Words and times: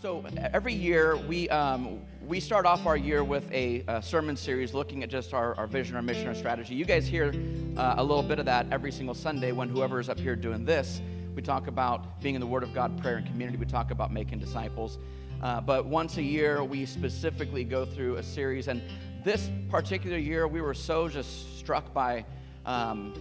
So 0.00 0.24
every 0.54 0.72
year 0.72 1.18
we 1.28 1.46
um, 1.50 2.00
we 2.26 2.40
start 2.40 2.64
off 2.64 2.86
our 2.86 2.96
year 2.96 3.22
with 3.22 3.52
a, 3.52 3.84
a, 3.86 4.00
sermon 4.00 4.34
series 4.34 4.72
looking 4.72 5.02
at 5.02 5.10
just 5.10 5.34
our, 5.34 5.54
our 5.56 5.66
vision, 5.66 5.94
our 5.94 6.00
mission, 6.00 6.26
our 6.26 6.34
strategy. 6.34 6.74
You 6.74 6.86
guys 6.86 7.06
hear 7.06 7.34
uh, 7.76 7.96
a 7.98 8.02
little 8.02 8.22
bit 8.22 8.38
of 8.38 8.46
that 8.46 8.66
every 8.70 8.92
single 8.92 9.14
Sunday 9.14 9.52
when 9.52 9.68
whoever 9.68 10.00
is 10.00 10.08
up 10.08 10.18
here 10.18 10.34
doing 10.36 10.64
this. 10.64 11.02
We 11.36 11.42
talk 11.42 11.66
about 11.66 12.18
being 12.22 12.34
in 12.34 12.40
the 12.40 12.46
Word 12.46 12.62
of 12.62 12.72
God, 12.72 12.98
prayer, 13.02 13.18
and 13.18 13.26
community. 13.26 13.58
We 13.58 13.66
talk 13.66 13.90
about 13.90 14.10
making 14.10 14.38
disciples. 14.38 14.98
Uh, 15.42 15.60
but 15.60 15.84
once 15.84 16.16
a 16.16 16.22
year, 16.22 16.64
we 16.64 16.86
specifically 16.86 17.62
go 17.62 17.84
through 17.84 18.16
a 18.16 18.22
series. 18.22 18.68
And 18.68 18.80
this 19.22 19.50
particular 19.68 20.16
year, 20.16 20.48
we 20.48 20.62
were 20.62 20.72
so 20.72 21.10
just 21.10 21.58
struck 21.58 21.92
by 21.92 22.24
um, 22.64 23.12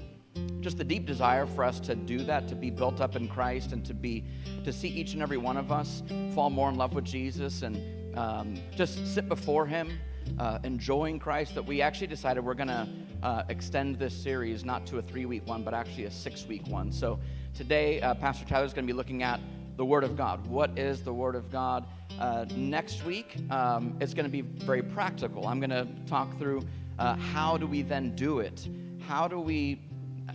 just 0.62 0.78
the 0.78 0.84
deep 0.84 1.06
desire 1.06 1.46
for 1.46 1.64
us 1.64 1.80
to 1.82 1.96
do 1.96 2.20
that, 2.20 2.48
to 2.48 2.56
be 2.56 2.70
built 2.70 3.02
up 3.02 3.16
in 3.16 3.28
Christ, 3.28 3.72
and 3.72 3.86
to 3.86 3.94
be 3.94 4.26
to 4.64 4.74
see 4.74 4.88
each 4.88 5.14
and 5.14 5.22
every 5.22 5.38
one 5.38 5.58
of 5.58 5.72
us 5.72 6.04
fall 6.34 6.50
more 6.50 6.70
in 6.70 6.76
love 6.76 6.94
with 6.94 7.06
Jesus 7.06 7.62
and 7.62 8.18
um, 8.18 8.56
just 8.76 9.14
sit 9.14 9.30
before 9.30 9.66
Him, 9.66 10.00
uh, 10.38 10.60
enjoying 10.64 11.20
Christ. 11.20 11.56
That 11.56 11.66
we 11.66 11.82
actually 11.82 12.08
decided 12.08 12.44
we're 12.44 12.54
going 12.54 12.68
to 12.68 12.88
uh, 13.24 13.44
extend 13.50 13.98
this 13.98 14.14
series 14.14 14.66
not 14.66 14.86
to 14.88 14.98
a 14.98 15.02
three-week 15.02 15.48
one, 15.48 15.64
but 15.64 15.74
actually 15.74 16.06
a 16.06 16.12
six-week 16.12 16.68
one. 16.68 16.92
So 16.92 17.20
today, 17.54 18.02
uh, 18.02 18.14
Pastor 18.16 18.46
Tyler 18.46 18.66
is 18.66 18.74
going 18.74 18.86
to 18.86 18.94
be 18.94 18.98
looking 18.98 19.24
at 19.24 19.40
the 19.78 19.86
Word 19.86 20.04
of 20.04 20.18
God. 20.18 20.46
What 20.48 20.78
is 20.78 21.04
the 21.04 21.14
Word 21.14 21.36
of 21.36 21.50
God? 21.52 21.86
Uh, 22.20 22.46
next 22.56 23.06
week, 23.06 23.38
um, 23.50 23.96
it's 24.02 24.14
going 24.14 24.26
to 24.26 24.32
be 24.32 24.42
very 24.42 24.82
practical. 24.82 25.48
I'm 25.48 25.62
going 25.62 25.70
to 25.70 25.88
talk 26.06 26.38
through 26.38 26.64
uh, 26.98 27.16
how 27.16 27.56
do 27.56 27.66
we 27.66 27.82
then 27.82 28.14
do 28.16 28.40
it. 28.40 28.68
How 29.08 29.28
do 29.28 29.40
we 29.40 29.80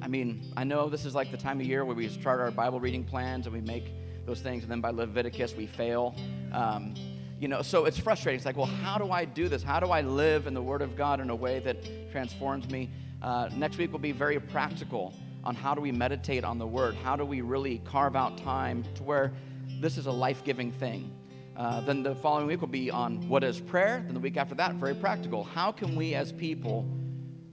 I 0.02 0.08
mean, 0.08 0.52
I 0.56 0.64
know 0.64 0.88
this 0.88 1.04
is 1.04 1.14
like 1.14 1.30
the 1.30 1.36
time 1.36 1.60
of 1.60 1.66
year 1.66 1.84
where 1.84 1.96
we 1.96 2.08
start 2.08 2.40
our 2.40 2.50
Bible 2.50 2.80
reading 2.80 3.04
plans 3.04 3.46
and 3.46 3.54
we 3.54 3.60
make 3.60 3.92
those 4.26 4.40
things, 4.40 4.62
and 4.62 4.72
then 4.72 4.80
by 4.80 4.90
Leviticus 4.90 5.54
we 5.54 5.66
fail. 5.66 6.14
Um, 6.52 6.94
you 7.38 7.48
know, 7.48 7.62
so 7.62 7.84
it's 7.84 7.98
frustrating. 7.98 8.36
It's 8.36 8.46
like, 8.46 8.56
well, 8.56 8.66
how 8.66 8.96
do 8.96 9.10
I 9.10 9.24
do 9.24 9.48
this? 9.48 9.62
How 9.62 9.80
do 9.80 9.86
I 9.86 10.00
live 10.00 10.46
in 10.46 10.54
the 10.54 10.62
Word 10.62 10.82
of 10.82 10.96
God 10.96 11.20
in 11.20 11.30
a 11.30 11.34
way 11.34 11.58
that 11.60 12.10
transforms 12.10 12.70
me? 12.70 12.90
Uh, 13.22 13.48
next 13.54 13.76
week 13.76 13.92
will 13.92 13.98
be 13.98 14.12
very 14.12 14.40
practical 14.40 15.14
on 15.42 15.54
how 15.54 15.74
do 15.74 15.80
we 15.80 15.92
meditate 15.92 16.44
on 16.44 16.58
the 16.58 16.66
Word? 16.66 16.94
How 16.94 17.16
do 17.16 17.24
we 17.24 17.40
really 17.40 17.78
carve 17.84 18.16
out 18.16 18.38
time 18.38 18.84
to 18.94 19.02
where 19.02 19.32
this 19.80 19.98
is 19.98 20.06
a 20.06 20.12
life 20.12 20.42
giving 20.44 20.72
thing? 20.72 21.12
Uh, 21.56 21.80
then 21.82 22.02
the 22.02 22.14
following 22.16 22.46
week 22.46 22.60
will 22.60 22.68
be 22.68 22.90
on 22.90 23.28
what 23.28 23.44
is 23.44 23.60
prayer. 23.60 24.02
Then 24.04 24.14
the 24.14 24.20
week 24.20 24.36
after 24.36 24.54
that, 24.54 24.74
very 24.76 24.94
practical. 24.94 25.44
How 25.44 25.70
can 25.70 25.94
we 25.94 26.14
as 26.14 26.32
people 26.32 26.88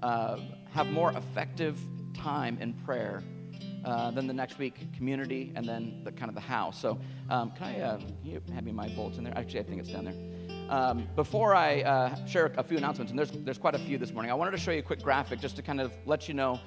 uh, 0.01 0.37
have 0.71 0.87
more 0.87 1.11
effective 1.11 1.77
time 2.13 2.57
in 2.59 2.73
prayer. 2.73 3.23
Uh, 3.83 4.11
then 4.11 4.27
the 4.27 4.33
next 4.33 4.59
week, 4.59 4.93
community, 4.95 5.51
and 5.55 5.67
then 5.67 6.01
the 6.03 6.11
kind 6.11 6.29
of 6.29 6.35
the 6.35 6.41
house. 6.41 6.79
So, 6.79 6.99
um, 7.29 7.51
can 7.51 7.67
I 7.67 7.81
uh, 7.81 7.99
you 8.23 8.39
have 8.53 8.63
me 8.63 8.71
my 8.71 8.87
bulletin 8.89 9.23
there? 9.23 9.35
Actually, 9.35 9.61
I 9.61 9.63
think 9.63 9.81
it's 9.81 9.89
down 9.89 10.05
there. 10.05 10.69
Um, 10.69 11.07
before 11.15 11.55
I 11.55 11.81
uh, 11.81 12.25
share 12.27 12.53
a 12.57 12.63
few 12.63 12.77
announcements, 12.77 13.09
and 13.09 13.17
there's 13.17 13.31
there's 13.31 13.57
quite 13.57 13.73
a 13.73 13.79
few 13.79 13.97
this 13.97 14.11
morning, 14.11 14.31
I 14.31 14.35
wanted 14.35 14.51
to 14.51 14.57
show 14.57 14.71
you 14.71 14.79
a 14.79 14.83
quick 14.83 15.01
graphic 15.01 15.39
just 15.39 15.55
to 15.55 15.63
kind 15.63 15.81
of 15.81 15.91
let 16.05 16.27
you 16.27 16.35
know 16.35 16.59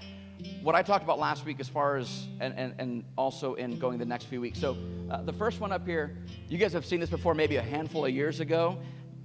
what 0.62 0.74
I 0.74 0.82
talked 0.82 1.04
about 1.04 1.18
last 1.18 1.44
week 1.44 1.60
as 1.60 1.68
far 1.68 1.96
as, 1.96 2.26
and, 2.40 2.54
and, 2.58 2.74
and 2.78 3.04
also 3.16 3.54
in 3.54 3.78
going 3.78 3.98
the 3.98 4.04
next 4.04 4.24
few 4.24 4.40
weeks. 4.40 4.58
So, 4.58 4.76
uh, 5.10 5.22
the 5.22 5.32
first 5.32 5.60
one 5.60 5.72
up 5.72 5.86
here, 5.86 6.18
you 6.48 6.58
guys 6.58 6.72
have 6.72 6.84
seen 6.84 7.00
this 7.00 7.10
before 7.10 7.34
maybe 7.34 7.56
a 7.56 7.62
handful 7.62 8.04
of 8.04 8.10
years 8.12 8.40
ago. 8.40 8.78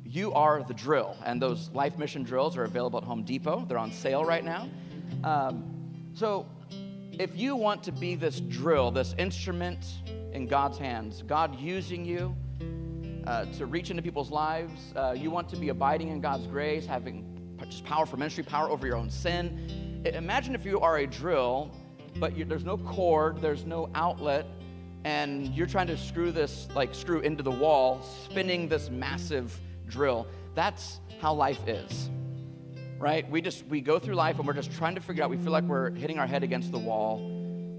You 0.06 0.34
are 0.34 0.64
the 0.64 0.74
drill, 0.74 1.16
and 1.26 1.42
those 1.42 1.70
life 1.72 1.98
mission 1.98 2.24
drills 2.24 2.58
are 2.58 2.64
available 2.64 3.00
at 3.00 3.06
Home 3.06 3.24
Depot. 3.24 3.66
They're 3.68 3.78
on 3.78 3.92
sale 3.92 4.24
right 4.26 4.44
now. 4.44 4.70
Um, 5.24 5.79
so, 6.20 6.46
if 7.14 7.38
you 7.38 7.56
want 7.56 7.82
to 7.84 7.94
be 7.94 8.14
this 8.16 8.42
drill, 8.42 8.92
this 8.92 9.16
instrument 9.18 9.86
in 10.34 10.48
God's 10.48 10.78
hands, 10.78 11.24
God 11.26 11.58
using 11.58 12.04
you 12.04 12.36
uh, 13.26 13.46
to 13.58 13.66
reach 13.66 13.90
into 13.90 14.04
people's 14.04 14.30
lives, 14.30 14.92
uh, 14.98 15.16
you 15.18 15.32
want 15.32 15.48
to 15.48 15.56
be 15.56 15.70
abiding 15.70 16.10
in 16.10 16.20
God's 16.20 16.46
grace, 16.46 16.86
having 16.86 17.56
just 17.70 17.86
power 17.86 18.06
for 18.06 18.18
ministry, 18.18 18.44
power 18.44 18.70
over 18.70 18.86
your 18.86 18.98
own 18.98 19.10
sin. 19.10 20.04
Imagine 20.14 20.56
if 20.56 20.66
you 20.66 20.82
are 20.82 20.98
a 20.98 21.08
drill, 21.08 21.72
but 22.18 22.34
there's 22.50 22.66
no 22.66 22.76
cord, 22.80 23.40
there's 23.40 23.66
no 23.66 23.90
outlet, 23.96 24.46
and 25.06 25.48
you're 25.56 25.68
trying 25.68 25.88
to 25.88 25.98
screw 25.98 26.34
this, 26.34 26.68
like 26.76 26.94
screw 26.94 27.22
into 27.22 27.44
the 27.44 27.52
wall, 27.52 28.02
spinning 28.26 28.68
this 28.68 28.90
massive 28.90 29.58
drill. 29.88 30.28
That's 30.54 31.00
how 31.22 31.34
life 31.34 31.66
is 31.66 32.10
right? 33.00 33.30
We 33.30 33.42
just 33.42 33.66
we 33.68 33.82
go 33.82 33.98
through 33.98 34.16
life 34.16 34.38
and 34.38 34.46
we're 34.46 34.54
just 34.54 34.72
trying 34.72 34.96
to 34.96 35.02
figure 35.02 35.24
out. 35.24 35.30
We 35.30 35.38
feel 35.38 35.52
like 35.52 35.64
we're 35.64 35.92
hitting 35.92 36.20
our 36.20 36.28
head 36.28 36.44
against 36.44 36.72
the 36.72 36.78
wall, 36.78 37.20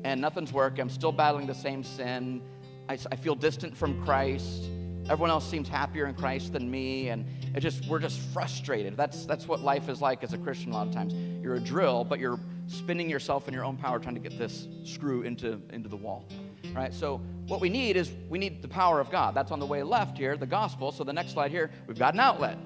and 0.02 0.20
nothing's 0.20 0.52
working. 0.52 0.80
I'm 0.80 0.90
still 0.90 1.12
battling 1.12 1.46
the 1.46 1.54
same 1.54 1.84
sin. 1.84 2.42
I, 2.88 2.98
I 3.12 3.16
feel 3.16 3.34
distant 3.34 3.76
from 3.76 4.02
Christ. 4.04 4.64
Everyone 5.04 5.30
else 5.30 5.48
seems 5.48 5.68
happier 5.68 6.06
in 6.06 6.14
Christ 6.14 6.52
than 6.52 6.70
me, 6.70 7.08
and 7.10 7.24
it 7.54 7.60
just 7.60 7.86
we're 7.86 7.98
just 7.98 8.18
frustrated. 8.32 8.96
That's 8.96 9.26
that's 9.26 9.46
what 9.46 9.60
life 9.60 9.88
is 9.88 10.00
like 10.00 10.24
as 10.24 10.32
a 10.32 10.38
Christian. 10.38 10.72
A 10.72 10.74
lot 10.74 10.86
of 10.86 10.94
times, 10.94 11.14
you're 11.42 11.56
a 11.56 11.60
drill, 11.60 12.04
but 12.04 12.18
you're 12.18 12.40
spinning 12.66 13.10
yourself 13.10 13.46
in 13.46 13.54
your 13.54 13.64
own 13.64 13.76
power, 13.76 13.98
trying 13.98 14.14
to 14.14 14.20
get 14.20 14.38
this 14.38 14.68
screw 14.84 15.22
into 15.22 15.60
into 15.70 15.88
the 15.88 15.96
wall, 15.96 16.24
right? 16.72 16.94
So 16.94 17.20
what 17.46 17.60
we 17.60 17.68
need 17.68 17.96
is 17.96 18.12
we 18.28 18.38
need 18.38 18.62
the 18.62 18.68
power 18.68 19.00
of 19.00 19.10
God. 19.10 19.34
That's 19.34 19.50
on 19.50 19.58
the 19.58 19.66
way 19.66 19.82
left 19.82 20.16
here, 20.16 20.36
the 20.36 20.46
gospel. 20.46 20.92
So 20.92 21.04
the 21.04 21.12
next 21.12 21.32
slide 21.32 21.50
here, 21.50 21.70
we've 21.86 21.98
got 21.98 22.14
an 22.14 22.20
outlet 22.20 22.56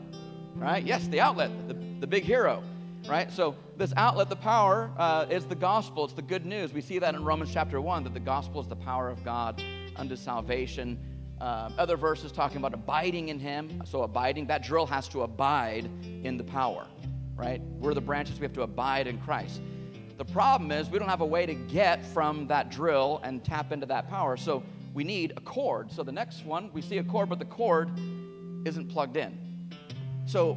right? 0.57 0.85
Yes, 0.85 1.07
the 1.09 1.21
outlet, 1.21 1.51
the, 1.69 1.75
the 2.01 2.07
big 2.07 2.25
hero, 2.25 2.63
right? 3.09 3.31
So 3.31 3.55
this 3.77 3.93
outlet, 3.97 4.29
the 4.29 4.37
power, 4.37 4.91
uh, 4.99 5.27
is 5.31 5.45
the 5.45 5.55
gospel. 5.55 6.05
It's 6.05 6.15
the 6.15 6.23
good 6.23 6.47
news. 6.47 6.73
We 6.73 6.81
see 6.81 6.99
that 6.99 7.15
in 7.15 7.25
Romans 7.25 7.51
chapter 7.53 7.81
1, 7.81 8.05
that 8.05 8.15
the 8.15 8.21
gospel 8.21 8.61
is 8.61 8.69
the 8.69 8.77
power 8.77 9.09
of 9.09 9.25
God 9.25 9.63
unto 9.97 10.17
salvation. 10.17 10.99
Uh, 11.41 11.71
other 11.79 11.97
verses 11.97 12.33
talking 12.33 12.59
about 12.59 12.75
abiding 12.75 13.29
in 13.29 13.39
him. 13.39 13.83
So 13.85 14.03
abiding, 14.03 14.47
that 14.47 14.63
drill 14.63 14.87
has 14.87 15.09
to 15.09 15.23
abide 15.23 15.89
in 16.23 16.37
the 16.37 16.45
power, 16.45 16.87
right? 17.35 17.61
We're 17.79 17.95
the 17.95 18.01
branches, 18.01 18.39
we 18.39 18.45
have 18.45 18.55
to 18.55 18.63
abide 18.63 19.07
in 19.07 19.19
Christ. 19.19 19.61
The 20.17 20.25
problem 20.25 20.71
is 20.71 20.89
we 20.89 20.99
don't 21.01 21.09
have 21.09 21.23
a 21.23 21.27
way 21.27 21.45
to 21.45 21.55
get 21.55 22.05
from 22.07 22.47
that 22.47 22.71
drill 22.71 23.21
and 23.25 23.43
tap 23.45 23.73
into 23.73 23.87
that 23.87 24.09
power. 24.09 24.37
So 24.37 24.63
we 24.95 25.03
need 25.03 25.33
a 25.37 25.41
cord. 25.41 25.91
So 25.91 26.05
the 26.05 26.13
next 26.13 26.45
one, 26.45 26.71
we 26.73 26.81
see 26.81 26.99
a 26.99 27.05
cord, 27.05 27.29
but 27.29 27.41
the 27.41 27.45
cord 27.45 27.91
isn't 28.65 28.89
plugged 28.89 29.17
in. 29.17 29.37
So 30.25 30.57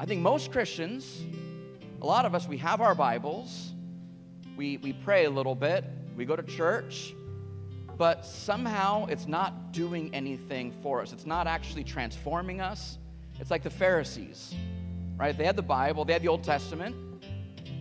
I 0.00 0.04
think 0.04 0.22
most 0.22 0.52
Christians, 0.52 1.24
a 2.00 2.06
lot 2.06 2.24
of 2.24 2.32
us, 2.32 2.46
we 2.46 2.56
have 2.58 2.80
our 2.80 2.94
Bibles, 2.94 3.72
we, 4.56 4.76
we 4.76 4.92
pray 4.92 5.24
a 5.24 5.30
little 5.30 5.56
bit, 5.56 5.84
we 6.16 6.24
go 6.24 6.36
to 6.36 6.42
church, 6.44 7.14
but 7.96 8.24
somehow 8.24 9.06
it's 9.06 9.26
not 9.26 9.72
doing 9.72 10.14
anything 10.14 10.72
for 10.84 11.02
us. 11.02 11.12
It's 11.12 11.26
not 11.26 11.48
actually 11.48 11.82
transforming 11.82 12.60
us. 12.60 12.98
It's 13.40 13.50
like 13.50 13.64
the 13.64 13.70
Pharisees, 13.70 14.54
right? 15.16 15.36
They 15.36 15.44
had 15.44 15.56
the 15.56 15.62
Bible, 15.62 16.04
they 16.04 16.12
had 16.12 16.22
the 16.22 16.28
Old 16.28 16.44
Testament, 16.44 16.94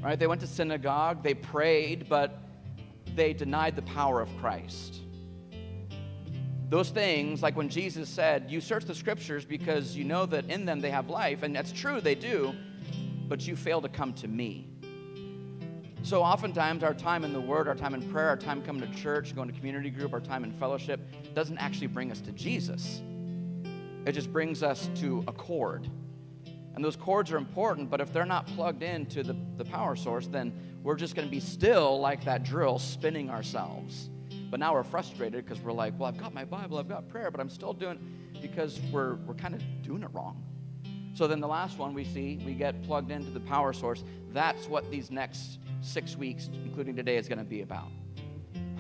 right? 0.04 0.18
They 0.18 0.26
went 0.26 0.42
to 0.42 0.48
synagogue, 0.48 1.22
they 1.22 1.36
prayed, 1.36 2.10
but 2.10 2.40
they 3.16 3.32
denied 3.32 3.76
the 3.76 3.84
power 3.84 4.22
of 4.22 4.38
Christ. 4.38 5.02
Those 6.70 6.90
things, 6.90 7.42
like 7.42 7.56
when 7.56 7.70
Jesus 7.70 8.10
said, 8.10 8.52
You 8.52 8.60
search 8.60 8.86
the 8.86 8.96
scriptures 8.96 9.46
because 9.46 9.96
you 9.96 10.04
know 10.04 10.26
that 10.26 10.50
in 10.50 10.66
them 10.66 10.82
they 10.82 10.92
have 10.92 11.10
life, 11.10 11.44
and 11.44 11.56
that's 11.56 11.72
true, 11.72 12.02
they 12.02 12.16
do, 12.16 12.54
but 13.28 13.48
you 13.48 13.56
fail 13.56 13.82
to 13.82 13.90
come 13.90 14.14
to 14.16 14.28
me. 14.28 14.68
So 16.04 16.22
oftentimes, 16.22 16.84
our 16.84 16.94
time 16.94 17.24
in 17.24 17.34
the 17.34 17.42
Word, 17.42 17.68
our 17.68 17.76
time 17.76 17.94
in 17.94 18.12
prayer, 18.12 18.30
our 18.30 18.38
time 18.38 18.62
coming 18.62 18.90
to 18.90 18.98
church, 18.98 19.36
going 19.36 19.48
to 19.50 19.54
community 19.54 19.90
group, 19.90 20.14
our 20.14 20.20
time 20.20 20.44
in 20.44 20.52
fellowship 20.54 21.00
doesn't 21.34 21.58
actually 21.58 21.88
bring 21.88 22.12
us 22.12 22.22
to 22.22 22.32
Jesus. 22.34 23.02
It 24.06 24.12
just 24.12 24.32
brings 24.32 24.64
us 24.64 24.90
to 24.96 25.24
a 25.28 25.34
cord. 25.34 25.90
And 26.76 26.86
those 26.86 26.96
cords 26.96 27.32
are 27.32 27.38
important, 27.38 27.90
but 27.90 28.00
if 28.00 28.14
they're 28.14 28.26
not 28.26 28.46
plugged 28.48 28.84
into 28.84 29.24
the, 29.24 29.36
the 29.58 29.66
power 29.66 29.96
source, 29.96 30.28
then 30.28 30.54
we're 30.84 30.96
just 30.96 31.16
going 31.16 31.28
to 31.28 31.32
be 31.32 31.40
still 31.40 32.00
like 32.00 32.24
that 32.26 32.44
drill 32.44 32.78
spinning 32.78 33.30
ourselves. 33.30 34.10
But 34.50 34.60
now 34.60 34.74
we're 34.74 34.84
frustrated 34.84 35.46
because 35.46 35.62
we're 35.62 35.74
like, 35.74 35.98
well, 36.00 36.08
I've 36.08 36.18
got 36.18 36.34
my 36.34 36.46
Bible, 36.46 36.78
I've 36.78 36.88
got 36.88 37.10
prayer, 37.10 37.32
but 37.32 37.42
I'm 37.42 37.50
still 37.50 37.74
doing 37.74 38.00
because 38.42 38.80
we're, 38.92 39.16
we're 39.16 39.34
kind 39.34 39.54
of 39.54 39.62
doing 39.84 40.04
it 40.04 40.10
wrong. 40.14 40.44
So 41.16 41.28
then 41.28 41.40
the 41.40 41.48
last 41.48 41.78
one 41.80 41.94
we 41.94 42.04
see, 42.06 42.40
we 42.46 42.54
get 42.54 42.82
plugged 42.84 43.12
into 43.12 43.32
the 43.32 43.40
power 43.40 43.74
source. 43.74 44.04
That's 44.32 44.68
what 44.68 44.90
these 44.92 45.10
next 45.10 45.60
six 45.82 46.16
weeks, 46.16 46.50
including 46.64 46.96
today, 46.96 47.18
is 47.18 47.28
going 47.28 47.40
to 47.40 47.44
be 47.44 47.62
about. 47.62 47.90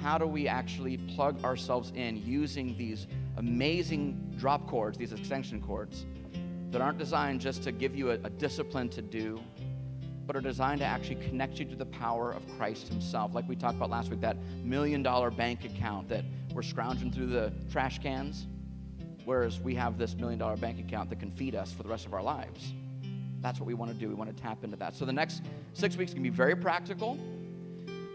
How 0.02 0.18
do 0.18 0.28
we 0.28 0.48
actually 0.48 0.98
plug 0.98 1.44
ourselves 1.44 1.92
in 1.96 2.24
using 2.24 2.78
these 2.78 3.08
amazing 3.38 4.36
drop 4.38 4.68
cords, 4.68 4.98
these 4.98 5.14
extension 5.14 5.62
cords, 5.62 6.06
that 6.70 6.82
aren't 6.82 6.98
designed 6.98 7.42
just 7.42 7.64
to 7.64 7.72
give 7.72 7.96
you 7.96 8.12
a, 8.12 8.16
a 8.24 8.30
discipline 8.30 8.90
to 8.90 9.02
do, 9.02 9.40
but 10.28 10.36
are 10.36 10.42
designed 10.42 10.82
to 10.82 10.86
actually 10.86 11.16
connect 11.16 11.58
you 11.58 11.66
to 11.66 11.76
the 11.76 11.86
power 11.86 12.32
of 12.34 12.44
Christ 12.58 12.90
Himself. 12.90 13.34
Like 13.34 13.48
we 13.48 13.56
talked 13.56 13.78
about 13.78 13.90
last 13.90 14.12
week, 14.12 14.22
that 14.22 14.38
million 14.64 15.02
dollar 15.02 15.32
bank 15.32 15.66
account 15.66 16.10
that 16.10 16.26
we're 16.54 16.62
scrounging 16.62 17.12
through 17.12 17.28
the 17.28 17.54
trash 17.72 18.00
cans, 18.00 18.46
whereas 19.26 19.60
we 19.60 19.74
have 19.76 19.98
this 19.98 20.14
million 20.16 20.38
dollar 20.38 20.58
bank 20.58 20.80
account 20.80 21.10
that 21.10 21.20
can 21.20 21.32
feed 21.32 21.56
us 21.56 21.72
for 21.72 21.82
the 21.82 21.90
rest 21.90 22.06
of 22.06 22.14
our 22.14 22.22
lives. 22.22 22.74
That's 23.40 23.60
what 23.60 23.68
we 23.68 23.74
want 23.74 23.92
to 23.92 23.98
do. 23.98 24.10
We 24.10 24.16
want 24.16 24.36
to 24.36 24.44
tap 24.44 24.64
into 24.64 24.78
that. 24.78 24.96
So 24.96 25.06
the 25.06 25.14
next 25.14 25.44
six 25.74 25.96
weeks 25.96 26.14
can 26.14 26.24
be 26.24 26.30
very 26.30 26.56
practical. 26.56 27.18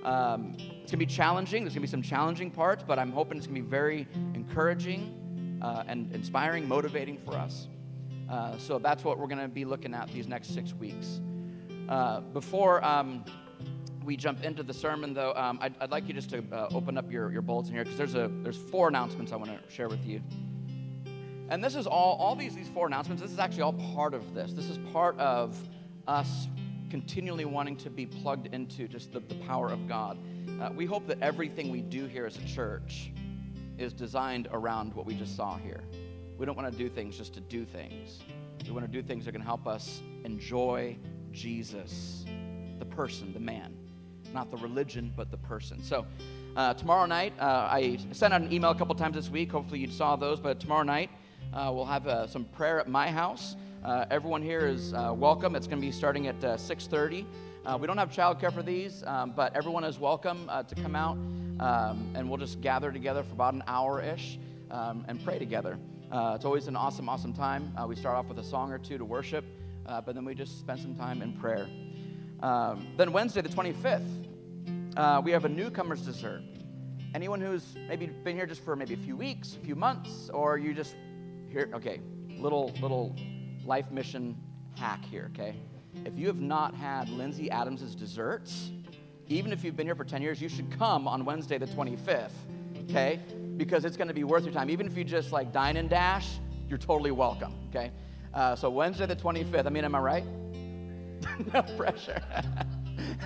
Um, 0.05 0.55
it's 0.59 0.69
going 0.69 0.87
to 0.87 0.97
be 0.97 1.07
challenging. 1.07 1.63
There's 1.65 1.75
going 1.75 1.87
to 1.87 1.89
be 1.89 1.91
some 1.91 2.03
challenging 2.03 2.51
parts, 2.51 2.85
but 2.87 2.99
I'm 2.99 3.13
hoping 3.13 3.39
it's 3.39 3.47
going 3.47 3.57
to 3.57 3.63
be 3.63 3.69
very 3.69 4.07
encouraging. 4.35 5.19
uh, 5.63 5.85
and 5.87 6.13
inspiring, 6.13 6.67
motivating 6.69 7.17
for 7.19 7.35
us. 7.35 7.69
Uh, 8.29 8.59
so 8.59 8.79
that's 8.79 9.05
what 9.05 9.19
we're 9.19 9.27
going 9.27 9.41
to 9.41 9.49
be 9.49 9.65
looking 9.65 9.95
at 9.95 10.13
these 10.13 10.27
next 10.27 10.53
six 10.53 10.75
weeks. 10.75 11.21
Uh, 11.93 12.21
before 12.33 12.83
um, 12.87 13.23
we 14.03 14.17
jump 14.17 14.43
into 14.45 14.63
the 14.63 14.73
sermon, 14.73 15.13
though, 15.13 15.35
um, 15.35 15.59
I'd, 15.61 15.75
I'd, 15.79 15.91
like 15.91 16.09
you 16.09 16.15
just 16.15 16.31
to 16.31 16.43
uh, 16.51 16.69
open 16.73 16.97
up 16.97 17.13
your, 17.13 17.31
your 17.31 17.43
bulletin 17.43 17.75
here 17.75 17.85
because 17.85 17.99
there's 17.99 18.15
a 18.15 18.31
there's 18.43 18.57
four 18.57 18.89
announcements 18.89 19.31
I 19.31 19.37
want 19.37 19.51
to 19.51 19.71
share 19.71 19.91
with 19.91 20.03
you. 20.07 20.23
And 21.51 21.63
this 21.63 21.75
is 21.75 21.87
all 21.87 22.17
all 22.17 22.35
these 22.35 22.55
these 22.55 22.71
four 22.71 22.87
announcements. 22.87 23.21
This 23.21 23.31
is 23.31 23.39
actually 23.39 23.65
all 23.65 23.75
part 23.95 24.15
of 24.15 24.33
this. 24.33 24.55
This 24.55 24.71
is 24.71 24.79
part 24.91 25.19
of 25.19 25.55
us 26.09 26.49
continually 26.89 27.45
wanting 27.45 27.77
to 27.77 27.91
be 27.91 28.07
plugged 28.07 28.47
into 28.55 28.89
just 28.89 29.13
the, 29.13 29.21
the 29.21 29.35
power 29.47 29.69
of 29.69 29.87
God. 29.87 30.17
Uh, 30.63 30.71
we 30.75 30.87
hope 30.87 31.07
that 31.09 31.19
everything 31.21 31.71
we 31.71 31.83
do 31.83 32.07
here 32.07 32.25
as 32.25 32.39
a 32.39 32.47
church 32.47 33.13
is 33.77 33.93
designed 33.93 34.49
around 34.53 34.95
what 34.95 35.05
we 35.05 35.15
just 35.15 35.37
saw 35.37 35.59
here. 35.59 35.83
We 36.39 36.47
don't 36.47 36.57
want 36.57 36.73
to 36.73 36.79
do 36.79 36.89
things 36.89 37.19
just 37.19 37.35
to 37.35 37.41
do 37.41 37.67
things. 37.67 38.21
We 38.65 38.73
want 38.73 38.87
to 38.87 38.91
do 38.91 39.07
things 39.07 39.27
that 39.27 39.33
can 39.33 39.43
help 39.43 39.67
us 39.67 40.01
enjoy 40.25 40.97
Jesus, 41.33 42.25
the 42.79 42.85
person, 42.85 43.33
the 43.33 43.41
man, 43.41 43.75
not 44.35 44.51
the 44.51 44.57
religion, 44.59 45.13
but 45.17 45.31
the 45.31 45.37
person. 45.37 45.83
So, 45.83 46.07
uh, 46.55 46.75
tomorrow 46.75 47.07
night, 47.07 47.33
uh, 47.41 47.69
I 47.71 47.99
sent 48.13 48.35
out 48.35 48.43
an 48.43 48.53
email 48.53 48.71
a 48.71 48.75
couple 48.75 48.95
times 48.95 49.15
this 49.15 49.31
week. 49.31 49.51
Hopefully, 49.51 49.81
you 49.81 49.91
saw 49.91 50.17
those. 50.17 50.39
But 50.39 50.61
tomorrow 50.61 50.83
night, 50.83 51.11
uh, 51.55 51.71
we'll 51.75 51.87
have 51.87 52.07
uh, 52.07 52.27
some 52.27 52.45
prayer 52.45 52.79
at 52.79 52.89
my 52.89 53.11
house. 53.11 53.57
Uh, 53.83 54.05
everyone 54.11 54.43
here 54.43 54.67
is 54.67 54.93
uh, 54.93 55.15
welcome. 55.17 55.57
It's 55.57 55.67
going 55.67 55.81
to 55.81 55.87
be 55.87 55.91
starting 55.91 56.27
at 56.27 56.39
6:30. 56.41 57.25
we 57.81 57.87
don't 57.87 57.97
have 57.97 58.11
childcare 58.11 58.53
for 58.53 58.63
these, 58.63 59.03
um, 59.05 59.33
but 59.35 59.57
everyone 59.57 59.85
is 59.85 59.99
welcome 59.99 60.51
to 60.69 60.75
come 60.75 60.95
out, 60.95 61.17
um, 61.61 62.13
and 62.15 62.29
we'll 62.29 62.39
just 62.39 62.61
gather 62.61 62.93
together 62.93 63.23
for 63.23 63.33
about 63.33 63.55
an 63.55 63.65
hour-ish 63.67 64.39
um, 64.71 65.05
and 65.09 65.25
pray 65.25 65.39
together. 65.39 65.79
it's 66.13 66.45
always 66.45 66.69
an 66.69 66.77
awesome, 66.77 67.09
awesome 67.09 67.33
time. 67.33 67.73
we 67.89 67.97
start 67.97 68.17
off 68.17 68.27
with 68.27 68.39
a 68.39 68.45
song 68.45 68.71
or 68.71 68.79
two 68.79 68.99
to 68.99 69.05
worship, 69.05 69.45
but 69.85 70.15
then 70.15 70.25
we 70.25 70.35
just 70.35 70.59
spend 70.59 70.81
some 70.81 70.95
time 70.95 71.23
in 71.23 71.33
prayer. 71.33 71.69
Um, 72.41 72.89
then 72.97 73.13
Wednesday, 73.13 73.41
the 73.41 73.49
25th, 73.49 75.25
we 75.25 75.31
have 75.31 75.45
a 75.45 75.49
newcomers 75.49 76.03
dessert. 76.03 76.43
Anyone 77.15 77.41
who's 77.41 77.77
maybe 77.89 78.07
been 78.07 78.37
here 78.37 78.47
just 78.47 78.65
for 78.65 78.75
maybe 78.75 78.95
a 78.95 78.99
few 78.99 79.17
weeks, 79.17 79.57
a 79.61 79.65
few 79.65 79.75
months, 79.75 80.31
or 80.33 80.57
you 80.57 80.73
just 80.73 80.97
here, 81.51 81.69
okay, 81.75 82.01
little 82.39 82.73
little 82.81 83.15
life 83.65 83.91
mission 83.91 84.37
hack 84.77 85.05
here, 85.05 85.31
okay? 85.35 85.55
If 86.07 86.19
you 86.19 86.27
have 86.27 86.41
not 86.41 86.75
had 86.75 87.09
Lindsay 87.11 87.51
Adams' 87.51 87.95
desserts, 87.95 88.71
even 89.29 89.53
if 89.53 89.63
you've 89.63 89.77
been 89.77 89.87
here 89.87 89.95
for 89.95 90.05
10 90.05 90.23
years, 90.23 90.41
you 90.41 90.49
should 90.49 90.71
come 90.79 91.07
on 91.07 91.25
Wednesday 91.25 91.59
the 91.59 91.67
25th, 91.67 92.31
okay? 92.89 93.21
Because 93.57 93.85
it's 93.85 93.97
gonna 93.97 94.15
be 94.15 94.25
worth 94.25 94.45
your 94.45 94.55
time. 94.55 94.71
Even 94.71 94.87
if 94.87 94.97
you 94.97 95.05
just 95.05 95.33
like 95.33 95.53
dine 95.53 95.77
and 95.77 95.91
dash, 95.91 96.39
you're 96.69 96.79
totally 96.79 97.11
welcome, 97.11 97.55
okay? 97.69 97.91
Uh, 98.35 98.57
so 98.57 98.71
Wednesday 98.71 99.07
the 99.07 99.17
25th, 99.17 99.67
I 99.67 99.71
mean, 99.71 99.85
am 99.85 99.95
I 99.95 100.01
right? 100.01 100.25
no 101.53 101.63
pressure. 101.77 102.21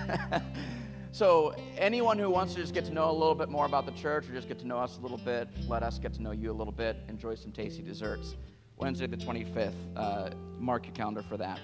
so 1.11 1.55
anyone 1.77 2.19
who 2.19 2.29
wants 2.29 2.53
to 2.53 2.59
just 2.59 2.73
get 2.73 2.85
to 2.85 2.93
know 2.93 3.09
a 3.09 3.13
little 3.13 3.35
bit 3.35 3.49
more 3.49 3.65
about 3.65 3.85
the 3.85 3.93
church 3.93 4.29
or 4.29 4.33
just 4.33 4.47
get 4.47 4.59
to 4.59 4.67
know 4.67 4.77
us 4.77 4.97
a 4.97 5.01
little 5.01 5.17
bit, 5.17 5.47
let 5.67 5.81
us 5.83 5.97
get 5.97 6.13
to 6.15 6.21
know 6.21 6.31
you 6.31 6.51
a 6.51 6.53
little 6.53 6.73
bit, 6.73 6.97
enjoy 7.07 7.35
some 7.35 7.51
tasty 7.51 7.81
desserts. 7.81 8.35
Wednesday 8.77 9.07
the 9.07 9.17
25th. 9.17 9.73
Uh, 9.95 10.29
mark 10.59 10.85
your 10.85 10.93
calendar 10.93 11.23
for 11.23 11.37
that. 11.37 11.59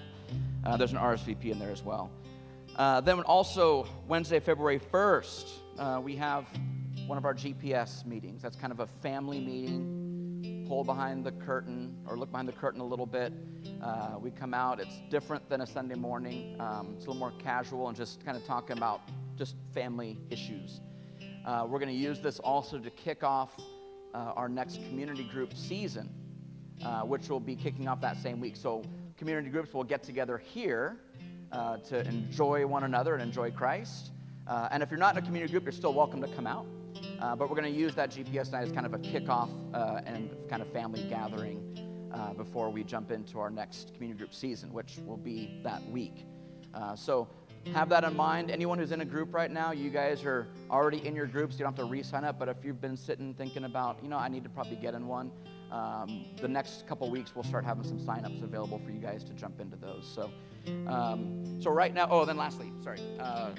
Uh, 0.64 0.76
there's 0.76 0.92
an 0.92 0.98
RSVP 0.98 1.50
in 1.50 1.58
there 1.58 1.70
as 1.70 1.82
well. 1.82 2.10
Uh, 2.76 3.00
then 3.00 3.20
also 3.20 3.86
Wednesday, 4.08 4.40
February 4.40 4.80
1st, 4.80 5.48
uh, 5.78 6.00
we 6.02 6.16
have 6.16 6.46
one 7.06 7.18
of 7.18 7.24
our 7.24 7.34
GPS 7.34 8.04
meetings. 8.04 8.42
That's 8.42 8.56
kind 8.56 8.72
of 8.72 8.80
a 8.80 8.86
family 8.86 9.38
meeting. 9.38 10.03
Pull 10.66 10.84
behind 10.84 11.24
the 11.24 11.32
curtain 11.32 11.96
or 12.06 12.16
look 12.16 12.30
behind 12.30 12.48
the 12.48 12.52
curtain 12.52 12.80
a 12.80 12.86
little 12.86 13.06
bit. 13.06 13.32
Uh, 13.82 14.16
we 14.20 14.30
come 14.30 14.54
out. 14.54 14.80
It's 14.80 15.00
different 15.10 15.48
than 15.48 15.60
a 15.60 15.66
Sunday 15.66 15.94
morning. 15.94 16.56
Um, 16.60 16.94
it's 16.96 17.06
a 17.06 17.08
little 17.08 17.20
more 17.20 17.32
casual 17.38 17.88
and 17.88 17.96
just 17.96 18.24
kind 18.24 18.36
of 18.36 18.44
talking 18.44 18.76
about 18.76 19.02
just 19.36 19.56
family 19.72 20.18
issues. 20.30 20.80
Uh, 21.44 21.66
we're 21.68 21.78
going 21.78 21.88
to 21.90 21.94
use 21.94 22.20
this 22.20 22.38
also 22.38 22.78
to 22.78 22.90
kick 22.90 23.22
off 23.22 23.52
our 24.14 24.48
next 24.48 24.76
community 24.88 25.24
group 25.24 25.52
season 25.56 26.08
uh, 26.82 27.02
which 27.02 27.28
will 27.28 27.40
be 27.40 27.54
kicking 27.54 27.88
off 27.88 28.00
that 28.00 28.16
same 28.16 28.40
week. 28.40 28.56
So, 28.56 28.82
community 29.16 29.48
groups 29.48 29.72
will 29.72 29.84
get 29.84 30.02
together 30.02 30.38
here 30.38 30.96
uh, 31.52 31.76
to 31.78 32.06
enjoy 32.06 32.66
one 32.66 32.84
another 32.84 33.14
and 33.14 33.22
enjoy 33.22 33.50
Christ. 33.50 34.10
Uh, 34.46 34.68
and 34.70 34.82
if 34.82 34.90
you're 34.90 34.98
not 34.98 35.16
in 35.16 35.22
a 35.22 35.26
community 35.26 35.52
group, 35.52 35.64
you're 35.64 35.72
still 35.72 35.94
welcome 35.94 36.20
to 36.20 36.28
come 36.28 36.46
out. 36.46 36.66
Uh, 37.20 37.34
but 37.36 37.48
we're 37.48 37.56
going 37.56 37.72
to 37.72 37.78
use 37.78 37.94
that 37.94 38.10
GPS 38.10 38.52
night 38.52 38.64
as 38.64 38.72
kind 38.72 38.86
of 38.86 38.94
a 38.94 38.98
kickoff 38.98 39.50
uh, 39.74 40.00
and 40.06 40.30
kind 40.48 40.62
of 40.62 40.72
family 40.72 41.04
gathering 41.08 42.10
uh, 42.12 42.32
before 42.34 42.70
we 42.70 42.84
jump 42.84 43.10
into 43.10 43.38
our 43.38 43.50
next 43.50 43.94
community 43.94 44.18
group 44.18 44.34
season, 44.34 44.72
which 44.72 44.98
will 45.06 45.16
be 45.16 45.60
that 45.62 45.84
week. 45.90 46.24
so, 46.94 47.28
have 47.72 47.88
that 47.88 48.04
in 48.04 48.14
mind. 48.14 48.50
Anyone 48.50 48.78
who's 48.78 48.92
in 48.92 49.00
a 49.00 49.04
group 49.04 49.32
right 49.34 49.50
now, 49.50 49.72
you 49.72 49.90
guys 49.90 50.24
are 50.24 50.46
already 50.70 51.04
in 51.06 51.14
your 51.14 51.26
groups. 51.26 51.54
You 51.54 51.64
don't 51.64 51.76
have 51.76 51.86
to 51.86 51.90
re 51.90 52.02
sign 52.02 52.24
up. 52.24 52.38
But 52.38 52.48
if 52.48 52.58
you've 52.62 52.80
been 52.80 52.96
sitting 52.96 53.34
thinking 53.34 53.64
about, 53.64 54.02
you 54.02 54.08
know, 54.08 54.18
I 54.18 54.28
need 54.28 54.42
to 54.44 54.50
probably 54.50 54.76
get 54.76 54.94
in 54.94 55.06
one, 55.06 55.30
um, 55.70 56.26
the 56.40 56.48
next 56.48 56.86
couple 56.86 57.10
weeks 57.10 57.34
we'll 57.34 57.44
start 57.44 57.64
having 57.64 57.84
some 57.84 57.98
signups 57.98 58.42
available 58.42 58.78
for 58.78 58.90
you 58.90 59.00
guys 59.00 59.24
to 59.24 59.32
jump 59.32 59.60
into 59.60 59.76
those. 59.76 60.10
So, 60.14 60.30
um, 60.86 61.60
so 61.60 61.70
right 61.70 61.92
now, 61.92 62.06
oh, 62.10 62.24
then 62.24 62.36
lastly, 62.36 62.72
sorry, 62.82 63.00
uh, 63.18 63.50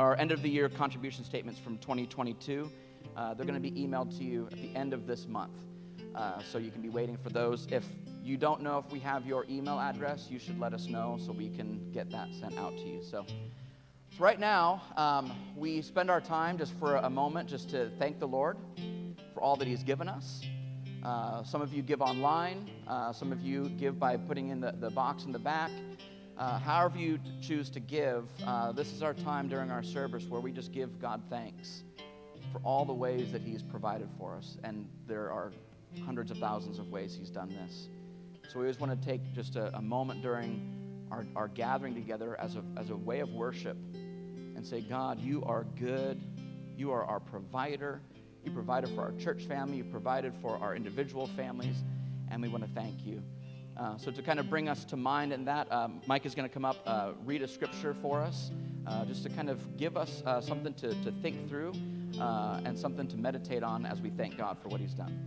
our 0.00 0.16
end 0.16 0.32
of 0.32 0.40
the 0.40 0.48
year 0.48 0.66
contribution 0.70 1.24
statements 1.24 1.60
from 1.60 1.76
2022. 1.76 2.72
Uh, 3.14 3.34
they're 3.34 3.44
going 3.44 3.60
to 3.62 3.70
be 3.70 3.72
emailed 3.72 4.16
to 4.16 4.24
you 4.24 4.48
at 4.50 4.58
the 4.58 4.74
end 4.74 4.94
of 4.94 5.06
this 5.06 5.26
month. 5.28 5.52
Uh, 6.14 6.40
so 6.42 6.56
you 6.56 6.70
can 6.70 6.80
be 6.80 6.88
waiting 6.88 7.18
for 7.18 7.28
those. 7.28 7.68
If 7.70 7.84
you 8.22 8.38
don't 8.38 8.62
know 8.62 8.78
if 8.78 8.90
we 8.90 8.98
have 9.00 9.26
your 9.26 9.44
email 9.50 9.78
address, 9.78 10.28
you 10.30 10.38
should 10.38 10.58
let 10.58 10.72
us 10.72 10.86
know 10.86 11.18
so 11.22 11.32
we 11.32 11.50
can 11.50 11.92
get 11.92 12.10
that 12.12 12.28
sent 12.32 12.56
out 12.58 12.74
to 12.78 12.82
you. 12.82 13.02
So, 13.02 13.26
so 13.28 14.24
right 14.24 14.40
now, 14.40 14.82
um, 14.96 15.32
we 15.54 15.82
spend 15.82 16.10
our 16.10 16.20
time 16.22 16.56
just 16.56 16.72
for 16.78 16.96
a 16.96 17.10
moment 17.10 17.50
just 17.50 17.68
to 17.70 17.90
thank 17.98 18.18
the 18.18 18.28
Lord 18.28 18.56
for 19.34 19.42
all 19.42 19.56
that 19.56 19.68
He's 19.68 19.84
given 19.84 20.08
us. 20.08 20.40
Uh, 21.02 21.44
some 21.44 21.60
of 21.60 21.74
you 21.74 21.82
give 21.82 22.00
online. 22.00 22.70
Uh, 22.88 23.12
some 23.12 23.32
of 23.32 23.42
you 23.42 23.68
give 23.78 23.98
by 23.98 24.16
putting 24.16 24.48
in 24.48 24.62
the, 24.62 24.72
the 24.80 24.88
box 24.90 25.24
in 25.24 25.32
the 25.32 25.38
back. 25.38 25.70
Uh, 26.40 26.58
however, 26.58 26.96
you 26.96 27.18
choose 27.42 27.68
to 27.68 27.80
give, 27.80 28.24
uh, 28.46 28.72
this 28.72 28.94
is 28.94 29.02
our 29.02 29.12
time 29.12 29.46
during 29.46 29.70
our 29.70 29.82
service 29.82 30.24
where 30.24 30.40
we 30.40 30.50
just 30.50 30.72
give 30.72 30.98
God 30.98 31.22
thanks 31.28 31.82
for 32.50 32.60
all 32.64 32.86
the 32.86 32.94
ways 32.94 33.30
that 33.30 33.42
He's 33.42 33.62
provided 33.62 34.08
for 34.18 34.36
us. 34.36 34.56
And 34.64 34.88
there 35.06 35.30
are 35.30 35.52
hundreds 36.02 36.30
of 36.30 36.38
thousands 36.38 36.78
of 36.78 36.88
ways 36.88 37.14
He's 37.14 37.28
done 37.28 37.50
this. 37.50 37.88
So 38.48 38.58
we 38.58 38.64
always 38.64 38.80
want 38.80 38.98
to 38.98 39.06
take 39.06 39.20
just 39.34 39.56
a, 39.56 39.76
a 39.76 39.82
moment 39.82 40.22
during 40.22 41.06
our, 41.10 41.26
our 41.36 41.48
gathering 41.48 41.94
together 41.94 42.40
as 42.40 42.56
a, 42.56 42.62
as 42.78 42.88
a 42.88 42.96
way 42.96 43.20
of 43.20 43.28
worship 43.28 43.76
and 43.92 44.66
say, 44.66 44.80
God, 44.80 45.20
you 45.20 45.44
are 45.44 45.66
good. 45.78 46.22
You 46.74 46.90
are 46.90 47.04
our 47.04 47.20
provider. 47.20 48.00
You 48.44 48.50
provided 48.50 48.88
for 48.94 49.02
our 49.02 49.12
church 49.18 49.42
family. 49.42 49.76
You 49.76 49.84
provided 49.84 50.32
for 50.40 50.56
our 50.56 50.74
individual 50.74 51.26
families. 51.36 51.76
And 52.30 52.40
we 52.40 52.48
want 52.48 52.64
to 52.64 52.70
thank 52.70 53.04
you. 53.04 53.22
Uh, 53.80 53.96
so, 53.96 54.10
to 54.10 54.20
kind 54.20 54.38
of 54.38 54.50
bring 54.50 54.68
us 54.68 54.84
to 54.84 54.94
mind 54.94 55.32
in 55.32 55.42
that, 55.46 55.70
um, 55.72 56.02
Mike 56.06 56.26
is 56.26 56.34
going 56.34 56.46
to 56.46 56.52
come 56.52 56.66
up, 56.66 56.76
uh, 56.84 57.12
read 57.24 57.40
a 57.40 57.48
scripture 57.48 57.94
for 57.94 58.20
us, 58.20 58.50
uh, 58.86 59.06
just 59.06 59.22
to 59.22 59.30
kind 59.30 59.48
of 59.48 59.78
give 59.78 59.96
us 59.96 60.22
uh, 60.26 60.38
something 60.38 60.74
to, 60.74 60.88
to 61.02 61.10
think 61.22 61.48
through 61.48 61.72
uh, 62.20 62.60
and 62.66 62.78
something 62.78 63.08
to 63.08 63.16
meditate 63.16 63.62
on 63.62 63.86
as 63.86 64.02
we 64.02 64.10
thank 64.10 64.36
God 64.36 64.58
for 64.62 64.68
what 64.68 64.82
He's 64.82 64.92
done. 64.92 65.18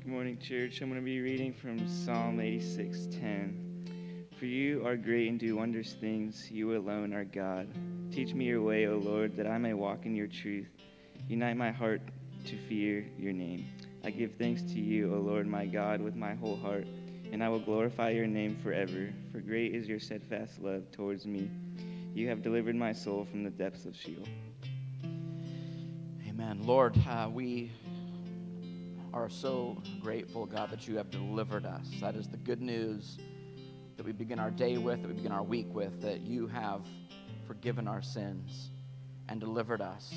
Good 0.00 0.10
morning, 0.10 0.36
church. 0.36 0.80
I'm 0.80 0.88
going 0.88 1.00
to 1.00 1.04
be 1.04 1.20
reading 1.20 1.54
from 1.54 1.86
Psalm 1.88 2.38
86:10. 2.38 4.34
For 4.36 4.46
you 4.46 4.84
are 4.84 4.96
great 4.96 5.28
and 5.28 5.38
do 5.38 5.54
wondrous 5.54 5.92
things. 5.92 6.50
You 6.50 6.76
alone 6.76 7.14
are 7.14 7.24
God. 7.24 7.68
Teach 8.10 8.34
me 8.34 8.46
your 8.46 8.62
way, 8.62 8.88
O 8.88 8.96
Lord, 8.96 9.36
that 9.36 9.46
I 9.46 9.58
may 9.58 9.74
walk 9.74 10.06
in 10.06 10.16
your 10.16 10.26
truth. 10.26 10.66
Unite 11.28 11.56
my 11.56 11.70
heart 11.70 12.00
to 12.46 12.56
fear 12.68 13.06
your 13.16 13.32
name. 13.32 13.68
I 14.04 14.10
give 14.10 14.32
thanks 14.34 14.62
to 14.62 14.80
you, 14.80 15.14
O 15.14 15.18
Lord 15.18 15.46
my 15.46 15.66
God, 15.66 16.00
with 16.00 16.16
my 16.16 16.34
whole 16.34 16.56
heart, 16.56 16.88
and 17.32 17.42
I 17.42 17.48
will 17.48 17.60
glorify 17.60 18.10
your 18.10 18.26
name 18.26 18.58
forever. 18.62 19.10
For 19.32 19.40
great 19.40 19.74
is 19.74 19.88
your 19.88 19.98
steadfast 19.98 20.60
love 20.60 20.90
towards 20.92 21.24
me. 21.24 21.50
You 22.14 22.28
have 22.28 22.42
delivered 22.42 22.76
my 22.76 22.92
soul 22.92 23.24
from 23.24 23.42
the 23.42 23.48
depths 23.48 23.86
of 23.86 23.96
Sheol. 23.96 24.22
Amen. 26.28 26.60
Lord, 26.62 26.94
uh, 27.08 27.30
we 27.32 27.72
are 29.14 29.30
so 29.30 29.82
grateful, 30.02 30.44
God, 30.44 30.70
that 30.70 30.86
you 30.86 30.98
have 30.98 31.10
delivered 31.10 31.64
us. 31.64 31.88
That 32.02 32.16
is 32.16 32.28
the 32.28 32.36
good 32.36 32.60
news 32.60 33.16
that 33.96 34.04
we 34.04 34.12
begin 34.12 34.38
our 34.38 34.50
day 34.50 34.76
with, 34.76 35.00
that 35.00 35.08
we 35.08 35.14
begin 35.14 35.32
our 35.32 35.42
week 35.42 35.72
with, 35.72 36.02
that 36.02 36.20
you 36.20 36.46
have 36.48 36.82
forgiven 37.46 37.88
our 37.88 38.02
sins 38.02 38.68
and 39.30 39.40
delivered 39.40 39.80
us. 39.80 40.12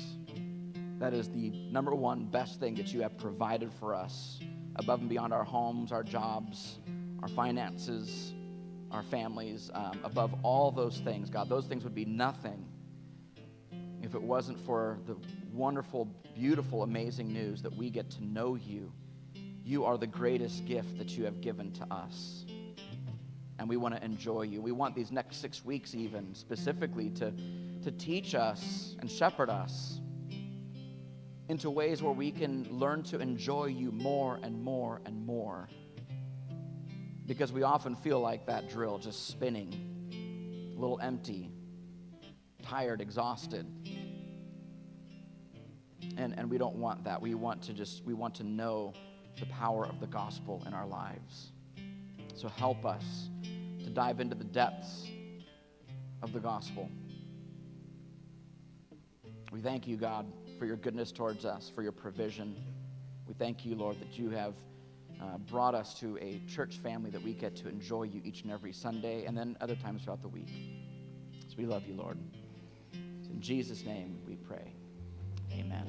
That 0.98 1.14
is 1.14 1.30
the 1.30 1.50
number 1.70 1.94
one 1.94 2.26
best 2.26 2.60
thing 2.60 2.74
that 2.74 2.92
you 2.92 3.00
have 3.00 3.16
provided 3.16 3.72
for 3.72 3.94
us 3.94 4.38
above 4.76 5.00
and 5.00 5.08
beyond 5.08 5.32
our 5.32 5.44
homes, 5.44 5.92
our 5.92 6.02
jobs, 6.02 6.78
our 7.22 7.28
finances, 7.28 8.34
our 8.90 9.02
families. 9.02 9.70
Um, 9.74 10.00
above 10.04 10.34
all 10.42 10.70
those 10.70 10.98
things, 10.98 11.30
God, 11.30 11.48
those 11.48 11.66
things 11.66 11.84
would 11.84 11.94
be 11.94 12.04
nothing 12.04 12.64
if 14.02 14.14
it 14.14 14.22
wasn't 14.22 14.58
for 14.60 14.98
the 15.06 15.16
wonderful, 15.52 16.06
beautiful, 16.34 16.82
amazing 16.82 17.32
news 17.32 17.62
that 17.62 17.74
we 17.74 17.90
get 17.90 18.10
to 18.10 18.24
know 18.24 18.54
you 18.54 18.92
you 19.66 19.84
are 19.84 19.98
the 19.98 20.06
greatest 20.06 20.64
gift 20.64 20.96
that 20.96 21.18
you 21.18 21.24
have 21.24 21.40
given 21.40 21.72
to 21.72 21.84
us. 21.92 22.44
And 23.58 23.68
we 23.68 23.76
want 23.76 23.96
to 23.96 24.04
enjoy 24.04 24.42
you. 24.42 24.62
We 24.62 24.70
want 24.70 24.94
these 24.94 25.10
next 25.10 25.38
six 25.38 25.64
weeks, 25.64 25.92
even 25.92 26.36
specifically, 26.36 27.10
to, 27.10 27.32
to 27.82 27.90
teach 27.90 28.36
us 28.36 28.94
and 29.00 29.10
shepherd 29.10 29.50
us 29.50 30.00
into 31.48 31.68
ways 31.68 32.00
where 32.00 32.12
we 32.12 32.30
can 32.30 32.64
learn 32.70 33.02
to 33.04 33.18
enjoy 33.18 33.64
you 33.64 33.90
more 33.90 34.38
and 34.44 34.62
more 34.62 35.00
and 35.04 35.26
more. 35.26 35.68
Because 37.26 37.52
we 37.52 37.64
often 37.64 37.96
feel 37.96 38.20
like 38.20 38.46
that 38.46 38.70
drill 38.70 38.98
just 38.98 39.26
spinning, 39.26 40.72
a 40.76 40.80
little 40.80 41.00
empty, 41.00 41.50
tired, 42.62 43.00
exhausted. 43.00 43.66
And, 46.16 46.38
and 46.38 46.48
we 46.48 46.56
don't 46.56 46.76
want 46.76 47.04
that. 47.04 47.20
We 47.20 47.34
want 47.34 47.62
to 47.62 47.72
just, 47.72 48.04
we 48.04 48.14
want 48.14 48.34
to 48.36 48.44
know 48.44 48.94
the 49.40 49.46
power 49.46 49.84
of 49.84 50.00
the 50.00 50.06
gospel 50.06 50.62
in 50.66 50.72
our 50.72 50.86
lives. 50.86 51.52
So 52.34 52.48
help 52.48 52.86
us 52.86 53.28
to 53.82 53.90
dive 53.90 54.20
into 54.20 54.34
the 54.34 54.44
depths 54.44 55.06
of 56.22 56.32
the 56.32 56.40
gospel. 56.40 56.88
We 59.50 59.60
thank 59.60 59.86
you, 59.86 59.96
God, 59.96 60.26
for 60.58 60.66
your 60.66 60.76
goodness 60.76 61.12
towards 61.12 61.44
us, 61.44 61.70
for 61.74 61.82
your 61.82 61.92
provision. 61.92 62.56
We 63.26 63.34
thank 63.34 63.64
you, 63.64 63.74
Lord, 63.74 63.98
that 64.00 64.18
you 64.18 64.30
have 64.30 64.54
uh, 65.20 65.38
brought 65.50 65.74
us 65.74 65.94
to 66.00 66.18
a 66.18 66.40
church 66.48 66.76
family 66.76 67.10
that 67.10 67.22
we 67.22 67.32
get 67.32 67.56
to 67.56 67.68
enjoy 67.68 68.04
you 68.04 68.20
each 68.24 68.42
and 68.42 68.52
every 68.52 68.72
Sunday 68.72 69.24
and 69.24 69.36
then 69.36 69.56
other 69.60 69.74
times 69.76 70.02
throughout 70.02 70.22
the 70.22 70.28
week. 70.28 70.48
So 71.48 71.54
we 71.58 71.66
love 71.66 71.86
you, 71.86 71.94
Lord. 71.94 72.18
In 72.92 73.40
Jesus' 73.40 73.84
name 73.84 74.18
we 74.26 74.36
pray. 74.36 74.72
Amen. 75.52 75.84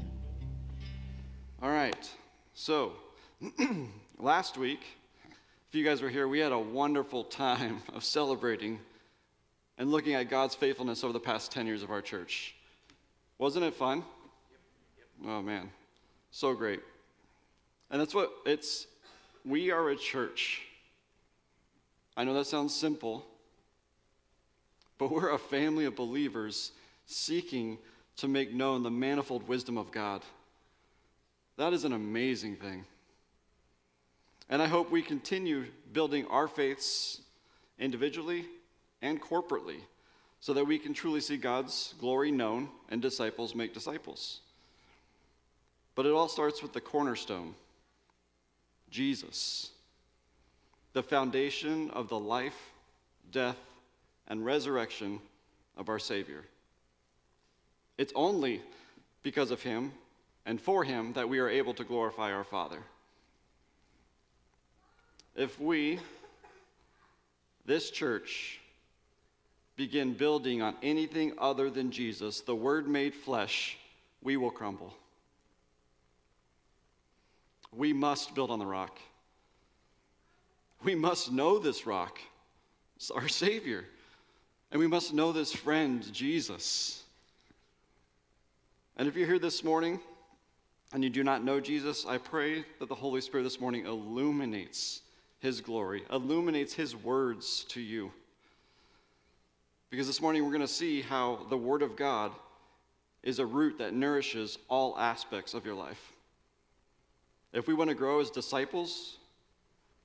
All 1.62 1.70
right. 1.70 2.10
So, 2.54 2.94
last 4.20 4.58
week, 4.58 4.82
if 5.70 5.76
you 5.76 5.86
guys 5.86 6.02
were 6.02 6.10
here, 6.10 6.28
we 6.28 6.40
had 6.40 6.52
a 6.52 6.60
wonderful 6.60 7.24
time 7.24 7.82
of 7.94 8.04
celebrating 8.04 8.80
and 9.78 9.92
looking 9.92 10.14
at 10.16 10.30
God's 10.30 10.56
faithfulness 10.56 11.04
over 11.04 11.14
the 11.14 11.20
past 11.22 11.52
10 11.52 11.68
years 11.68 11.84
of 11.84 11.90
our 11.90 12.02
church. 12.02 12.56
Wasn't 13.38 13.64
it 13.64 13.74
fun? 13.74 14.04
Oh, 15.26 15.42
man. 15.42 15.70
So 16.32 16.54
great. 16.54 16.82
And 17.90 18.02
that's 18.02 18.14
what 18.14 18.32
it's, 18.46 18.88
we 19.48 19.72
are 19.72 19.90
a 19.90 19.96
church. 19.96 20.62
I 22.16 22.24
know 22.24 22.34
that 22.34 22.48
sounds 22.48 22.76
simple, 22.76 23.26
but 24.98 25.12
we're 25.12 25.30
a 25.30 25.38
family 25.38 25.86
of 25.86 25.96
believers 25.96 26.72
seeking 27.06 27.78
to 28.18 28.28
make 28.28 28.54
known 28.54 28.84
the 28.84 28.92
manifold 28.92 29.48
wisdom 29.48 29.78
of 29.78 29.92
God. 29.92 30.24
That 31.58 31.74
is 31.74 31.86
an 31.86 31.94
amazing 31.94 32.56
thing. 32.56 32.86
And 34.50 34.62
I 34.62 34.68
hope 34.68 34.92
we 34.92 35.02
continue 35.02 35.66
building 35.94 36.26
our 36.28 36.48
faiths 36.48 37.22
individually 37.80 38.46
and 39.02 39.22
corporately 39.22 39.80
so 40.40 40.54
that 40.54 40.66
we 40.66 40.80
can 40.80 40.94
truly 40.94 41.20
see 41.20 41.38
God's 41.38 41.94
glory 42.00 42.32
known 42.32 42.70
and 42.90 43.02
disciples 43.02 43.54
make 43.54 43.74
disciples. 43.74 44.40
But 45.96 46.06
it 46.06 46.12
all 46.12 46.28
starts 46.28 46.62
with 46.62 46.74
the 46.74 46.82
cornerstone 46.82 47.56
Jesus, 48.90 49.72
the 50.94 51.04
foundation 51.04 51.90
of 51.92 52.10
the 52.10 52.20
life, 52.20 52.72
death, 53.32 53.58
and 54.28 54.46
resurrection 54.46 55.20
of 55.76 55.90
our 55.90 56.00
Savior. 56.00 56.44
It's 57.98 58.14
only 58.16 58.62
because 59.24 59.52
of 59.52 59.62
Him 59.62 59.92
and 60.46 60.62
for 60.62 60.84
Him 60.84 61.14
that 61.14 61.30
we 61.30 61.40
are 61.40 61.50
able 61.50 61.74
to 61.76 61.84
glorify 61.84 62.32
our 62.32 62.44
Father. 62.44 62.80
If 65.36 65.60
we, 65.60 66.00
this 67.66 67.92
church, 67.92 68.60
begin 69.76 70.14
building 70.14 70.62
on 70.62 70.76
anything 70.82 71.34
other 71.38 71.70
than 71.70 71.92
Jesus, 71.92 72.42
the 72.42 72.56
Word 72.56 72.88
made 72.88 73.14
flesh, 73.14 73.78
we 74.24 74.36
will 74.36 74.50
crumble. 74.50 74.94
We 77.76 77.94
must 77.94 78.34
build 78.36 78.52
on 78.52 78.60
the 78.60 78.66
rock. 78.66 79.00
We 80.84 80.96
must 80.96 81.32
know 81.32 81.60
this 81.60 81.86
rock, 81.86 82.20
our 83.14 83.28
Savior. 83.28 83.86
And 84.72 84.80
we 84.80 84.88
must 84.88 85.14
know 85.14 85.32
this 85.32 85.54
friend, 85.54 86.12
Jesus. 86.14 87.04
And 88.98 89.08
if 89.08 89.16
you're 89.16 89.28
here 89.28 89.40
this 89.40 89.64
morning 89.64 90.00
and 90.94 91.04
you 91.04 91.10
do 91.10 91.24
not 91.24 91.44
know 91.44 91.60
Jesus, 91.60 92.06
I 92.06 92.18
pray 92.18 92.66
that 92.80 92.90
the 92.90 92.96
Holy 92.96 93.22
Spirit 93.22 93.44
this 93.44 93.60
morning 93.60 93.86
illuminates 93.86 95.02
his 95.40 95.62
glory, 95.62 96.04
illuminates 96.12 96.74
his 96.74 96.96
words 96.96 97.64
to 97.70 97.80
you. 97.80 98.12
Because 99.90 100.08
this 100.08 100.22
morning 100.22 100.44
we're 100.44 100.52
going 100.52 100.62
to 100.62 100.68
see 100.68 101.02
how 101.02 101.46
the 101.50 101.58
Word 101.58 101.82
of 101.82 101.96
God 101.96 102.32
is 103.24 103.40
a 103.40 103.46
root 103.46 103.78
that 103.78 103.94
nourishes 103.94 104.58
all 104.68 104.98
aspects 104.98 105.54
of 105.54 105.66
your 105.66 105.76
life. 105.76 106.14
If 107.58 107.68
we 107.68 107.74
want 107.74 107.90
to 107.90 107.96
grow 107.96 108.20
as 108.20 108.30
disciples, 108.30 109.18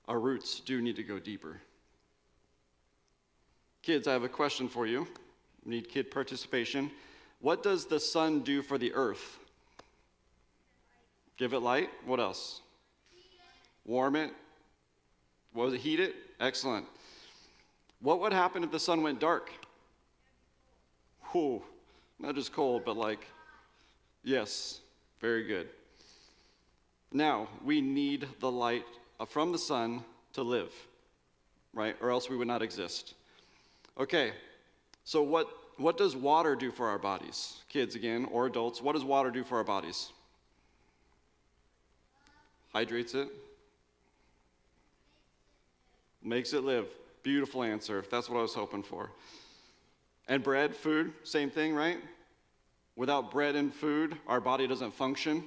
our 0.08 0.18
roots 0.18 0.60
do 0.60 0.80
need 0.80 0.96
to 0.96 1.02
go 1.02 1.18
deeper. 1.18 1.60
Kids, 3.82 4.08
I 4.08 4.14
have 4.14 4.22
a 4.22 4.28
question 4.28 4.70
for 4.70 4.86
you. 4.86 5.06
We 5.66 5.74
need 5.74 5.90
kid 5.90 6.10
participation. 6.10 6.90
What 7.42 7.62
does 7.62 7.84
the 7.84 8.00
sun 8.00 8.40
do 8.40 8.62
for 8.62 8.78
the 8.78 8.94
earth? 8.94 9.38
Give 11.36 11.52
it 11.52 11.58
light. 11.58 11.90
What 12.06 12.20
else? 12.20 12.62
Warm 13.84 14.16
it. 14.16 14.32
What 15.52 15.64
was 15.66 15.74
it? 15.74 15.80
Heat 15.80 16.00
it? 16.00 16.14
Excellent. 16.40 16.86
What 18.00 18.18
would 18.20 18.32
happen 18.32 18.64
if 18.64 18.70
the 18.70 18.80
sun 18.80 19.02
went 19.02 19.20
dark? 19.20 19.50
Whew. 21.32 21.62
Not 22.18 22.34
just 22.34 22.50
cold, 22.54 22.86
but 22.86 22.96
like, 22.96 23.26
yes, 24.24 24.80
very 25.20 25.44
good. 25.44 25.68
Now, 27.12 27.48
we 27.64 27.80
need 27.80 28.26
the 28.40 28.50
light 28.50 28.86
from 29.28 29.52
the 29.52 29.58
sun 29.58 30.02
to 30.32 30.42
live, 30.42 30.72
right? 31.74 31.94
Or 32.00 32.10
else 32.10 32.30
we 32.30 32.36
would 32.36 32.48
not 32.48 32.62
exist. 32.62 33.14
Okay, 33.98 34.32
so 35.04 35.22
what, 35.22 35.48
what 35.76 35.98
does 35.98 36.16
water 36.16 36.56
do 36.56 36.70
for 36.70 36.88
our 36.88 36.98
bodies? 36.98 37.58
Kids 37.68 37.94
again, 37.94 38.26
or 38.32 38.46
adults, 38.46 38.80
what 38.80 38.94
does 38.94 39.04
water 39.04 39.30
do 39.30 39.44
for 39.44 39.58
our 39.58 39.64
bodies? 39.64 40.10
Hydrates 42.72 43.14
it, 43.14 43.28
makes 46.22 46.54
it 46.54 46.64
live. 46.64 46.86
Beautiful 47.22 47.62
answer. 47.62 48.02
That's 48.10 48.30
what 48.30 48.38
I 48.38 48.42
was 48.42 48.54
hoping 48.54 48.82
for. 48.82 49.10
And 50.28 50.42
bread, 50.42 50.74
food, 50.74 51.12
same 51.24 51.50
thing, 51.50 51.74
right? 51.74 51.98
Without 52.96 53.30
bread 53.30 53.54
and 53.54 53.72
food, 53.72 54.16
our 54.26 54.40
body 54.40 54.66
doesn't 54.66 54.94
function. 54.94 55.44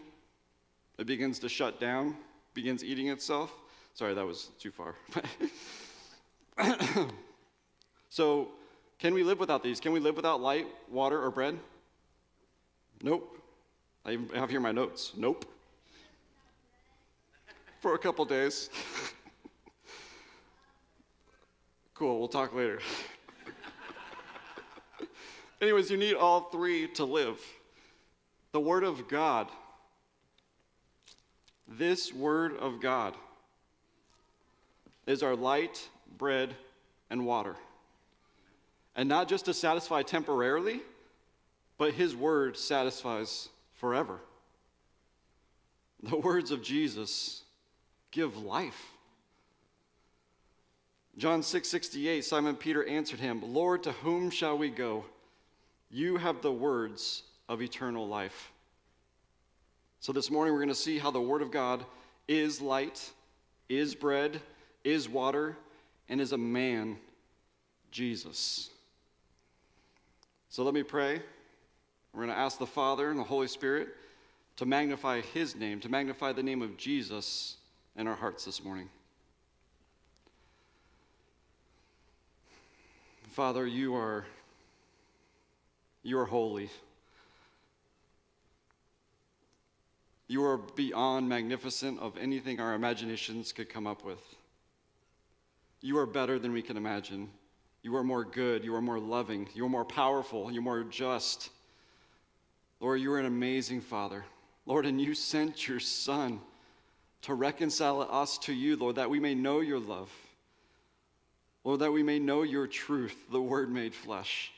It 0.97 1.07
begins 1.07 1.39
to 1.39 1.49
shut 1.49 1.79
down, 1.79 2.15
begins 2.53 2.83
eating 2.83 3.09
itself. 3.09 3.53
Sorry, 3.93 4.13
that 4.13 4.25
was 4.25 4.49
too 4.59 4.71
far. 4.71 4.95
so, 8.09 8.49
can 8.97 9.13
we 9.13 9.23
live 9.23 9.39
without 9.39 9.61
these? 9.61 9.79
Can 9.79 9.91
we 9.91 9.99
live 9.99 10.15
without 10.15 10.41
light, 10.41 10.67
water, 10.89 11.21
or 11.21 11.31
bread? 11.31 11.59
Nope. 13.01 13.37
I 14.05 14.17
have 14.35 14.49
here 14.49 14.59
my 14.59 14.71
notes. 14.71 15.13
Nope. 15.17 15.45
For 17.81 17.95
a 17.95 17.97
couple 17.97 18.23
days. 18.25 18.69
cool, 21.93 22.19
we'll 22.19 22.27
talk 22.27 22.53
later. 22.53 22.79
Anyways, 25.61 25.91
you 25.91 25.97
need 25.97 26.15
all 26.15 26.41
three 26.51 26.87
to 26.89 27.03
live. 27.03 27.39
The 28.53 28.59
Word 28.59 28.83
of 28.83 29.07
God. 29.07 29.49
This 31.67 32.13
Word 32.13 32.57
of 32.57 32.79
God 32.79 33.15
is 35.07 35.23
our 35.23 35.35
light, 35.35 35.87
bread, 36.17 36.55
and 37.09 37.25
water. 37.25 37.55
And 38.95 39.09
not 39.09 39.27
just 39.27 39.45
to 39.45 39.53
satisfy 39.53 40.03
temporarily, 40.03 40.81
but 41.77 41.93
His 41.93 42.15
Word 42.15 42.57
satisfies 42.57 43.49
forever. 43.73 44.19
The 46.03 46.17
words 46.17 46.51
of 46.51 46.61
Jesus 46.61 47.43
give 48.11 48.37
life. 48.37 48.91
John 51.17 51.43
6 51.43 51.67
68, 51.67 52.25
Simon 52.25 52.55
Peter 52.55 52.83
answered 52.85 53.19
him, 53.19 53.41
Lord, 53.53 53.83
to 53.83 53.91
whom 53.93 54.29
shall 54.29 54.57
we 54.57 54.69
go? 54.69 55.05
You 55.89 56.17
have 56.17 56.41
the 56.41 56.51
words 56.51 57.23
of 57.47 57.61
eternal 57.61 58.07
life. 58.07 58.51
So 59.99 60.11
this 60.11 60.29
morning 60.29 60.53
we're 60.53 60.59
going 60.59 60.69
to 60.69 60.75
see 60.75 60.99
how 60.99 61.11
the 61.11 61.21
Word 61.21 61.41
of 61.41 61.51
God 61.51 61.83
is 62.27 62.61
light, 62.61 63.11
is 63.69 63.95
bread, 63.95 64.41
is 64.83 65.09
water, 65.09 65.57
and 66.09 66.21
is 66.21 66.31
a 66.31 66.37
man, 66.37 66.97
Jesus. 67.91 68.69
So 70.49 70.63
let 70.63 70.73
me 70.73 70.83
pray. 70.83 71.21
We're 72.13 72.23
going 72.23 72.33
to 72.33 72.39
ask 72.39 72.59
the 72.59 72.65
Father 72.65 73.09
and 73.09 73.19
the 73.19 73.23
Holy 73.23 73.47
Spirit 73.47 73.89
to 74.57 74.65
magnify 74.65 75.21
His 75.21 75.55
name, 75.55 75.79
to 75.81 75.89
magnify 75.89 76.31
the 76.31 76.43
name 76.43 76.61
of 76.61 76.77
Jesus 76.77 77.57
in 77.97 78.07
our 78.07 78.15
hearts 78.15 78.45
this 78.45 78.63
morning. 78.63 78.89
Father, 83.31 83.67
you 83.67 83.95
are 83.95 84.25
you 86.03 86.19
are 86.19 86.25
holy. 86.25 86.69
You 90.27 90.43
are 90.45 90.57
beyond 90.57 91.29
magnificent 91.29 91.99
of 91.99 92.17
anything 92.17 92.59
our 92.59 92.73
imaginations 92.73 93.51
could 93.51 93.69
come 93.69 93.85
up 93.85 94.03
with. 94.03 94.23
You 95.81 95.99
are 95.99 96.07
better 96.07 96.39
than 96.39 96.51
we 96.51 96.63
can 96.63 96.77
imagine. 96.77 97.29
You 97.83 97.95
are 97.95 98.03
more 98.03 98.23
good. 98.23 98.63
You 98.63 98.73
are 98.73 98.81
more 98.81 98.99
loving. 98.99 99.47
You 99.53 99.65
are 99.65 99.69
more 99.69 99.85
powerful. 99.85 100.51
You're 100.51 100.63
more 100.63 100.83
just. 100.83 101.51
Lord, 102.79 102.99
you 102.99 103.11
are 103.13 103.19
an 103.19 103.27
amazing 103.27 103.81
Father. 103.81 104.25
Lord, 104.65 104.87
and 104.87 104.99
you 104.99 105.13
sent 105.13 105.67
your 105.67 105.79
Son 105.79 106.41
to 107.21 107.33
reconcile 107.35 108.01
us 108.01 108.39
to 108.39 108.53
you, 108.53 108.75
Lord, 108.75 108.95
that 108.95 109.09
we 109.09 109.19
may 109.19 109.35
know 109.35 109.59
your 109.59 109.79
love. 109.79 110.11
Lord, 111.63 111.79
that 111.81 111.91
we 111.91 112.03
may 112.03 112.19
know 112.19 112.43
your 112.43 112.67
truth, 112.67 113.15
the 113.31 113.41
Word 113.41 113.71
made 113.71 113.93
flesh. 113.93 114.51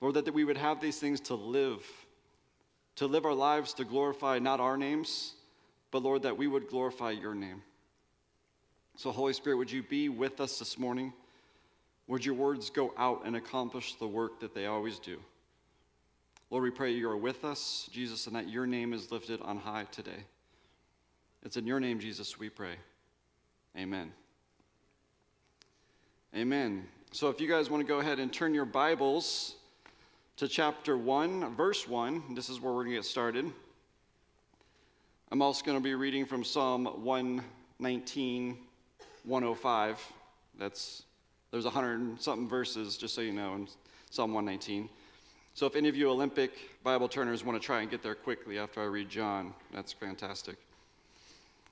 Lord, 0.00 0.14
that 0.14 0.34
we 0.34 0.44
would 0.44 0.56
have 0.56 0.80
these 0.80 0.98
things 0.98 1.20
to 1.22 1.34
live, 1.34 1.84
to 2.96 3.06
live 3.06 3.24
our 3.24 3.34
lives 3.34 3.74
to 3.74 3.84
glorify 3.84 4.38
not 4.38 4.60
our 4.60 4.76
names, 4.76 5.34
but 5.90 6.02
Lord, 6.02 6.22
that 6.22 6.36
we 6.36 6.46
would 6.46 6.68
glorify 6.68 7.10
your 7.10 7.34
name. 7.34 7.62
So, 8.96 9.10
Holy 9.10 9.32
Spirit, 9.32 9.56
would 9.56 9.72
you 9.72 9.82
be 9.82 10.08
with 10.08 10.40
us 10.40 10.58
this 10.58 10.78
morning? 10.78 11.12
Would 12.06 12.24
your 12.24 12.34
words 12.34 12.70
go 12.70 12.94
out 12.96 13.22
and 13.24 13.34
accomplish 13.34 13.94
the 13.94 14.06
work 14.06 14.40
that 14.40 14.54
they 14.54 14.66
always 14.66 14.98
do? 14.98 15.18
Lord, 16.50 16.62
we 16.62 16.70
pray 16.70 16.92
you 16.92 17.08
are 17.08 17.16
with 17.16 17.44
us, 17.44 17.88
Jesus, 17.92 18.26
and 18.26 18.36
that 18.36 18.48
your 18.48 18.66
name 18.66 18.92
is 18.92 19.10
lifted 19.10 19.40
on 19.40 19.58
high 19.58 19.86
today. 19.90 20.24
It's 21.42 21.56
in 21.56 21.66
your 21.66 21.80
name, 21.80 21.98
Jesus, 21.98 22.38
we 22.38 22.48
pray. 22.48 22.76
Amen. 23.76 24.12
Amen. 26.36 26.86
So 27.12 27.28
if 27.28 27.40
you 27.40 27.48
guys 27.48 27.70
want 27.70 27.84
to 27.84 27.86
go 27.86 28.00
ahead 28.00 28.18
and 28.18 28.32
turn 28.32 28.54
your 28.54 28.64
Bibles 28.64 29.56
to 30.36 30.48
chapter 30.48 30.98
1, 30.98 31.54
verse 31.54 31.86
1, 31.86 32.34
this 32.34 32.48
is 32.48 32.60
where 32.60 32.72
we're 32.72 32.82
going 32.82 32.94
to 32.94 32.98
get 32.98 33.04
started. 33.04 33.50
I'm 35.30 35.40
also 35.40 35.64
going 35.64 35.78
to 35.78 35.82
be 35.82 35.94
reading 35.94 36.26
from 36.26 36.42
Psalm 36.42 36.86
119, 37.04 38.58
105. 39.24 40.12
That's 40.58 41.04
there's 41.52 41.64
100 41.64 42.20
something 42.20 42.48
verses, 42.48 42.96
just 42.96 43.14
so 43.14 43.20
you 43.20 43.32
know, 43.32 43.54
in 43.54 43.68
Psalm 44.10 44.34
119. 44.34 44.88
So 45.54 45.66
if 45.66 45.76
any 45.76 45.88
of 45.88 45.94
you 45.94 46.10
Olympic 46.10 46.50
Bible 46.82 47.08
turners 47.08 47.44
want 47.44 47.60
to 47.60 47.64
try 47.64 47.82
and 47.82 47.90
get 47.90 48.02
there 48.02 48.16
quickly 48.16 48.58
after 48.58 48.80
I 48.80 48.86
read 48.86 49.08
John, 49.08 49.54
that's 49.72 49.92
fantastic. 49.92 50.56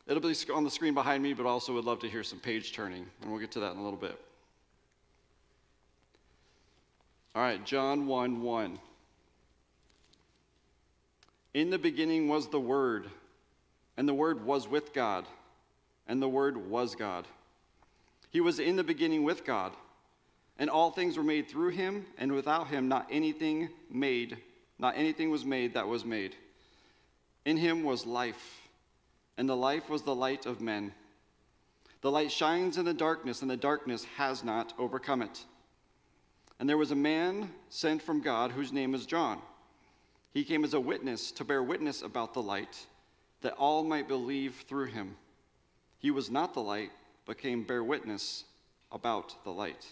It'll 0.06 0.22
be 0.22 0.34
on 0.54 0.62
the 0.62 0.70
screen 0.70 0.94
behind 0.94 1.20
me, 1.20 1.32
but 1.32 1.46
also 1.46 1.72
would 1.74 1.84
love 1.84 1.98
to 2.00 2.08
hear 2.08 2.22
some 2.22 2.38
page 2.38 2.72
turning, 2.72 3.06
and 3.20 3.30
we'll 3.30 3.40
get 3.40 3.50
to 3.52 3.60
that 3.60 3.72
in 3.72 3.78
a 3.78 3.82
little 3.82 3.98
bit. 3.98 4.20
All 7.34 7.42
right, 7.42 7.64
John 7.64 8.06
1 8.06 8.42
1. 8.42 8.78
In 11.54 11.70
the 11.70 11.78
beginning 11.78 12.28
was 12.28 12.48
the 12.48 12.60
Word, 12.60 13.08
and 13.96 14.08
the 14.08 14.14
Word 14.14 14.44
was 14.44 14.68
with 14.68 14.92
God, 14.92 15.26
and 16.06 16.20
the 16.20 16.28
Word 16.28 16.56
was 16.56 16.94
God. 16.94 17.26
He 18.30 18.40
was 18.40 18.58
in 18.58 18.76
the 18.76 18.84
beginning 18.84 19.24
with 19.24 19.44
God. 19.44 19.72
And 20.58 20.68
all 20.70 20.90
things 20.90 21.16
were 21.16 21.22
made 21.22 21.48
through 21.48 21.70
him, 21.70 22.06
and 22.18 22.32
without 22.32 22.68
him 22.68 22.86
not 22.86 23.08
anything 23.10 23.70
made, 23.90 24.36
not 24.78 24.96
anything 24.96 25.30
was 25.30 25.44
made 25.44 25.74
that 25.74 25.88
was 25.88 26.04
made. 26.04 26.36
In 27.44 27.56
him 27.56 27.82
was 27.82 28.06
life, 28.06 28.60
and 29.36 29.48
the 29.48 29.56
life 29.56 29.88
was 29.88 30.02
the 30.02 30.14
light 30.14 30.46
of 30.46 30.60
men. 30.60 30.92
The 32.02 32.10
light 32.10 32.30
shines 32.30 32.76
in 32.76 32.84
the 32.84 32.94
darkness, 32.94 33.42
and 33.42 33.50
the 33.50 33.56
darkness 33.56 34.04
has 34.16 34.44
not 34.44 34.72
overcome 34.78 35.22
it. 35.22 35.44
And 36.62 36.68
there 36.68 36.78
was 36.78 36.92
a 36.92 36.94
man 36.94 37.50
sent 37.70 38.00
from 38.00 38.20
God 38.20 38.52
whose 38.52 38.72
name 38.72 38.94
is 38.94 39.04
John. 39.04 39.42
He 40.32 40.44
came 40.44 40.62
as 40.62 40.74
a 40.74 40.80
witness 40.80 41.32
to 41.32 41.44
bear 41.44 41.60
witness 41.60 42.02
about 42.02 42.34
the 42.34 42.40
light, 42.40 42.86
that 43.40 43.54
all 43.54 43.82
might 43.82 44.06
believe 44.06 44.64
through 44.68 44.84
him. 44.84 45.16
He 45.98 46.12
was 46.12 46.30
not 46.30 46.54
the 46.54 46.60
light, 46.60 46.92
but 47.26 47.38
came 47.38 47.64
bear 47.64 47.82
witness 47.82 48.44
about 48.92 49.42
the 49.42 49.50
light. 49.50 49.84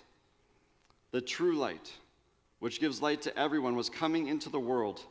The 1.11 1.21
true 1.21 1.57
light, 1.57 1.91
which 2.61 2.79
gives 2.79 3.03
light 3.03 3.23
to 3.23 3.37
everyone, 3.37 3.75
was 3.75 3.91
coming 3.91 4.29
into 4.29 4.49
the 4.49 4.61
world. 4.61 5.03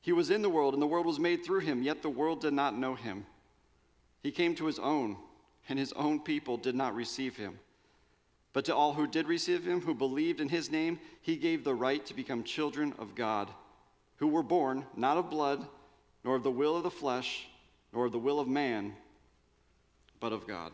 He 0.00 0.12
was 0.12 0.30
in 0.30 0.40
the 0.40 0.48
world, 0.48 0.72
and 0.72 0.82
the 0.82 0.86
world 0.86 1.04
was 1.04 1.18
made 1.18 1.44
through 1.44 1.60
him, 1.60 1.82
yet 1.82 2.00
the 2.00 2.08
world 2.08 2.40
did 2.40 2.54
not 2.54 2.74
know 2.74 2.94
him. 2.94 3.26
He 4.22 4.30
came 4.30 4.54
to 4.54 4.64
his 4.64 4.78
own, 4.78 5.18
and 5.68 5.78
his 5.78 5.92
own 5.92 6.20
people 6.20 6.56
did 6.56 6.74
not 6.74 6.94
receive 6.94 7.36
him. 7.36 7.58
But 8.52 8.64
to 8.64 8.74
all 8.74 8.94
who 8.94 9.06
did 9.06 9.28
receive 9.28 9.64
him, 9.64 9.80
who 9.80 9.94
believed 9.94 10.40
in 10.40 10.48
his 10.48 10.70
name, 10.70 10.98
he 11.20 11.36
gave 11.36 11.62
the 11.62 11.74
right 11.74 12.04
to 12.06 12.14
become 12.14 12.42
children 12.42 12.94
of 12.98 13.14
God, 13.14 13.48
who 14.16 14.26
were 14.26 14.42
born 14.42 14.84
not 14.96 15.16
of 15.16 15.30
blood, 15.30 15.66
nor 16.24 16.36
of 16.36 16.42
the 16.42 16.50
will 16.50 16.76
of 16.76 16.82
the 16.82 16.90
flesh, 16.90 17.46
nor 17.92 18.06
of 18.06 18.12
the 18.12 18.18
will 18.18 18.40
of 18.40 18.48
man, 18.48 18.94
but 20.18 20.32
of 20.32 20.46
God. 20.46 20.72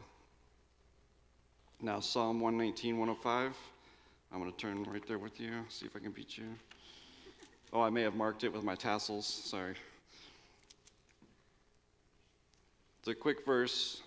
Now, 1.81 2.01
Psalm 2.01 2.41
119, 2.41 2.99
105. 2.99 3.55
I'm 4.33 4.41
going 4.41 4.51
to 4.51 4.57
turn 4.57 4.83
right 4.85 5.07
there 5.07 5.19
with 5.19 5.39
you, 5.39 5.51
see 5.69 5.87
if 5.87 5.95
I 5.95 5.99
can 5.99 6.13
beat 6.13 6.39
you. 6.39 6.47
Oh, 7.73 7.83
I 7.83 7.91
may 7.91 8.03
have 8.03 8.15
marked 8.15 8.43
it 8.45 8.53
with 8.53 8.65
my 8.65 8.75
tassels. 8.75 9.27
Sorry. 9.27 9.75
It's 13.01 13.09
a 13.09 13.15
quick 13.15 13.45
verse. 13.45 14.03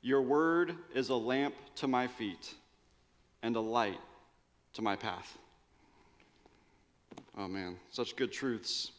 Your 0.00 0.22
word 0.22 0.74
is 0.94 1.10
a 1.10 1.14
lamp 1.14 1.54
to 1.76 1.86
my 1.86 2.06
feet 2.06 2.54
and 3.46 3.54
a 3.54 3.60
light 3.60 4.00
to 4.72 4.82
my 4.82 4.96
path. 4.96 5.38
Oh 7.38 7.46
man, 7.46 7.76
such 7.92 8.16
good 8.16 8.32
truths. 8.32 8.90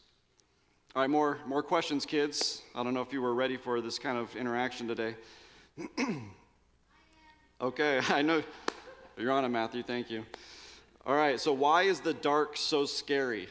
All 0.96 1.02
right, 1.02 1.10
more, 1.10 1.36
more 1.46 1.62
questions, 1.62 2.06
kids. 2.06 2.62
I 2.74 2.82
don't 2.82 2.94
know 2.94 3.02
if 3.02 3.12
you 3.12 3.20
were 3.20 3.34
ready 3.34 3.58
for 3.58 3.82
this 3.82 3.98
kind 3.98 4.16
of 4.16 4.34
interaction 4.36 4.88
today. 4.88 5.16
okay, 7.60 8.00
I 8.08 8.22
know 8.22 8.42
you're 9.18 9.32
on 9.32 9.44
it, 9.44 9.50
Matthew. 9.50 9.82
Thank 9.82 10.10
you. 10.10 10.24
All 11.04 11.14
right, 11.14 11.38
so 11.38 11.52
why 11.52 11.82
is 11.82 12.00
the 12.00 12.14
dark 12.14 12.56
so 12.56 12.86
scary? 12.86 13.48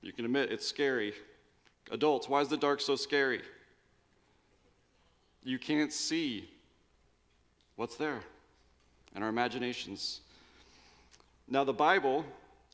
You 0.00 0.14
can 0.14 0.24
admit 0.24 0.50
it's 0.50 0.66
scary. 0.66 1.12
Adults, 1.90 2.26
why 2.26 2.40
is 2.40 2.48
the 2.48 2.56
dark 2.56 2.80
so 2.80 2.96
scary? 2.96 3.42
You 5.44 5.58
can't 5.58 5.92
see 5.92 6.48
what's 7.80 7.96
there 7.96 8.20
in 9.16 9.22
our 9.22 9.28
imaginations. 9.28 10.20
Now, 11.48 11.64
the 11.64 11.72
Bible 11.72 12.24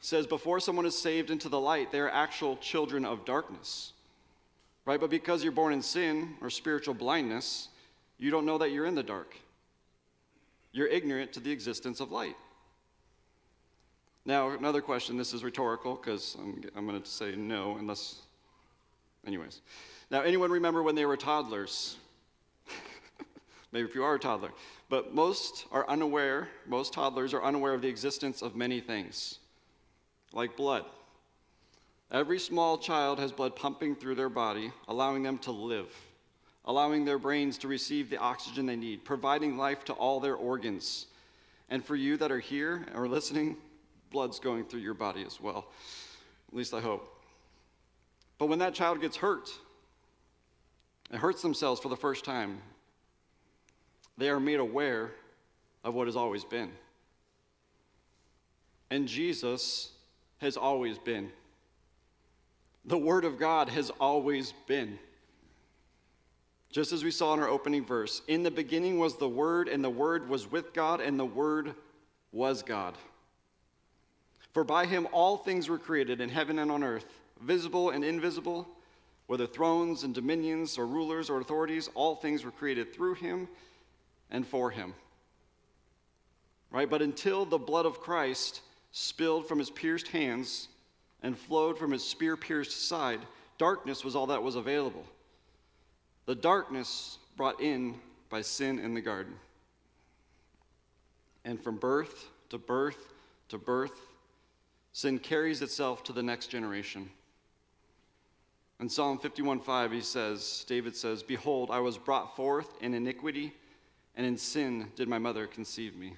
says 0.00 0.26
before 0.26 0.60
someone 0.60 0.84
is 0.84 0.98
saved 0.98 1.30
into 1.30 1.48
the 1.48 1.60
light, 1.60 1.92
they 1.92 2.00
are 2.00 2.10
actual 2.10 2.56
children 2.56 3.04
of 3.04 3.24
darkness. 3.24 3.92
Right? 4.84 5.00
But 5.00 5.10
because 5.10 5.42
you're 5.42 5.52
born 5.52 5.72
in 5.72 5.80
sin 5.80 6.34
or 6.40 6.50
spiritual 6.50 6.94
blindness, 6.94 7.68
you 8.18 8.30
don't 8.30 8.46
know 8.46 8.58
that 8.58 8.72
you're 8.72 8.86
in 8.86 8.94
the 8.94 9.02
dark 9.02 9.36
you're 10.76 10.86
ignorant 10.88 11.32
to 11.32 11.40
the 11.40 11.50
existence 11.50 12.00
of 12.00 12.12
light. 12.12 12.36
Now, 14.26 14.50
another 14.50 14.82
question, 14.82 15.16
this 15.16 15.32
is 15.32 15.42
rhetorical 15.42 15.94
because 15.94 16.36
I'm, 16.38 16.62
I'm 16.76 16.86
going 16.86 17.00
to 17.00 17.08
say 17.08 17.34
no, 17.34 17.76
unless, 17.78 18.20
anyways. 19.26 19.62
Now, 20.10 20.20
anyone 20.20 20.50
remember 20.50 20.82
when 20.82 20.94
they 20.94 21.06
were 21.06 21.16
toddlers? 21.16 21.96
Maybe 23.72 23.88
if 23.88 23.94
you 23.94 24.04
are 24.04 24.16
a 24.16 24.18
toddler. 24.18 24.50
But 24.88 25.14
most 25.14 25.66
are 25.72 25.88
unaware, 25.88 26.48
most 26.66 26.92
toddlers 26.92 27.34
are 27.34 27.42
unaware 27.42 27.74
of 27.74 27.82
the 27.82 27.88
existence 27.88 28.42
of 28.42 28.54
many 28.54 28.80
things, 28.80 29.38
like 30.32 30.56
blood. 30.56 30.84
Every 32.10 32.38
small 32.38 32.78
child 32.78 33.18
has 33.18 33.32
blood 33.32 33.56
pumping 33.56 33.96
through 33.96 34.14
their 34.14 34.28
body, 34.28 34.70
allowing 34.86 35.22
them 35.22 35.38
to 35.38 35.50
live 35.50 35.92
allowing 36.66 37.04
their 37.04 37.18
brains 37.18 37.58
to 37.58 37.68
receive 37.68 38.10
the 38.10 38.18
oxygen 38.18 38.66
they 38.66 38.76
need, 38.76 39.04
providing 39.04 39.56
life 39.56 39.84
to 39.84 39.92
all 39.92 40.20
their 40.20 40.34
organs. 40.34 41.06
And 41.70 41.84
for 41.84 41.94
you 41.94 42.16
that 42.16 42.32
are 42.32 42.40
here 42.40 42.86
or 42.94 43.08
listening, 43.08 43.56
blood's 44.10 44.40
going 44.40 44.64
through 44.64 44.80
your 44.80 44.94
body 44.94 45.24
as 45.24 45.40
well. 45.40 45.66
At 46.48 46.56
least 46.56 46.74
I 46.74 46.80
hope. 46.80 47.12
But 48.38 48.46
when 48.46 48.58
that 48.58 48.74
child 48.74 49.00
gets 49.00 49.16
hurt, 49.16 49.48
it 51.12 51.18
hurts 51.18 51.42
themselves 51.42 51.80
for 51.80 51.88
the 51.88 51.96
first 51.96 52.24
time, 52.24 52.60
they 54.18 54.28
are 54.30 54.40
made 54.40 54.60
aware 54.60 55.10
of 55.84 55.94
what 55.94 56.06
has 56.06 56.16
always 56.16 56.44
been. 56.44 56.70
And 58.90 59.08
Jesus 59.08 59.90
has 60.38 60.56
always 60.56 60.98
been. 60.98 61.30
The 62.84 62.98
Word 62.98 63.24
of 63.24 63.38
God 63.38 63.68
has 63.68 63.90
always 64.00 64.52
been. 64.66 64.98
Just 66.70 66.92
as 66.92 67.02
we 67.02 67.10
saw 67.10 67.34
in 67.34 67.40
our 67.40 67.48
opening 67.48 67.84
verse, 67.84 68.22
in 68.28 68.42
the 68.42 68.50
beginning 68.50 68.98
was 68.98 69.16
the 69.16 69.28
Word, 69.28 69.68
and 69.68 69.82
the 69.82 69.90
Word 69.90 70.28
was 70.28 70.50
with 70.50 70.72
God, 70.72 71.00
and 71.00 71.18
the 71.18 71.24
Word 71.24 71.74
was 72.32 72.62
God. 72.62 72.96
For 74.52 74.64
by 74.64 74.86
him 74.86 75.06
all 75.12 75.36
things 75.36 75.68
were 75.68 75.78
created 75.78 76.20
in 76.20 76.28
heaven 76.28 76.58
and 76.58 76.70
on 76.70 76.82
earth, 76.82 77.06
visible 77.42 77.90
and 77.90 78.04
invisible, 78.04 78.66
whether 79.26 79.46
thrones 79.46 80.02
and 80.02 80.14
dominions 80.14 80.78
or 80.78 80.86
rulers 80.86 81.28
or 81.28 81.40
authorities, 81.40 81.90
all 81.94 82.14
things 82.14 82.44
were 82.44 82.50
created 82.50 82.94
through 82.94 83.14
him 83.14 83.48
and 84.30 84.46
for 84.46 84.70
him. 84.70 84.94
Right? 86.70 86.88
But 86.88 87.02
until 87.02 87.44
the 87.44 87.58
blood 87.58 87.86
of 87.86 88.00
Christ 88.00 88.60
spilled 88.92 89.46
from 89.46 89.58
his 89.58 89.70
pierced 89.70 90.08
hands 90.08 90.68
and 91.22 91.38
flowed 91.38 91.78
from 91.78 91.90
his 91.90 92.04
spear 92.04 92.36
pierced 92.36 92.88
side, 92.88 93.20
darkness 93.58 94.04
was 94.04 94.16
all 94.16 94.26
that 94.26 94.42
was 94.42 94.56
available. 94.56 95.04
The 96.26 96.34
darkness 96.34 97.18
brought 97.36 97.60
in 97.60 97.94
by 98.28 98.42
sin 98.42 98.78
in 98.78 98.94
the 98.94 99.00
garden. 99.00 99.34
And 101.44 101.62
from 101.62 101.76
birth 101.76 102.30
to 102.50 102.58
birth 102.58 103.12
to 103.48 103.58
birth, 103.58 104.00
sin 104.92 105.18
carries 105.18 105.62
itself 105.62 106.02
to 106.04 106.12
the 106.12 106.22
next 106.22 106.48
generation. 106.48 107.08
In 108.80 108.88
Psalm 108.88 109.18
51:5 109.18 109.92
he 109.92 110.00
says, 110.00 110.64
David 110.68 110.96
says, 110.96 111.22
"Behold, 111.22 111.70
I 111.70 111.78
was 111.78 111.96
brought 111.96 112.36
forth 112.36 112.82
in 112.82 112.92
iniquity, 112.92 113.54
and 114.16 114.26
in 114.26 114.36
sin 114.36 114.90
did 114.96 115.08
my 115.08 115.18
mother 115.18 115.46
conceive 115.46 115.96
me." 115.96 116.16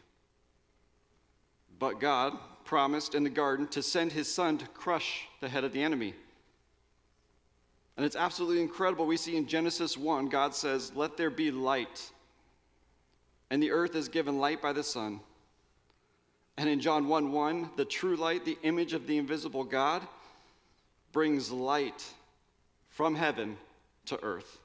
But 1.78 2.00
God 2.00 2.36
promised 2.64 3.14
in 3.14 3.24
the 3.24 3.30
garden 3.30 3.66
to 3.68 3.82
send 3.82 4.12
his 4.12 4.32
son 4.32 4.58
to 4.58 4.66
crush 4.68 5.26
the 5.40 5.48
head 5.48 5.64
of 5.64 5.72
the 5.72 5.82
enemy. 5.82 6.14
And 7.96 8.04
it's 8.04 8.14
absolutely 8.14 8.62
incredible. 8.62 9.06
We 9.06 9.16
see 9.16 9.36
in 9.36 9.46
Genesis 9.46 9.96
1, 9.96 10.28
God 10.28 10.54
says, 10.54 10.92
Let 10.94 11.16
there 11.16 11.30
be 11.30 11.50
light. 11.50 12.10
And 13.50 13.62
the 13.62 13.72
earth 13.72 13.96
is 13.96 14.08
given 14.08 14.38
light 14.38 14.62
by 14.62 14.72
the 14.72 14.84
sun. 14.84 15.20
And 16.56 16.68
in 16.68 16.80
John 16.80 17.08
1 17.08 17.32
1, 17.32 17.70
the 17.76 17.84
true 17.84 18.16
light, 18.16 18.44
the 18.44 18.58
image 18.62 18.92
of 18.92 19.06
the 19.06 19.16
invisible 19.16 19.64
God, 19.64 20.06
brings 21.12 21.50
light 21.50 22.04
from 22.90 23.14
heaven 23.14 23.56
to 24.06 24.22
earth. 24.22 24.58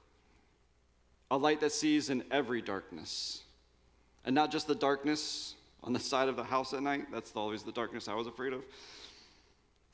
A 1.32 1.38
light 1.38 1.62
that 1.62 1.72
sees 1.72 2.10
in 2.10 2.24
every 2.32 2.62
darkness. 2.62 3.42
And 4.26 4.36
not 4.36 4.52
just 4.52 4.68
the 4.68 4.76
darkness 4.76 5.56
on 5.84 5.94
the 5.94 6.00
side 6.00 6.30
of 6.30 6.36
the 6.36 6.44
house 6.44 6.74
at 6.74 6.84
night, 6.84 7.08
that's 7.12 7.32
always 7.36 7.64
the 7.64 7.72
darkness 7.72 8.08
I 8.08 8.14
was 8.14 8.28
afraid 8.28 8.54
of. 8.54 8.64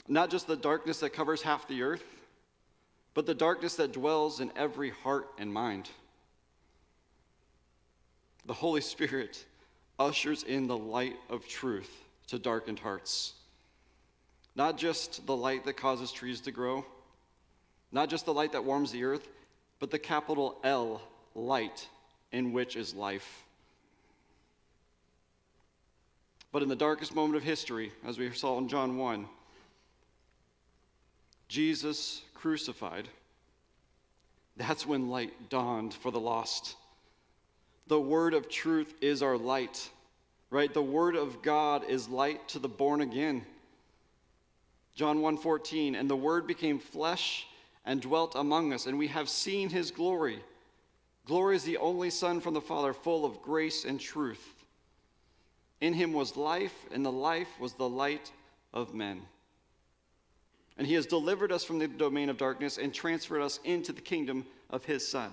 Not 0.08 0.30
just 0.30 0.48
the 0.48 0.56
darkness 0.56 1.00
that 1.00 1.12
covers 1.12 1.42
half 1.42 1.68
the 1.68 1.82
earth, 1.82 2.04
but 3.14 3.26
the 3.26 3.34
darkness 3.34 3.76
that 3.76 3.92
dwells 3.92 4.40
in 4.40 4.52
every 4.56 4.90
heart 4.90 5.28
and 5.38 5.52
mind. 5.52 5.90
The 8.46 8.54
Holy 8.54 8.82
Spirit 8.82 9.46
ushers 9.98 10.44
in 10.44 10.68
the 10.68 10.78
light 10.78 11.18
of 11.30 11.48
truth 11.48 11.92
to 12.28 12.40
darkened 12.40 12.80
hearts. 12.80 13.34
Not 14.56 14.78
just 14.78 15.26
the 15.26 15.36
light 15.36 15.66
that 15.66 15.78
causes 15.78 16.12
trees 16.12 16.42
to 16.42 16.52
grow 16.52 16.86
not 17.92 18.10
just 18.10 18.26
the 18.26 18.34
light 18.34 18.52
that 18.52 18.64
warms 18.64 18.92
the 18.92 19.04
earth, 19.04 19.28
but 19.80 19.92
the 19.92 20.00
capital 20.00 20.58
L, 20.64 21.02
light, 21.36 21.88
in 22.32 22.54
which 22.54 22.76
is 22.76 22.94
life. 22.94 23.44
But 26.52 26.64
in 26.64 26.70
the 26.70 26.76
darkest 26.76 27.14
moment 27.14 27.38
of 27.38 27.44
history, 27.44 27.92
as 28.06 28.18
we 28.18 28.32
saw 28.32 28.58
in 28.58 28.68
John 28.68 28.98
1, 28.98 29.28
Jesus 31.48 32.22
crucified, 32.34 33.08
that's 34.58 34.86
when 34.86 35.10
light 35.10 35.50
dawned 35.50 35.94
for 35.94 36.12
the 36.12 36.20
lost. 36.20 36.76
The 37.88 38.00
word 38.00 38.34
of 38.34 38.50
truth 38.50 38.94
is 39.02 39.24
our 39.24 39.38
light, 39.38 39.90
right? 40.50 40.74
The 40.74 40.82
word 40.82 41.16
of 41.16 41.42
God 41.42 41.84
is 41.90 42.10
light 42.10 42.48
to 42.50 42.60
the 42.60 42.68
born 42.68 43.02
again. 43.02 43.46
John 44.96 45.22
1:14 45.22 45.96
and 45.96 46.10
the 46.10 46.16
word 46.16 46.46
became 46.46 46.78
flesh 46.78 47.48
and 47.86 48.02
dwelt 48.02 48.36
among 48.36 48.74
us, 48.74 48.86
and 48.86 49.00
we 49.00 49.08
have 49.08 49.30
seen 49.30 49.70
his 49.70 49.92
glory. 49.92 50.44
Glory 51.30 51.56
is 51.56 51.64
the 51.64 51.78
only 51.78 52.10
Son 52.10 52.42
from 52.42 52.56
the 52.56 52.60
Father, 52.60 52.92
full 52.92 53.24
of 53.24 53.40
grace 53.44 53.86
and 53.86 54.00
truth. 54.00 54.66
In 55.80 55.94
him 55.94 56.12
was 56.12 56.36
life, 56.36 56.74
and 56.92 57.06
the 57.06 57.12
life 57.12 57.48
was 57.60 57.74
the 57.74 57.88
light 57.88 58.32
of 58.74 58.96
men. 58.96 59.22
And 60.76 60.88
he 60.88 60.96
has 60.96 61.06
delivered 61.06 61.52
us 61.52 61.64
from 61.64 61.78
the 61.78 61.88
domain 61.88 62.30
of 62.30 62.40
darkness 62.40 62.80
and 62.80 62.92
transferred 62.92 63.44
us 63.44 63.60
into 63.64 63.94
the 63.94 64.02
kingdom 64.02 64.44
of 64.72 64.86
his 64.86 65.08
Son. 65.08 65.32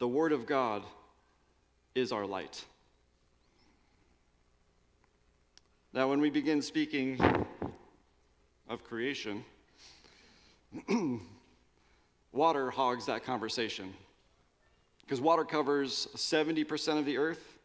The 0.00 0.08
Word 0.08 0.32
of 0.32 0.44
God 0.44 0.82
is 1.94 2.12
our 2.12 2.26
light. 2.26 2.66
Now, 5.94 6.10
when 6.10 6.20
we 6.20 6.28
begin 6.28 6.60
speaking 6.60 7.18
of 8.68 8.84
creation, 8.84 9.42
water 12.32 12.70
hogs 12.70 13.06
that 13.06 13.24
conversation. 13.24 13.92
Because 15.02 15.20
water 15.20 15.44
covers 15.44 16.08
70% 16.16 16.98
of 16.98 17.04
the 17.04 17.18
earth, 17.18 17.58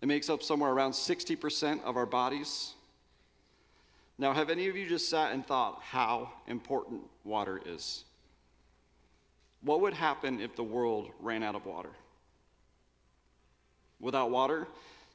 it 0.00 0.06
makes 0.06 0.28
up 0.28 0.42
somewhere 0.42 0.70
around 0.70 0.92
60% 0.92 1.82
of 1.84 1.96
our 1.96 2.06
bodies. 2.06 2.74
Now, 4.18 4.32
have 4.32 4.50
any 4.50 4.68
of 4.68 4.76
you 4.76 4.88
just 4.88 5.08
sat 5.08 5.32
and 5.32 5.46
thought 5.46 5.80
how 5.82 6.30
important 6.46 7.02
water 7.24 7.60
is? 7.66 8.04
What 9.62 9.80
would 9.80 9.94
happen 9.94 10.40
if 10.40 10.54
the 10.56 10.62
world 10.62 11.10
ran 11.20 11.42
out 11.42 11.54
of 11.54 11.66
water? 11.66 11.90
Without 13.98 14.30
water, 14.30 14.68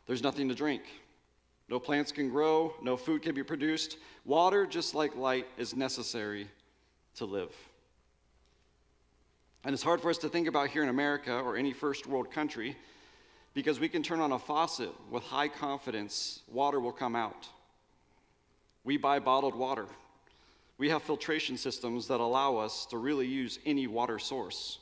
there's 0.08 0.24
nothing 0.24 0.50
to 0.50 0.56
drink. 0.56 0.82
No 1.70 1.80
plants 1.80 2.12
can 2.12 2.30
grow, 2.30 2.74
no 2.82 2.98
food 2.98 3.22
can 3.22 3.36
be 3.36 3.44
produced. 3.44 3.98
Water, 4.26 4.66
just 4.66 4.96
like 4.96 5.16
light, 5.16 5.46
is 5.58 5.76
necessary 5.76 6.48
to 7.16 7.26
live. 7.26 7.54
And 9.64 9.74
it's 9.74 9.84
hard 9.84 10.02
for 10.02 10.10
us 10.10 10.18
to 10.20 10.30
think 10.30 10.48
about 10.48 10.70
here 10.70 10.84
in 10.84 10.90
America 10.90 11.34
or 11.34 11.58
any 11.58 11.74
first 11.74 12.08
world 12.08 12.32
country 12.32 12.78
because 13.54 13.80
we 13.80 13.90
can 13.90 14.04
turn 14.04 14.20
on 14.20 14.32
a 14.32 14.40
faucet 14.40 14.90
with 15.10 15.24
high 15.24 15.48
confidence, 15.48 16.42
water 16.48 16.80
will 16.80 16.92
come 16.92 17.16
out. 17.16 17.48
We 18.84 18.98
buy 18.98 19.20
bottled 19.20 19.56
water. 19.56 19.86
We 20.78 20.90
have 20.90 21.04
filtration 21.04 21.58
systems 21.58 22.08
that 22.08 22.22
allow 22.22 22.58
us 22.58 22.86
to 22.88 22.98
really 22.98 23.28
use 23.28 23.60
any 23.66 23.86
water 23.88 24.18
source. 24.18 24.80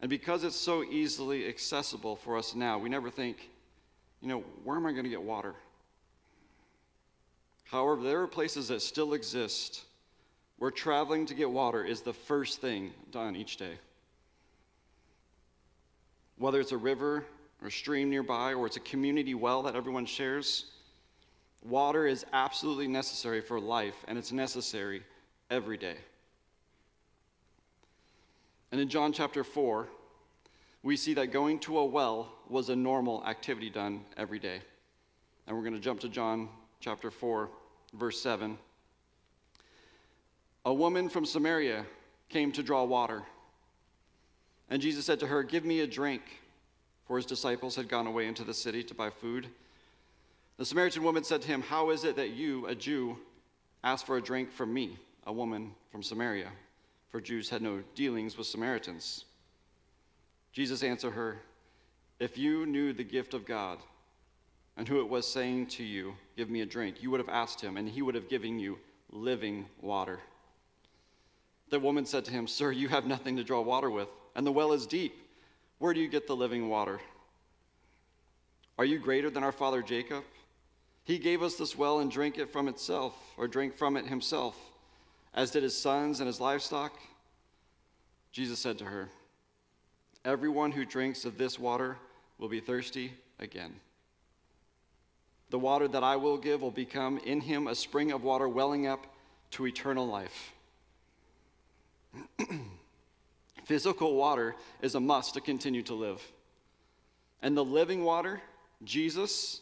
And 0.00 0.08
because 0.08 0.44
it's 0.44 0.56
so 0.56 0.84
easily 0.84 1.48
accessible 1.48 2.16
for 2.16 2.36
us 2.36 2.54
now, 2.54 2.78
we 2.78 2.88
never 2.88 3.10
think, 3.10 3.50
you 4.20 4.28
know, 4.28 4.44
where 4.62 4.76
am 4.76 4.86
I 4.86 4.92
going 4.92 5.04
to 5.04 5.10
get 5.10 5.22
water? 5.22 5.54
However, 7.64 8.02
there 8.02 8.20
are 8.22 8.28
places 8.28 8.68
that 8.68 8.82
still 8.82 9.14
exist 9.14 9.84
where 10.62 10.70
traveling 10.70 11.26
to 11.26 11.34
get 11.34 11.50
water 11.50 11.84
is 11.84 12.02
the 12.02 12.12
first 12.12 12.60
thing 12.60 12.92
done 13.10 13.34
each 13.34 13.56
day. 13.56 13.72
Whether 16.38 16.60
it's 16.60 16.70
a 16.70 16.76
river 16.76 17.24
or 17.60 17.66
a 17.66 17.70
stream 17.72 18.08
nearby 18.08 18.54
or 18.54 18.66
it's 18.66 18.76
a 18.76 18.86
community 18.92 19.34
well 19.34 19.64
that 19.64 19.74
everyone 19.74 20.06
shares, 20.06 20.66
water 21.64 22.06
is 22.06 22.24
absolutely 22.32 22.86
necessary 22.86 23.40
for 23.40 23.58
life 23.58 23.96
and 24.06 24.16
it's 24.16 24.30
necessary 24.30 25.02
every 25.50 25.76
day. 25.76 25.96
And 28.70 28.80
in 28.80 28.88
John 28.88 29.12
chapter 29.12 29.42
4, 29.42 29.88
we 30.84 30.96
see 30.96 31.14
that 31.14 31.32
going 31.32 31.58
to 31.58 31.78
a 31.78 31.84
well 31.84 32.28
was 32.48 32.68
a 32.68 32.76
normal 32.76 33.26
activity 33.26 33.68
done 33.68 34.04
every 34.16 34.38
day. 34.38 34.60
And 35.48 35.56
we're 35.56 35.64
going 35.64 35.74
to 35.74 35.80
jump 35.80 35.98
to 36.02 36.08
John 36.08 36.48
chapter 36.78 37.10
4, 37.10 37.50
verse 37.94 38.22
7. 38.22 38.56
A 40.64 40.72
woman 40.72 41.08
from 41.08 41.26
Samaria 41.26 41.84
came 42.28 42.52
to 42.52 42.62
draw 42.62 42.84
water. 42.84 43.22
And 44.70 44.80
Jesus 44.80 45.04
said 45.04 45.20
to 45.20 45.26
her, 45.26 45.42
Give 45.42 45.64
me 45.64 45.80
a 45.80 45.86
drink, 45.86 46.22
for 47.06 47.16
his 47.16 47.26
disciples 47.26 47.76
had 47.76 47.88
gone 47.88 48.06
away 48.06 48.26
into 48.26 48.44
the 48.44 48.54
city 48.54 48.82
to 48.84 48.94
buy 48.94 49.10
food. 49.10 49.48
The 50.56 50.64
Samaritan 50.64 51.02
woman 51.02 51.24
said 51.24 51.42
to 51.42 51.48
him, 51.48 51.62
How 51.62 51.90
is 51.90 52.04
it 52.04 52.16
that 52.16 52.30
you, 52.30 52.66
a 52.66 52.74
Jew, 52.74 53.18
ask 53.82 54.06
for 54.06 54.16
a 54.16 54.22
drink 54.22 54.52
from 54.52 54.72
me, 54.72 54.98
a 55.26 55.32
woman 55.32 55.72
from 55.90 56.02
Samaria? 56.02 56.48
For 57.10 57.20
Jews 57.20 57.50
had 57.50 57.60
no 57.60 57.82
dealings 57.94 58.38
with 58.38 58.46
Samaritans. 58.46 59.24
Jesus 60.52 60.82
answered 60.82 61.12
her, 61.12 61.38
If 62.20 62.38
you 62.38 62.66
knew 62.66 62.92
the 62.92 63.04
gift 63.04 63.34
of 63.34 63.44
God 63.44 63.78
and 64.76 64.86
who 64.86 65.00
it 65.00 65.08
was 65.08 65.26
saying 65.26 65.66
to 65.66 65.82
you, 65.82 66.14
Give 66.36 66.48
me 66.48 66.60
a 66.60 66.66
drink, 66.66 67.02
you 67.02 67.10
would 67.10 67.20
have 67.20 67.28
asked 67.28 67.60
him, 67.60 67.76
and 67.76 67.88
he 67.88 68.00
would 68.00 68.14
have 68.14 68.28
given 68.28 68.58
you 68.58 68.78
living 69.10 69.66
water. 69.80 70.20
The 71.72 71.80
woman 71.80 72.04
said 72.04 72.26
to 72.26 72.30
him, 72.30 72.46
Sir, 72.46 72.70
you 72.70 72.88
have 72.88 73.06
nothing 73.06 73.34
to 73.38 73.42
draw 73.42 73.62
water 73.62 73.90
with, 73.90 74.08
and 74.34 74.46
the 74.46 74.52
well 74.52 74.74
is 74.74 74.86
deep. 74.86 75.26
Where 75.78 75.94
do 75.94 76.00
you 76.00 76.06
get 76.06 76.26
the 76.26 76.36
living 76.36 76.68
water? 76.68 77.00
Are 78.76 78.84
you 78.84 78.98
greater 78.98 79.30
than 79.30 79.42
our 79.42 79.52
father 79.52 79.80
Jacob? 79.80 80.22
He 81.04 81.16
gave 81.16 81.42
us 81.42 81.54
this 81.54 81.74
well 81.74 82.00
and 82.00 82.10
drank 82.10 82.36
it 82.36 82.52
from 82.52 82.68
itself, 82.68 83.14
or 83.38 83.48
drank 83.48 83.74
from 83.74 83.96
it 83.96 84.06
himself, 84.06 84.54
as 85.32 85.50
did 85.50 85.62
his 85.62 85.74
sons 85.74 86.20
and 86.20 86.26
his 86.26 86.42
livestock. 86.42 86.92
Jesus 88.32 88.58
said 88.58 88.76
to 88.76 88.84
her, 88.84 89.08
Everyone 90.26 90.72
who 90.72 90.84
drinks 90.84 91.24
of 91.24 91.38
this 91.38 91.58
water 91.58 91.96
will 92.36 92.50
be 92.50 92.60
thirsty 92.60 93.14
again. 93.38 93.72
The 95.48 95.58
water 95.58 95.88
that 95.88 96.04
I 96.04 96.16
will 96.16 96.36
give 96.36 96.60
will 96.60 96.70
become 96.70 97.16
in 97.16 97.40
him 97.40 97.66
a 97.66 97.74
spring 97.74 98.12
of 98.12 98.24
water 98.24 98.46
welling 98.46 98.86
up 98.86 99.06
to 99.52 99.66
eternal 99.66 100.06
life. 100.06 100.52
Physical 103.64 104.14
water 104.14 104.54
is 104.80 104.94
a 104.94 105.00
must 105.00 105.34
to 105.34 105.40
continue 105.40 105.82
to 105.82 105.94
live. 105.94 106.20
And 107.42 107.56
the 107.56 107.64
living 107.64 108.04
water, 108.04 108.40
Jesus, 108.84 109.60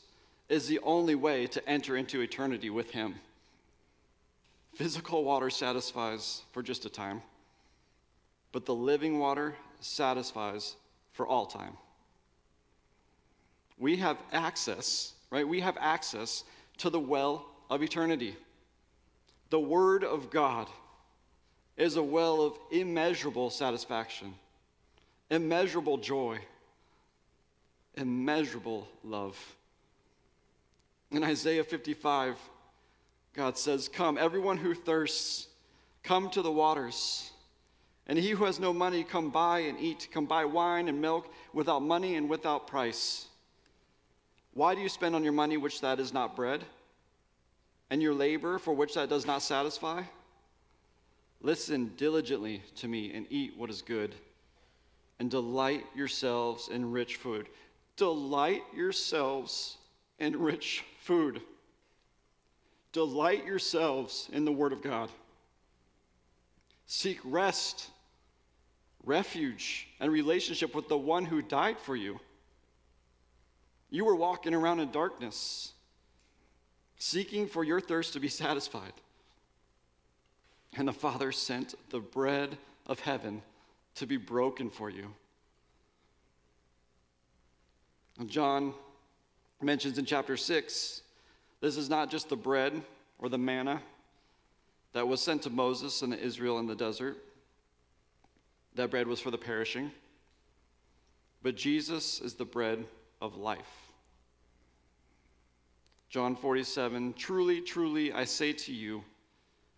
is 0.49 0.67
the 0.67 0.81
only 0.81 1.15
way 1.15 1.47
to 1.47 1.69
enter 1.69 1.97
into 1.97 2.21
eternity 2.21 2.71
with 2.71 2.91
Him. 2.91 3.15
Physical 4.75 5.25
water 5.25 5.51
satisfies 5.51 6.43
for 6.53 6.63
just 6.63 6.85
a 6.85 6.91
time, 6.91 7.23
but 8.53 8.67
the 8.67 8.75
living 8.75 9.19
water 9.19 9.55
satisfies 9.81 10.77
for 11.13 11.27
all 11.27 11.47
time. 11.47 11.77
We 13.79 13.97
have 13.97 14.19
access, 14.33 15.15
right? 15.31 15.47
We 15.47 15.61
have 15.61 15.77
access 15.81 16.45
to 16.79 16.91
the 16.91 17.01
well 17.01 17.47
of 17.69 17.83
eternity. 17.83 18.37
The 19.51 19.61
Word 19.61 20.05
of 20.05 20.31
God 20.31 20.69
is 21.81 21.97
a 21.97 22.03
well 22.03 22.43
of 22.43 22.59
immeasurable 22.71 23.49
satisfaction, 23.49 24.35
immeasurable 25.31 25.97
joy, 25.97 26.39
immeasurable 27.95 28.87
love. 29.03 29.37
In 31.11 31.25
Isaiah 31.25 31.65
55, 31.65 32.37
God 33.35 33.57
says, 33.57 33.89
Come, 33.89 34.19
everyone 34.19 34.59
who 34.59 34.75
thirsts, 34.75 35.49
come 36.03 36.29
to 36.31 36.43
the 36.43 36.53
waters. 36.53 37.31
And 38.07 38.19
he 38.19 38.31
who 38.31 38.45
has 38.45 38.61
no 38.61 38.73
money, 38.73 39.03
come 39.03 39.31
buy 39.31 39.61
and 39.61 39.81
eat. 39.81 40.09
Come 40.13 40.27
buy 40.27 40.45
wine 40.45 40.89
and 40.89 41.01
milk 41.01 41.33
without 41.53 41.81
money 41.81 42.17
and 42.17 42.29
without 42.29 42.67
price. 42.67 43.27
Why 44.53 44.75
do 44.75 44.81
you 44.81 44.89
spend 44.89 45.15
on 45.15 45.25
your 45.25 45.33
money 45.33 45.57
which 45.57 45.81
that 45.81 45.99
is 45.99 46.13
not 46.13 46.37
bread? 46.37 46.65
And 47.89 48.03
your 48.03 48.15
labor 48.15 48.59
for 48.59 48.75
which 48.75 48.95
that 48.95 49.09
does 49.09 49.27
not 49.27 49.43
satisfy? 49.43 50.03
Listen 51.43 51.93
diligently 51.97 52.63
to 52.77 52.89
me 52.89 53.13
and 53.15 53.27
eat 53.31 53.57
what 53.57 53.71
is 53.71 53.83
good, 53.83 54.15
and 55.19 55.31
delight 55.31 55.87
yourselves 55.95 56.69
in 56.69 56.91
rich 56.91 57.17
food. 57.17 57.49
Delight 57.97 58.63
yourselves 58.75 59.77
in 60.19 60.39
rich 60.39 60.85
food. 61.01 61.41
Delight 62.93 63.47
yourselves 63.47 64.29
in 64.33 64.45
the 64.45 64.53
Word 64.53 64.73
of 64.73 64.83
God. 64.83 65.11
Seek 66.87 67.21
rest, 67.25 67.89
refuge, 69.05 69.89
and 70.01 70.11
relationship 70.13 70.75
with 70.75 70.89
the 70.89 70.99
one 70.99 71.25
who 71.25 71.41
died 71.41 71.79
for 71.79 71.97
you. 71.97 72.21
You 73.91 74.05
were 74.05 74.17
walking 74.17 74.55
around 74.55 74.81
in 74.81 74.91
darkness, 74.91 75.73
seeking 76.99 77.47
for 77.47 77.65
your 77.65 77.81
thirst 77.81 78.13
to 78.13 78.21
be 78.21 78.29
satisfied. 78.29 78.93
And 80.77 80.87
the 80.87 80.93
Father 80.93 81.33
sent 81.33 81.75
the 81.91 82.01
bread 82.01 82.57
of 82.87 83.01
heaven 83.01 83.43
to 83.97 84.07
be 84.07 84.17
broken 84.17 84.71
for 84.71 84.89
you. 84.89 85.13
And 88.19 88.29
John 88.29 88.75
mentions 89.61 89.99
in 89.99 90.05
chapter 90.05 90.37
6 90.37 91.03
this 91.61 91.77
is 91.77 91.91
not 91.91 92.11
just 92.11 92.29
the 92.29 92.37
bread 92.37 92.83
or 93.19 93.29
the 93.29 93.39
manna 93.39 93.83
that 94.93 95.07
was 95.07 95.21
sent 95.21 95.43
to 95.43 95.51
Moses 95.51 96.03
and 96.03 96.15
Israel 96.15 96.59
in 96.59 96.67
the 96.67 96.75
desert. 96.75 97.19
That 98.75 98.91
bread 98.91 99.07
was 99.07 99.21
for 99.21 99.31
the 99.31 99.39
perishing. 99.39 99.91
But 101.43 101.57
Jesus 101.57 102.21
is 102.21 102.35
the 102.35 102.45
bread 102.45 102.85
of 103.21 103.37
life. 103.37 103.91
John 106.09 106.35
47 106.35 107.15
Truly, 107.15 107.61
truly, 107.61 108.13
I 108.13 108.25
say 108.25 108.53
to 108.53 108.73
you, 108.73 109.05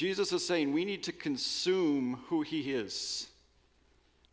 Jesus 0.00 0.32
is 0.32 0.46
saying 0.46 0.72
we 0.72 0.86
need 0.86 1.02
to 1.02 1.12
consume 1.12 2.20
who 2.28 2.40
he 2.40 2.72
is. 2.72 3.28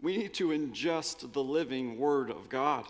We 0.02 0.16
need 0.16 0.34
to 0.36 0.52
ingest 0.52 1.34
the 1.34 1.44
living 1.44 2.00
word 2.00 2.32
of 2.32 2.48
God. 2.48 2.86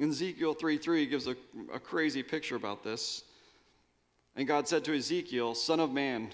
Ezekiel 0.00 0.54
3 0.54 0.78
3 0.78 1.04
gives 1.04 1.26
a, 1.26 1.36
a 1.74 1.78
crazy 1.78 2.22
picture 2.22 2.56
about 2.56 2.82
this. 2.82 3.22
And 4.34 4.48
God 4.48 4.66
said 4.66 4.82
to 4.86 4.96
Ezekiel, 4.96 5.54
Son 5.54 5.78
of 5.78 5.92
man, 5.92 6.30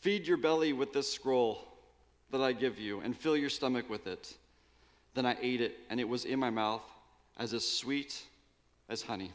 Feed 0.00 0.26
your 0.26 0.38
belly 0.38 0.72
with 0.72 0.94
this 0.94 1.12
scroll 1.12 1.68
that 2.30 2.40
I 2.40 2.54
give 2.54 2.78
you, 2.78 3.00
and 3.00 3.14
fill 3.14 3.36
your 3.36 3.50
stomach 3.50 3.90
with 3.90 4.06
it. 4.06 4.34
Then 5.12 5.26
I 5.26 5.36
ate 5.42 5.60
it, 5.60 5.80
and 5.90 6.00
it 6.00 6.08
was 6.08 6.24
in 6.24 6.38
my 6.38 6.48
mouth 6.48 6.80
as 7.36 7.52
as 7.52 7.68
sweet 7.68 8.22
as 8.88 9.02
honey. 9.02 9.32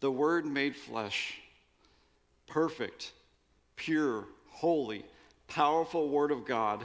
The 0.00 0.10
Word 0.10 0.44
made 0.44 0.76
flesh, 0.76 1.40
perfect, 2.46 3.12
pure, 3.76 4.24
holy, 4.48 5.04
powerful 5.48 6.08
Word 6.08 6.30
of 6.30 6.44
God, 6.44 6.84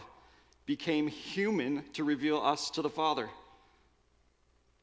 became 0.65 1.08
human 1.08 1.84
to 1.93 2.04
reveal 2.04 2.38
us 2.38 2.69
to 2.71 2.82
the 2.82 2.89
Father. 2.89 3.30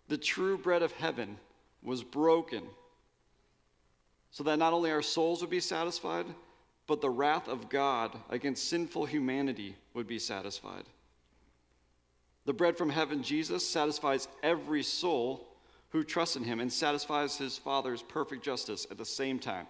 The 0.09 0.19
true 0.19 0.59
bread 0.59 0.83
of 0.83 0.93
heaven 0.93 1.39
was 1.83 2.03
broken 2.03 2.65
so 4.31 4.45
that 4.45 4.59
not 4.59 4.73
only 4.73 4.91
our 4.91 5.03
souls 5.03 5.41
would 5.41 5.51
be 5.51 5.61
satisfied, 5.61 6.27
but 6.87 7.01
the 7.01 7.11
wrath 7.11 7.49
of 7.49 7.69
God 7.69 8.17
against 8.31 8.69
sinful 8.69 9.07
humanity 9.07 9.77
would 9.95 10.07
be 10.07 10.19
satisfied. 10.19 10.85
The 12.45 12.53
bread 12.53 12.79
from 12.79 12.91
heaven, 12.91 13.23
Jesus, 13.23 13.67
satisfies 13.67 14.29
every 14.43 14.83
soul 14.83 15.47
who 15.91 16.03
trusts 16.05 16.37
in 16.37 16.45
him 16.45 16.61
and 16.61 16.73
satisfies 16.73 17.37
his 17.37 17.59
Father's 17.59 18.03
perfect 18.03 18.43
justice 18.43 18.87
at 18.91 18.99
the 18.99 19.05
same 19.05 19.39
time. 19.39 19.67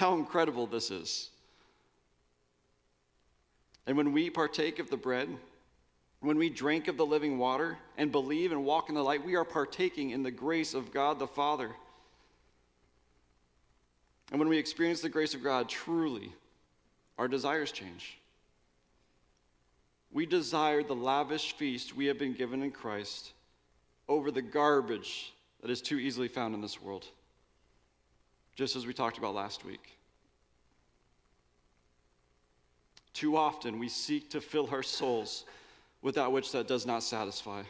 How 0.00 0.14
incredible 0.14 0.66
this 0.66 0.90
is. 0.90 1.28
And 3.86 3.98
when 3.98 4.14
we 4.14 4.30
partake 4.30 4.78
of 4.78 4.88
the 4.88 4.96
bread, 4.96 5.28
when 6.20 6.38
we 6.38 6.48
drink 6.48 6.88
of 6.88 6.96
the 6.96 7.04
living 7.04 7.36
water 7.36 7.76
and 7.98 8.10
believe 8.10 8.50
and 8.50 8.64
walk 8.64 8.88
in 8.88 8.94
the 8.94 9.02
light, 9.02 9.22
we 9.22 9.34
are 9.34 9.44
partaking 9.44 10.08
in 10.08 10.22
the 10.22 10.30
grace 10.30 10.72
of 10.72 10.90
God 10.90 11.18
the 11.18 11.26
Father. 11.26 11.70
And 14.30 14.38
when 14.38 14.48
we 14.48 14.56
experience 14.56 15.02
the 15.02 15.10
grace 15.10 15.34
of 15.34 15.44
God 15.44 15.68
truly, 15.68 16.32
our 17.18 17.28
desires 17.28 17.70
change. 17.70 18.16
We 20.10 20.24
desire 20.24 20.82
the 20.82 20.94
lavish 20.94 21.52
feast 21.56 21.94
we 21.94 22.06
have 22.06 22.18
been 22.18 22.32
given 22.32 22.62
in 22.62 22.70
Christ 22.70 23.32
over 24.08 24.30
the 24.30 24.40
garbage 24.40 25.34
that 25.60 25.70
is 25.70 25.82
too 25.82 25.98
easily 25.98 26.28
found 26.28 26.54
in 26.54 26.62
this 26.62 26.80
world, 26.80 27.04
just 28.60 28.76
as 28.76 28.86
we 28.86 28.92
talked 28.92 29.16
about 29.16 29.34
last 29.34 29.64
week. 29.64 29.96
Too 33.14 33.34
often 33.34 33.78
we 33.78 33.88
seek 33.88 34.28
to 34.32 34.40
fill 34.42 34.68
our 34.70 34.82
souls 34.82 35.46
with 36.02 36.16
that 36.16 36.30
which 36.30 36.52
that 36.52 36.68
does 36.68 36.84
not 36.84 37.02
satisfy. 37.02 37.62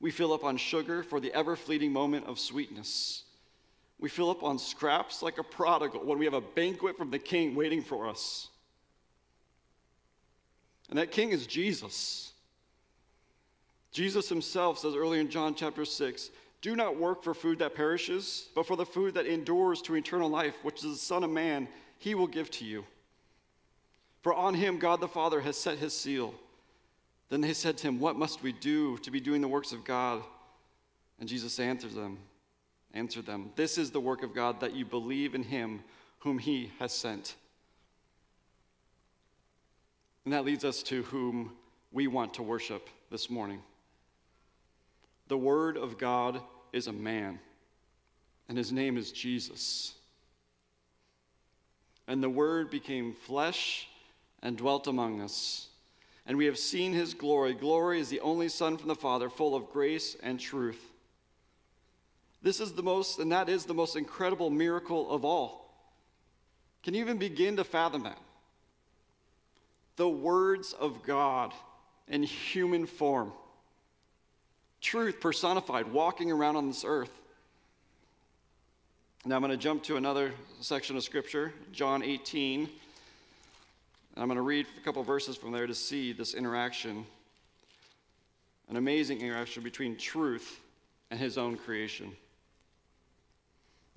We 0.00 0.10
fill 0.10 0.32
up 0.32 0.42
on 0.42 0.56
sugar 0.56 1.04
for 1.04 1.20
the 1.20 1.32
ever 1.32 1.54
fleeting 1.54 1.92
moment 1.92 2.26
of 2.26 2.40
sweetness. 2.40 3.22
We 4.00 4.08
fill 4.08 4.30
up 4.30 4.42
on 4.42 4.58
scraps 4.58 5.22
like 5.22 5.38
a 5.38 5.44
prodigal 5.44 6.04
when 6.04 6.18
we 6.18 6.24
have 6.24 6.34
a 6.34 6.40
banquet 6.40 6.96
from 6.96 7.12
the 7.12 7.20
king 7.20 7.54
waiting 7.54 7.82
for 7.82 8.08
us. 8.08 8.48
And 10.90 10.98
that 10.98 11.12
king 11.12 11.30
is 11.30 11.46
Jesus. 11.46 12.32
Jesus 13.92 14.28
himself 14.28 14.80
says 14.80 14.96
earlier 14.96 15.20
in 15.20 15.30
John 15.30 15.54
chapter 15.54 15.84
6 15.84 16.30
Do 16.66 16.74
not 16.74 16.98
work 16.98 17.22
for 17.22 17.32
food 17.32 17.60
that 17.60 17.76
perishes, 17.76 18.48
but 18.56 18.66
for 18.66 18.74
the 18.74 18.84
food 18.84 19.14
that 19.14 19.24
endures 19.24 19.80
to 19.82 19.94
eternal 19.94 20.28
life, 20.28 20.56
which 20.64 20.78
is 20.78 20.90
the 20.90 20.98
Son 20.98 21.22
of 21.22 21.30
Man, 21.30 21.68
he 22.00 22.16
will 22.16 22.26
give 22.26 22.50
to 22.50 22.64
you. 22.64 22.84
For 24.22 24.34
on 24.34 24.52
him 24.52 24.80
God 24.80 25.00
the 25.00 25.06
Father 25.06 25.40
has 25.42 25.56
set 25.56 25.78
his 25.78 25.92
seal. 25.92 26.34
Then 27.28 27.40
they 27.40 27.52
said 27.52 27.78
to 27.78 27.86
him, 27.86 28.00
What 28.00 28.16
must 28.16 28.42
we 28.42 28.50
do 28.50 28.98
to 28.98 29.12
be 29.12 29.20
doing 29.20 29.42
the 29.42 29.46
works 29.46 29.70
of 29.70 29.84
God? 29.84 30.24
And 31.20 31.28
Jesus 31.28 31.60
answered 31.60 31.92
them, 31.92 32.18
Answer 32.92 33.22
them, 33.22 33.52
This 33.54 33.78
is 33.78 33.92
the 33.92 34.00
work 34.00 34.24
of 34.24 34.34
God, 34.34 34.58
that 34.58 34.74
you 34.74 34.84
believe 34.84 35.36
in 35.36 35.44
him 35.44 35.84
whom 36.18 36.36
he 36.36 36.72
has 36.80 36.92
sent. 36.92 37.36
And 40.24 40.34
that 40.34 40.44
leads 40.44 40.64
us 40.64 40.82
to 40.82 41.04
whom 41.04 41.52
we 41.92 42.08
want 42.08 42.34
to 42.34 42.42
worship 42.42 42.88
this 43.12 43.30
morning. 43.30 43.62
The 45.28 45.38
Word 45.38 45.76
of 45.76 45.96
God 45.96 46.40
is 46.76 46.86
a 46.86 46.92
man, 46.92 47.40
and 48.48 48.56
his 48.56 48.70
name 48.70 48.96
is 48.96 49.10
Jesus. 49.10 49.94
And 52.06 52.22
the 52.22 52.30
Word 52.30 52.70
became 52.70 53.14
flesh 53.14 53.88
and 54.42 54.56
dwelt 54.56 54.86
among 54.86 55.20
us. 55.20 55.68
and 56.26 56.36
we 56.36 56.46
have 56.46 56.58
seen 56.58 56.92
his 56.92 57.14
glory. 57.14 57.54
Glory 57.54 58.00
is 58.00 58.08
the 58.08 58.20
only 58.20 58.48
Son 58.48 58.76
from 58.76 58.88
the 58.88 58.94
Father, 58.94 59.30
full 59.30 59.54
of 59.54 59.70
grace 59.70 60.16
and 60.22 60.40
truth. 60.40 60.80
This 62.42 62.60
is 62.60 62.72
the 62.72 62.82
most, 62.82 63.18
and 63.18 63.30
that 63.32 63.48
is 63.48 63.64
the 63.64 63.74
most 63.74 63.96
incredible 63.96 64.50
miracle 64.50 65.10
of 65.10 65.24
all. 65.24 65.72
Can 66.82 66.94
you 66.94 67.00
even 67.00 67.16
begin 67.16 67.56
to 67.56 67.64
fathom 67.64 68.02
that? 68.02 68.18
The 69.96 70.08
words 70.08 70.72
of 70.72 71.02
God 71.04 71.52
in 72.08 72.22
human 72.22 72.86
form, 72.86 73.32
truth 74.86 75.18
personified, 75.20 75.92
walking 75.92 76.30
around 76.30 76.54
on 76.54 76.68
this 76.68 76.84
earth. 76.86 77.10
Now 79.24 79.34
I'm 79.34 79.42
going 79.42 79.50
to 79.50 79.56
jump 79.56 79.82
to 79.84 79.96
another 79.96 80.32
section 80.60 80.96
of 80.96 81.02
Scripture, 81.02 81.52
John 81.72 82.04
18. 82.04 82.60
And 82.60 82.68
I'm 84.16 84.28
going 84.28 84.36
to 84.36 84.42
read 84.42 84.64
a 84.80 84.84
couple 84.84 85.02
verses 85.02 85.36
from 85.36 85.50
there 85.50 85.66
to 85.66 85.74
see 85.74 86.12
this 86.12 86.34
interaction, 86.34 87.04
an 88.68 88.76
amazing 88.76 89.20
interaction 89.20 89.64
between 89.64 89.96
truth 89.96 90.60
and 91.10 91.18
his 91.18 91.36
own 91.36 91.56
creation. 91.56 92.12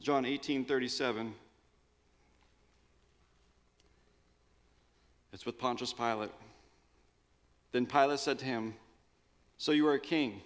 John 0.02 0.26
18 0.26 0.66
37. 0.66 1.36
It's 5.34 5.46
with 5.46 5.60
Pontius 5.60 5.94
Pilate. 5.94 6.32
Then 7.74 7.86
Pilate 7.86 8.20
said 8.20 8.40
to 8.40 8.46
him, 8.46 8.74
So 9.60 9.72
you 9.72 9.88
are 9.88 9.94
a 9.94 10.00
king? 10.00 10.42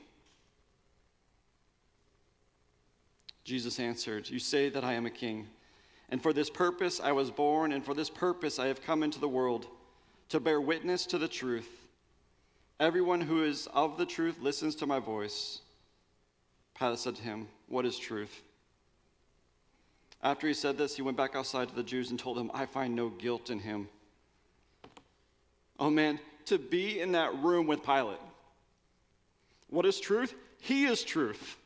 Jesus 3.43 3.79
answered, 3.79 4.29
You 4.29 4.39
say 4.39 4.69
that 4.69 4.84
I 4.84 4.93
am 4.93 5.06
a 5.06 5.12
king. 5.12 5.47
And 6.10 6.21
for 6.21 6.34
this 6.34 6.49
purpose 6.49 6.99
I 6.99 7.12
was 7.12 7.32
born, 7.32 7.71
and 7.71 7.84
for 7.84 7.93
this 7.93 8.10
purpose 8.10 8.60
I 8.60 8.67
have 8.67 8.84
come 8.84 9.03
into 9.03 9.19
the 9.19 9.27
world, 9.27 9.67
to 10.29 10.39
bear 10.39 10.62
witness 10.62 11.06
to 11.08 11.17
the 11.17 11.27
truth. 11.27 11.69
Everyone 12.79 13.21
who 13.21 13.43
is 13.43 13.67
of 13.73 13.97
the 13.97 14.06
truth 14.06 14.39
listens 14.41 14.75
to 14.75 14.86
my 14.86 14.99
voice. 14.99 15.62
Pilate 16.77 16.99
said 16.99 17.15
to 17.15 17.23
him, 17.23 17.47
What 17.67 17.86
is 17.86 17.97
truth? 17.97 18.41
After 20.21 20.47
he 20.47 20.53
said 20.53 20.77
this, 20.77 20.95
he 20.95 21.01
went 21.01 21.17
back 21.17 21.36
outside 21.36 21.67
to 21.69 21.75
the 21.75 21.84
Jews 21.84 22.10
and 22.10 22.19
told 22.19 22.38
them, 22.38 22.49
I 22.53 22.65
find 22.65 22.95
no 22.95 23.10
guilt 23.10 23.49
in 23.49 23.60
him. 23.60 23.89
Oh 25.79 25.89
man, 25.89 26.19
to 26.45 26.58
be 26.58 27.01
in 27.01 27.12
that 27.12 27.36
room 27.39 27.67
with 27.67 27.84
Pilate. 27.84 28.19
What 29.69 29.86
is 29.86 29.99
truth? 29.99 30.34
He 30.62 30.86
is 30.86 31.03
truth. 31.03 31.58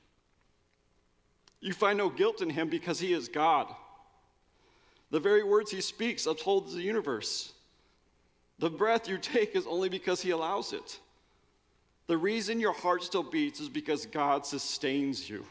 You 1.59 1.73
find 1.73 1.97
no 1.97 2.09
guilt 2.09 2.41
in 2.41 2.49
him 2.49 2.69
because 2.69 2.99
he 2.99 3.13
is 3.13 3.27
God. 3.27 3.67
The 5.09 5.19
very 5.19 5.43
words 5.43 5.71
he 5.71 5.81
speaks 5.81 6.25
uphold 6.25 6.71
the 6.71 6.81
universe. 6.81 7.53
The 8.59 8.69
breath 8.69 9.07
you 9.07 9.17
take 9.17 9.55
is 9.55 9.67
only 9.67 9.89
because 9.89 10.21
he 10.21 10.31
allows 10.31 10.73
it. 10.73 10.99
The 12.07 12.17
reason 12.17 12.59
your 12.59 12.73
heart 12.73 13.03
still 13.03 13.23
beats 13.23 13.59
is 13.59 13.69
because 13.69 14.05
God 14.05 14.45
sustains 14.45 15.29
you. 15.29 15.45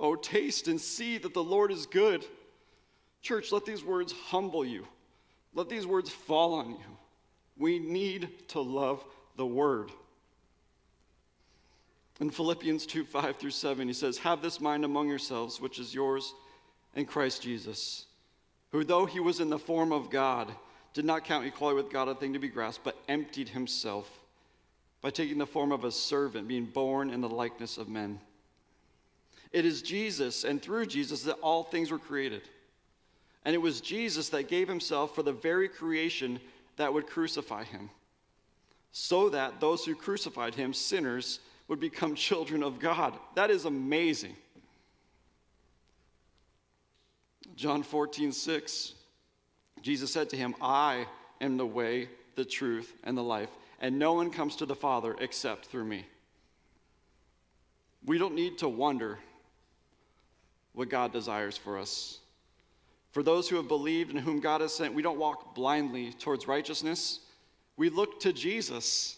Oh, 0.00 0.14
taste 0.14 0.68
and 0.68 0.80
see 0.80 1.18
that 1.18 1.34
the 1.34 1.42
Lord 1.42 1.72
is 1.72 1.86
good. 1.86 2.24
Church, 3.20 3.50
let 3.50 3.64
these 3.64 3.84
words 3.84 4.12
humble 4.12 4.64
you. 4.64 4.86
Let 5.54 5.68
these 5.68 5.86
words 5.86 6.10
fall 6.10 6.54
on 6.54 6.70
you. 6.70 6.96
We 7.56 7.80
need 7.80 8.48
to 8.48 8.60
love 8.60 9.04
the 9.36 9.46
word. 9.46 9.90
In 12.20 12.30
Philippians 12.30 12.86
2 12.86 13.04
5 13.04 13.36
through 13.36 13.50
7, 13.50 13.86
he 13.86 13.94
says, 13.94 14.18
Have 14.18 14.42
this 14.42 14.60
mind 14.60 14.84
among 14.84 15.08
yourselves, 15.08 15.60
which 15.60 15.78
is 15.78 15.94
yours 15.94 16.34
in 16.94 17.04
Christ 17.04 17.42
Jesus, 17.42 18.06
who, 18.70 18.84
though 18.84 19.06
he 19.06 19.20
was 19.20 19.40
in 19.40 19.50
the 19.50 19.58
form 19.58 19.92
of 19.92 20.10
God, 20.10 20.52
did 20.94 21.04
not 21.04 21.24
count 21.24 21.46
equality 21.46 21.76
with 21.76 21.92
God 21.92 22.08
a 22.08 22.14
thing 22.14 22.32
to 22.32 22.38
be 22.38 22.48
grasped, 22.48 22.82
but 22.82 22.98
emptied 23.08 23.50
himself 23.50 24.10
by 25.00 25.10
taking 25.10 25.38
the 25.38 25.46
form 25.46 25.70
of 25.70 25.84
a 25.84 25.92
servant, 25.92 26.48
being 26.48 26.64
born 26.64 27.10
in 27.10 27.20
the 27.20 27.28
likeness 27.28 27.78
of 27.78 27.88
men. 27.88 28.18
It 29.52 29.64
is 29.64 29.80
Jesus 29.80 30.44
and 30.44 30.60
through 30.60 30.86
Jesus 30.86 31.22
that 31.22 31.38
all 31.40 31.62
things 31.62 31.90
were 31.90 31.98
created. 31.98 32.42
And 33.44 33.54
it 33.54 33.58
was 33.58 33.80
Jesus 33.80 34.28
that 34.30 34.48
gave 34.48 34.68
himself 34.68 35.14
for 35.14 35.22
the 35.22 35.32
very 35.32 35.68
creation 35.68 36.40
that 36.76 36.92
would 36.92 37.06
crucify 37.06 37.64
him, 37.64 37.90
so 38.92 39.28
that 39.30 39.60
those 39.60 39.84
who 39.84 39.94
crucified 39.94 40.54
him, 40.54 40.72
sinners, 40.72 41.40
would 41.68 41.78
become 41.78 42.14
children 42.14 42.62
of 42.62 42.78
God. 42.78 43.14
That 43.34 43.50
is 43.50 43.66
amazing. 43.66 44.34
John 47.54 47.82
14, 47.82 48.32
6, 48.32 48.94
Jesus 49.82 50.12
said 50.12 50.30
to 50.30 50.36
him, 50.36 50.54
I 50.60 51.06
am 51.40 51.56
the 51.56 51.66
way, 51.66 52.08
the 52.36 52.44
truth, 52.44 52.92
and 53.04 53.16
the 53.16 53.22
life, 53.22 53.50
and 53.80 53.98
no 53.98 54.14
one 54.14 54.30
comes 54.30 54.56
to 54.56 54.66
the 54.66 54.74
Father 54.74 55.14
except 55.20 55.66
through 55.66 55.84
me. 55.84 56.06
We 58.06 58.16
don't 58.16 58.34
need 58.34 58.58
to 58.58 58.68
wonder 58.68 59.18
what 60.72 60.88
God 60.88 61.12
desires 61.12 61.56
for 61.56 61.78
us. 61.78 62.20
For 63.10 63.22
those 63.22 63.48
who 63.48 63.56
have 63.56 63.68
believed 63.68 64.10
and 64.10 64.20
whom 64.20 64.38
God 64.38 64.60
has 64.60 64.72
sent, 64.74 64.94
we 64.94 65.02
don't 65.02 65.18
walk 65.18 65.54
blindly 65.54 66.12
towards 66.12 66.46
righteousness. 66.46 67.20
We 67.76 67.90
look 67.90 68.20
to 68.20 68.32
Jesus. 68.32 69.17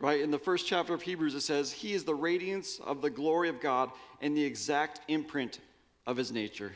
Right? 0.00 0.20
In 0.20 0.30
the 0.30 0.38
first 0.38 0.66
chapter 0.66 0.94
of 0.94 1.02
Hebrews, 1.02 1.34
it 1.34 1.40
says, 1.40 1.72
He 1.72 1.92
is 1.92 2.04
the 2.04 2.14
radiance 2.14 2.80
of 2.84 3.02
the 3.02 3.10
glory 3.10 3.48
of 3.48 3.60
God 3.60 3.90
and 4.20 4.36
the 4.36 4.44
exact 4.44 5.00
imprint 5.08 5.58
of 6.06 6.16
His 6.16 6.30
nature. 6.30 6.72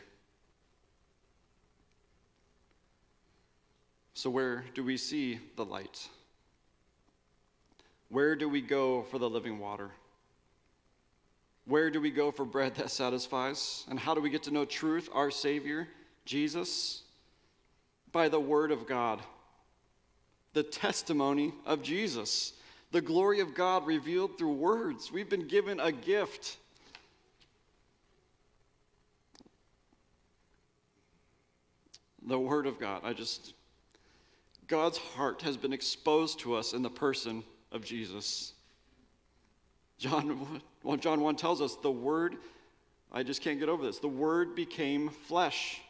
So, 4.14 4.28
where 4.28 4.64
do 4.74 4.85
we 4.85 4.96
see 4.96 5.38
the 5.56 5.64
light? 5.64 6.08
Where 8.08 8.37
do 8.37 8.48
we 8.48 8.61
go 8.61 9.04
for 9.04 9.18
the 9.18 9.30
living 9.30 9.58
water? 9.58 9.90
Where 11.64 11.90
do 11.90 12.00
we 12.00 12.11
go 12.11 12.30
for 12.30 12.44
bread 12.44 12.74
that 12.74 12.90
satisfies? 12.90 13.85
And 13.88 13.98
how 13.98 14.14
do 14.14 14.20
we 14.20 14.30
get 14.30 14.42
to 14.44 14.50
know 14.50 14.64
truth, 14.64 15.08
our 15.12 15.30
Savior, 15.30 15.88
Jesus? 16.24 17.02
By 18.11 18.28
the 18.28 18.40
Word 18.40 18.72
of 18.72 18.87
God, 18.87 19.20
the 20.52 20.62
testimony 20.62 21.54
of 21.64 21.82
Jesus 21.82 22.52
the 22.92 23.00
glory 23.00 23.40
of 23.40 23.55
God 23.55 23.87
revealed 23.87 24.37
through 24.37 24.52
words. 24.52 25.11
We've 25.11 25.28
been 25.28 25.48
given 25.48 25.81
a 25.81 25.90
gift. 25.90 26.59
The 32.26 32.38
Word 32.38 32.66
of 32.66 32.78
God. 32.78 33.00
I 33.02 33.14
just, 33.14 33.55
God's 34.68 34.98
heart 34.98 35.42
has 35.42 35.57
been 35.57 35.72
exposed 35.72 36.40
to 36.40 36.55
us 36.55 36.74
in 36.74 36.83
the 36.83 36.90
person 36.90 37.42
of 37.72 37.83
Jesus. 37.83 38.52
John, 39.98 40.60
well, 40.83 40.98
John 40.98 41.23
1 41.23 41.37
tells 41.37 41.62
us 41.62 41.77
the 41.77 41.90
Word, 41.90 42.37
I 43.10 43.23
just 43.23 43.40
can't 43.40 43.58
get 43.58 43.71
over 43.71 43.83
this. 43.83 44.00
The 44.00 44.08
Word 44.08 44.54
became 44.54 45.08
flesh, 45.08 45.81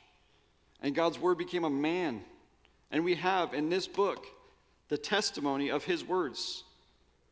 and 0.80 0.94
God's 0.94 1.18
Word 1.18 1.36
became 1.36 1.64
a 1.64 1.70
man. 1.70 2.22
And 2.92 3.04
we 3.04 3.16
have 3.16 3.54
in 3.54 3.70
this 3.70 3.88
book 3.88 4.24
the 4.88 4.98
testimony 4.98 5.68
of 5.70 5.84
His 5.84 6.04
words. 6.04 6.62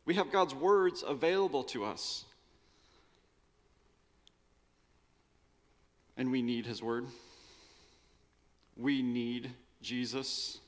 We 0.05 0.15
have 0.15 0.31
God's 0.31 0.55
words 0.55 1.03
available 1.05 1.63
to 1.65 1.85
us. 1.85 2.25
And 6.17 6.31
we 6.31 6.41
need 6.41 6.65
His 6.65 6.81
word. 6.81 7.05
We 8.77 9.01
need 9.01 9.51
Jesus. 9.81 10.59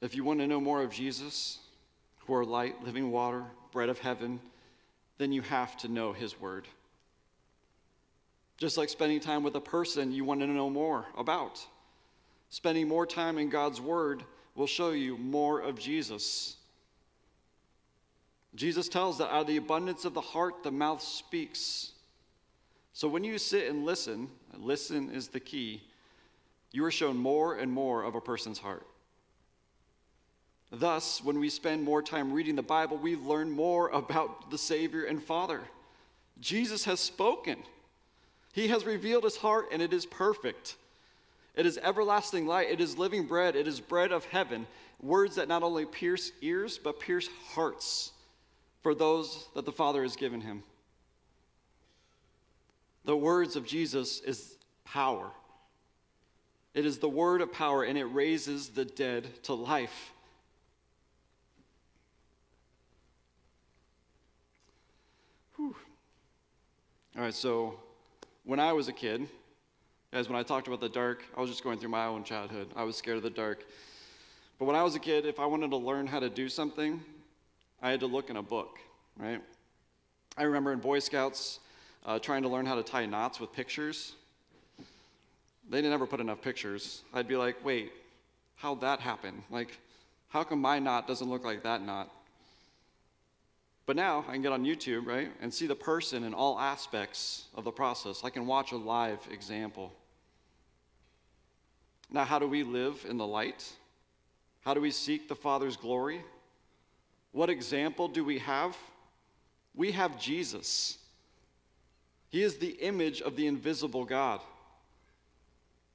If 0.00 0.14
you 0.14 0.24
want 0.24 0.40
to 0.40 0.46
know 0.46 0.60
more 0.60 0.82
of 0.82 0.90
Jesus, 0.90 1.58
who 2.26 2.34
are 2.34 2.44
light, 2.44 2.82
living 2.84 3.10
water, 3.10 3.44
bread 3.72 3.88
of 3.88 3.98
heaven, 3.98 4.40
then 5.18 5.32
you 5.32 5.42
have 5.42 5.76
to 5.78 5.88
know 5.88 6.12
His 6.12 6.40
word. 6.40 6.66
Just 8.58 8.76
like 8.76 8.88
spending 8.88 9.20
time 9.20 9.42
with 9.42 9.54
a 9.54 9.60
person 9.60 10.12
you 10.12 10.24
want 10.24 10.40
to 10.40 10.46
know 10.46 10.70
more 10.70 11.06
about. 11.16 11.64
Spending 12.50 12.88
more 12.88 13.06
time 13.06 13.38
in 13.38 13.48
God's 13.48 13.80
word 13.80 14.22
will 14.56 14.66
show 14.66 14.90
you 14.90 15.16
more 15.18 15.60
of 15.60 15.78
Jesus. 15.78 16.56
Jesus 18.54 18.88
tells 18.88 19.18
that 19.18 19.32
out 19.32 19.42
of 19.42 19.46
the 19.46 19.58
abundance 19.58 20.04
of 20.04 20.14
the 20.14 20.20
heart, 20.20 20.62
the 20.62 20.70
mouth 20.70 21.02
speaks. 21.02 21.92
So 22.94 23.06
when 23.06 23.22
you 23.22 23.36
sit 23.36 23.68
and 23.68 23.84
listen, 23.84 24.28
listen 24.56 25.10
is 25.10 25.28
the 25.28 25.40
key. 25.40 25.82
you 26.72 26.84
are 26.84 26.90
shown 26.90 27.16
more 27.16 27.56
and 27.56 27.70
more 27.70 28.02
of 28.02 28.14
a 28.14 28.20
person's 28.20 28.58
heart. 28.58 28.86
Thus, 30.70 31.22
when 31.22 31.38
we 31.38 31.48
spend 31.48 31.84
more 31.84 32.02
time 32.02 32.32
reading 32.32 32.56
the 32.56 32.62
Bible, 32.62 32.96
we 32.96 33.16
learn 33.16 33.50
more 33.50 33.88
about 33.90 34.50
the 34.50 34.58
Savior 34.58 35.04
and 35.04 35.22
Father. 35.22 35.60
Jesus 36.40 36.84
has 36.84 36.98
spoken. 36.98 37.56
He 38.52 38.68
has 38.68 38.84
revealed 38.84 39.24
his 39.24 39.36
heart, 39.36 39.66
and 39.72 39.80
it 39.80 39.92
is 39.92 40.06
perfect. 40.06 40.76
It 41.56 41.64
is 41.64 41.78
everlasting 41.82 42.46
light. 42.46 42.70
It 42.70 42.80
is 42.80 42.98
living 42.98 43.26
bread. 43.26 43.56
It 43.56 43.66
is 43.66 43.80
bread 43.80 44.12
of 44.12 44.26
heaven. 44.26 44.66
Words 45.00 45.36
that 45.36 45.48
not 45.48 45.62
only 45.62 45.86
pierce 45.86 46.30
ears, 46.42 46.78
but 46.78 47.00
pierce 47.00 47.28
hearts 47.54 48.12
for 48.82 48.94
those 48.94 49.48
that 49.54 49.64
the 49.64 49.72
Father 49.72 50.02
has 50.02 50.16
given 50.16 50.42
him. 50.42 50.62
The 53.04 53.16
words 53.16 53.56
of 53.56 53.66
Jesus 53.66 54.20
is 54.20 54.56
power. 54.84 55.30
It 56.74 56.84
is 56.84 56.98
the 56.98 57.08
word 57.08 57.40
of 57.40 57.52
power, 57.52 57.84
and 57.84 57.96
it 57.96 58.04
raises 58.04 58.68
the 58.68 58.84
dead 58.84 59.42
to 59.44 59.54
life. 59.54 60.12
Whew. 65.56 65.74
All 67.16 67.22
right, 67.22 67.32
so 67.32 67.80
when 68.44 68.60
I 68.60 68.74
was 68.74 68.88
a 68.88 68.92
kid, 68.92 69.26
as 70.16 70.30
when 70.30 70.38
I 70.38 70.42
talked 70.42 70.66
about 70.66 70.80
the 70.80 70.88
dark, 70.88 71.22
I 71.36 71.40
was 71.42 71.50
just 71.50 71.62
going 71.62 71.78
through 71.78 71.90
my 71.90 72.06
own 72.06 72.24
childhood. 72.24 72.68
I 72.74 72.84
was 72.84 72.96
scared 72.96 73.18
of 73.18 73.22
the 73.22 73.28
dark. 73.28 73.66
But 74.58 74.64
when 74.64 74.74
I 74.74 74.82
was 74.82 74.94
a 74.94 74.98
kid, 74.98 75.26
if 75.26 75.38
I 75.38 75.44
wanted 75.44 75.70
to 75.70 75.76
learn 75.76 76.06
how 76.06 76.20
to 76.20 76.30
do 76.30 76.48
something, 76.48 77.02
I 77.82 77.90
had 77.90 78.00
to 78.00 78.06
look 78.06 78.30
in 78.30 78.36
a 78.38 78.42
book, 78.42 78.78
right? 79.18 79.42
I 80.38 80.44
remember 80.44 80.72
in 80.72 80.78
Boy 80.78 81.00
Scouts 81.00 81.60
uh, 82.06 82.18
trying 82.18 82.42
to 82.44 82.48
learn 82.48 82.64
how 82.64 82.76
to 82.76 82.82
tie 82.82 83.04
knots 83.04 83.40
with 83.40 83.52
pictures. 83.52 84.14
They 85.68 85.82
never 85.82 86.06
put 86.06 86.20
enough 86.20 86.40
pictures. 86.40 87.02
I'd 87.12 87.28
be 87.28 87.36
like, 87.36 87.62
wait, 87.62 87.92
how'd 88.54 88.80
that 88.80 89.00
happen? 89.00 89.42
Like, 89.50 89.78
how 90.28 90.44
come 90.44 90.62
my 90.62 90.78
knot 90.78 91.06
doesn't 91.06 91.28
look 91.28 91.44
like 91.44 91.62
that 91.64 91.82
knot? 91.82 92.10
But 93.84 93.96
now 93.96 94.24
I 94.26 94.32
can 94.32 94.42
get 94.42 94.52
on 94.52 94.64
YouTube, 94.64 95.06
right, 95.06 95.30
and 95.42 95.52
see 95.52 95.66
the 95.66 95.76
person 95.76 96.24
in 96.24 96.32
all 96.32 96.58
aspects 96.58 97.44
of 97.54 97.64
the 97.64 97.70
process. 97.70 98.24
I 98.24 98.30
can 98.30 98.46
watch 98.46 98.72
a 98.72 98.76
live 98.76 99.20
example. 99.30 99.92
Now, 102.10 102.24
how 102.24 102.38
do 102.38 102.46
we 102.46 102.62
live 102.62 103.04
in 103.08 103.16
the 103.16 103.26
light? 103.26 103.68
How 104.62 104.74
do 104.74 104.80
we 104.80 104.90
seek 104.90 105.28
the 105.28 105.34
Father's 105.34 105.76
glory? 105.76 106.22
What 107.32 107.50
example 107.50 108.08
do 108.08 108.24
we 108.24 108.38
have? 108.38 108.76
We 109.74 109.92
have 109.92 110.18
Jesus. 110.18 110.98
He 112.30 112.42
is 112.42 112.56
the 112.56 112.70
image 112.80 113.20
of 113.20 113.36
the 113.36 113.46
invisible 113.46 114.04
God. 114.04 114.40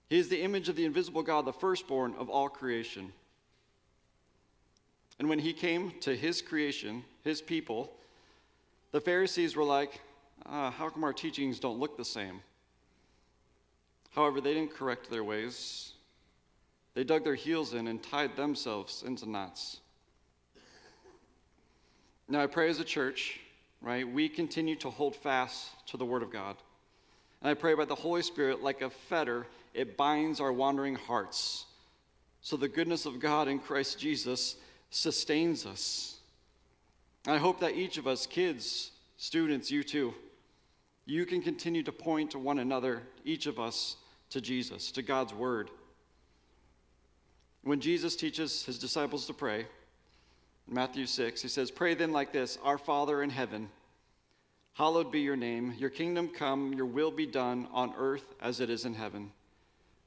He 0.10 0.20
is 0.20 0.30
the 0.30 0.42
image 0.42 0.70
of 0.70 0.76
the 0.76 0.86
invisible 0.86 1.24
God, 1.24 1.46
the 1.46 1.54
firstborn 1.54 2.14
of 2.18 2.30
all 2.30 2.50
creation. 2.50 3.14
And 5.20 5.30
when 5.30 5.40
he 5.40 5.54
came 5.54 5.94
to 6.02 6.16
his 6.16 6.42
creation, 6.42 7.04
his 7.24 7.42
people, 7.42 7.94
the 8.92 9.02
Pharisees 9.02 9.56
were 9.56 9.64
like, 9.64 10.02
uh, 10.46 10.72
How 10.72 10.90
come 10.90 11.04
our 11.04 11.14
teachings 11.14 11.60
don't 11.60 11.80
look 11.80 11.96
the 11.96 12.06
same? 12.06 12.42
However, 14.12 14.42
they 14.42 14.54
didn't 14.54 14.74
correct 14.74 15.10
their 15.10 15.24
ways. 15.24 15.94
They 16.94 17.04
dug 17.04 17.24
their 17.24 17.36
heels 17.36 17.74
in 17.74 17.88
and 17.88 18.02
tied 18.02 18.36
themselves 18.36 19.04
into 19.06 19.30
knots. 19.30 19.80
Now, 22.28 22.42
I 22.42 22.48
pray 22.48 22.70
as 22.70 22.80
a 22.80 22.86
church, 22.86 23.40
right, 23.82 24.08
we 24.08 24.30
continue 24.30 24.76
to 24.78 24.90
hold 24.90 25.16
fast 25.16 25.70
to 25.88 25.98
the 25.98 26.06
Word 26.06 26.24
of 26.24 26.32
God. 26.32 26.56
And 27.42 27.50
I 27.50 27.54
pray 27.54 27.74
by 27.74 27.86
the 27.86 27.96
Holy 27.96 28.22
Spirit, 28.22 28.62
like 28.62 28.82
a 28.82 28.90
fetter, 28.90 29.48
it 29.74 29.98
binds 29.98 30.40
our 30.40 30.54
wandering 30.54 30.96
hearts. 30.96 31.66
So 32.42 32.58
the 32.58 32.68
goodness 32.68 33.06
of 33.06 33.20
God 33.20 33.48
in 33.48 33.60
Christ 33.60 34.00
Jesus 34.00 34.56
sustains 34.90 35.66
us. 35.66 36.18
I 37.28 37.38
hope 37.38 37.60
that 37.60 37.76
each 37.76 37.98
of 37.98 38.08
us, 38.08 38.26
kids, 38.26 38.92
students, 39.18 39.70
you 39.70 39.84
too, 39.84 40.14
you 41.06 41.26
can 41.26 41.42
continue 41.42 41.84
to 41.84 41.92
point 41.92 42.32
to 42.32 42.40
one 42.40 42.60
another, 42.60 43.04
each 43.26 43.46
of 43.46 43.60
us, 43.60 43.98
to 44.30 44.42
Jesus, 44.42 44.92
to 44.94 45.02
God's 45.02 45.34
Word. 45.34 45.70
When 47.64 47.80
Jesus 47.80 48.16
teaches 48.16 48.66
his 48.66 48.80
disciples 48.80 49.26
to 49.28 49.34
pray, 49.34 49.68
in 50.68 50.74
Matthew 50.74 51.06
6, 51.06 51.42
he 51.42 51.48
says, 51.48 51.72
Pray 51.72 51.94
then 51.94 52.12
like 52.12 52.32
this 52.32 52.58
Our 52.64 52.78
Father 52.78 53.22
in 53.22 53.30
heaven, 53.30 53.70
hallowed 54.74 55.12
be 55.12 55.22
your 55.22 55.36
name, 55.36 55.74
your 55.78 55.90
kingdom 55.90 56.28
come, 56.28 56.74
your 56.74 56.86
will 56.86 57.12
be 57.12 57.26
done 57.26 57.68
on 57.72 57.94
earth 57.98 58.34
as 58.42 58.60
it 58.60 58.70
is 58.70 58.86
in 58.86 58.96
heaven. 58.96 59.32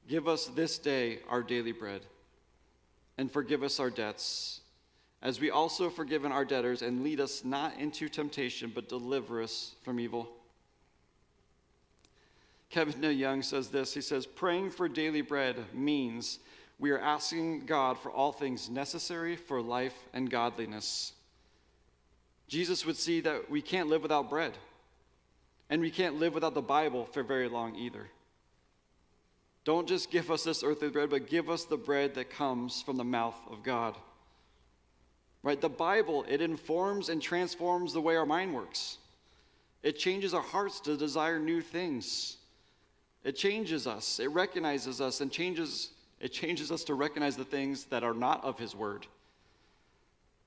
Give 0.07 0.27
us 0.27 0.47
this 0.47 0.77
day 0.77 1.19
our 1.29 1.41
daily 1.41 1.71
bread, 1.71 2.01
and 3.17 3.31
forgive 3.31 3.63
us 3.63 3.79
our 3.79 3.89
debts 3.89 4.61
as 5.25 5.39
we 5.39 5.49
also 5.49 5.85
have 5.85 5.95
forgiven 5.95 6.31
our 6.31 6.45
debtors, 6.45 6.83
and 6.83 7.03
lead 7.03 7.19
us 7.19 7.43
not 7.43 7.75
into 7.79 8.07
temptation, 8.07 8.71
but 8.73 8.87
deliver 8.87 9.41
us 9.41 9.73
from 9.81 9.99
evil. 9.99 10.29
Kevin 12.69 12.93
DeYoung 13.01 13.43
says 13.43 13.69
this 13.69 13.95
He 13.95 14.01
says, 14.01 14.27
Praying 14.27 14.69
for 14.69 14.87
daily 14.87 15.21
bread 15.21 15.57
means 15.73 16.37
we 16.79 16.91
are 16.91 16.99
asking 16.99 17.65
God 17.65 17.97
for 17.97 18.11
all 18.11 18.31
things 18.31 18.69
necessary 18.69 19.35
for 19.35 19.61
life 19.61 19.95
and 20.13 20.29
godliness. 20.29 21.13
Jesus 22.47 22.85
would 22.85 22.97
see 22.97 23.21
that 23.21 23.49
we 23.49 23.61
can't 23.61 23.89
live 23.89 24.01
without 24.01 24.29
bread, 24.29 24.53
and 25.69 25.81
we 25.81 25.89
can't 25.89 26.19
live 26.19 26.33
without 26.33 26.53
the 26.53 26.61
Bible 26.61 27.05
for 27.05 27.23
very 27.23 27.47
long 27.47 27.75
either. 27.75 28.07
Don't 29.63 29.87
just 29.87 30.11
give 30.11 30.29
us 30.29 30.43
this 30.43 30.63
earthly 30.63 30.89
bread, 30.89 31.09
but 31.09 31.27
give 31.27 31.49
us 31.49 31.65
the 31.65 31.77
bread 31.77 32.13
that 32.15 32.29
comes 32.29 32.83
from 32.83 32.97
the 32.97 33.03
mouth 33.03 33.35
of 33.49 33.63
God. 33.63 33.95
Right? 35.41 35.59
The 35.59 35.69
Bible, 35.69 36.23
it 36.27 36.41
informs 36.41 37.09
and 37.09 37.21
transforms 37.21 37.93
the 37.93 38.01
way 38.01 38.15
our 38.15 38.25
mind 38.25 38.53
works. 38.53 38.99
It 39.81 39.97
changes 39.97 40.33
our 40.33 40.41
hearts 40.41 40.79
to 40.81 40.97
desire 40.97 41.39
new 41.39 41.61
things. 41.61 42.37
It 43.23 43.35
changes 43.35 43.87
us. 43.87 44.19
It 44.19 44.27
recognizes 44.27 45.01
us 45.01 45.21
and 45.21 45.31
changes 45.31 45.91
it 46.25 46.33
changes 46.33 46.71
us 46.71 46.83
to 46.85 46.95
recognize 46.95 47.37
the 47.37 47.45
things 47.45 47.83
that 47.85 48.03
are 48.03 48.15
not 48.15 48.43
of 48.43 48.57
his 48.57 48.75
word. 48.75 49.05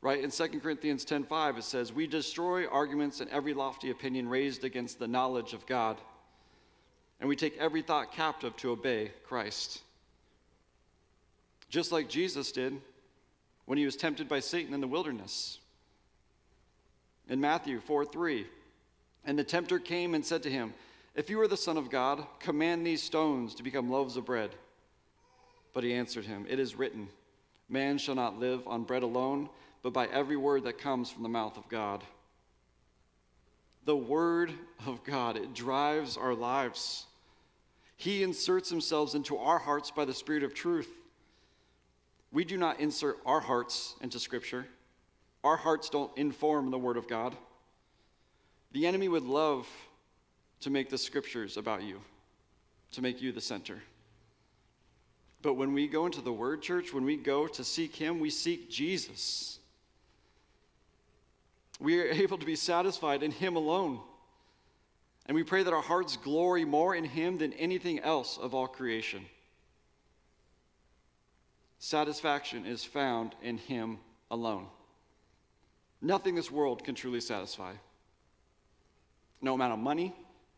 Right? 0.01 0.25
In 0.25 0.33
2 0.33 0.61
Corinthians 0.61 1.05
10:5 1.05 1.57
it 1.57 1.63
says, 1.63 1.93
"We 1.93 2.09
destroy 2.09 2.67
arguments 2.67 3.21
and 3.21 3.31
every 3.31 3.55
lofty 3.55 3.89
opinion 3.89 4.29
raised 4.29 4.65
against 4.65 4.99
the 4.99 5.07
knowledge 5.07 5.53
of 5.53 5.67
God, 5.67 6.01
and 7.21 7.29
we 7.29 7.37
take 7.37 7.57
every 7.59 7.83
thought 7.83 8.11
captive 8.11 8.57
to 8.57 8.73
obey 8.73 9.13
Christ." 9.23 9.85
Just 11.69 11.93
like 11.93 12.09
Jesus 12.09 12.51
did, 12.51 12.83
when 13.65 13.79
he 13.79 13.85
was 13.85 13.95
tempted 13.95 14.29
by 14.29 14.41
Satan 14.41 14.75
in 14.75 14.81
the 14.81 14.89
wilderness. 14.89 15.61
In 17.29 17.41
Matthew 17.41 17.79
4 17.79 18.05
3, 18.05 18.49
and 19.25 19.39
the 19.39 19.45
tempter 19.45 19.79
came 19.79 20.17
and 20.17 20.27
said 20.27 20.43
to 20.43 20.51
him, 20.51 20.75
If 21.15 21.31
you 21.31 21.41
are 21.41 21.47
the 21.47 21.57
Son 21.57 21.77
of 21.77 21.89
God, 21.89 22.27
command 22.41 22.85
these 22.85 23.03
stones 23.03 23.55
to 23.55 23.63
become 23.63 23.89
loaves 23.89 24.17
of 24.17 24.25
bread. 24.25 24.57
But 25.73 25.85
he 25.85 25.93
answered 25.93 26.25
him, 26.25 26.47
It 26.49 26.59
is 26.59 26.77
written, 26.77 27.09
Man 27.69 27.99
shall 27.99 28.15
not 28.15 28.39
live 28.39 28.67
on 28.67 28.85
bread 28.85 29.03
alone, 29.03 29.49
but 29.83 29.93
by 29.93 30.07
every 30.07 30.37
word 30.37 30.65
that 30.65 30.79
comes 30.79 31.11
from 31.11 31.23
the 31.23 31.29
mouth 31.29 31.57
of 31.57 31.69
God. 31.69 32.03
The 33.85 33.97
word 33.97 34.53
of 34.87 35.05
God, 35.05 35.37
it 35.37 35.55
drives 35.55 36.17
our 36.17 36.35
lives. 36.35 37.07
He 37.97 38.23
inserts 38.23 38.71
himself 38.71 39.15
into 39.15 39.37
our 39.39 39.59
hearts 39.59 39.91
by 39.91 40.05
the 40.05 40.15
Spirit 40.15 40.43
of 40.43 40.55
truth. 40.55 40.89
We 42.31 42.45
do 42.45 42.57
not 42.57 42.81
insert 42.81 43.19
our 43.25 43.41
hearts 43.41 43.95
into 44.01 44.19
Scripture. 44.19 44.67
Our 45.43 45.57
hearts 45.57 45.89
don't 45.89 46.17
inform 46.19 46.71
the 46.71 46.79
Word 46.79 46.97
of 46.97 47.09
God. 47.09 47.35
The 48.73 48.87
enemy 48.87 49.09
would 49.09 49.23
love 49.23 49.67
to 50.61 50.71
make 50.71 50.91
the 50.91 50.99
Scriptures 50.99 51.57
about 51.57 51.83
you, 51.83 52.01
to 52.93 53.03
make 53.03 53.23
you 53.23 53.33
the 53.33 53.41
center. 53.41 53.83
But 55.43 55.55
when 55.55 55.73
we 55.73 55.87
go 55.87 56.07
into 56.07 56.21
the 56.21 56.33
Word 56.33 56.63
Church, 56.63 56.93
when 56.93 57.05
we 57.05 57.17
go 57.17 57.47
to 57.47 57.65
seek 57.65 57.95
Him, 57.95 58.19
we 58.19 58.31
seek 58.31 58.71
Jesus. 58.71 59.59
We 61.79 62.01
are 62.01 62.07
able 62.11 62.39
to 62.39 62.47
be 62.47 62.57
satisfied 62.57 63.23
in 63.23 63.31
Him 63.31 63.57
alone. 63.57 64.01
And 65.27 65.35
we 65.35 65.45
pray 65.45 65.63
that 65.63 65.75
our 65.75 65.83
hearts 65.83 66.17
glory 66.17 66.65
more 66.65 66.95
in 66.95 67.05
Him 67.05 67.39
than 67.39 67.53
anything 67.53 68.01
else 68.01 68.39
of 68.39 68.55
all 68.55 68.67
creation. 68.67 69.27
Satisfaction 71.79 72.67
is 72.67 72.83
found 72.83 73.35
in 73.43 73.59
Him 73.59 73.99
alone. 74.31 74.67
Nothing 76.01 76.35
this 76.35 76.51
world 76.51 76.83
can 76.83 76.95
truly 76.95 77.21
satisfy. 77.21 77.73
No 79.41 79.55
amount 79.55 79.75
of 79.75 79.79
money, 79.79 80.15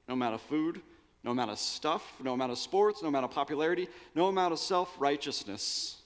no 0.08 0.14
amount 0.14 0.34
of 0.34 0.40
food, 0.42 0.80
no 1.22 1.32
amount 1.32 1.50
of 1.50 1.58
stuff, 1.58 2.14
no 2.22 2.32
amount 2.32 2.52
of 2.52 2.58
sports, 2.58 3.02
no 3.02 3.08
amount 3.08 3.24
of 3.24 3.30
popularity, 3.30 3.88
no 4.14 4.26
amount 4.26 4.52
of 4.52 4.58
self 4.58 4.94
righteousness. 4.98 5.96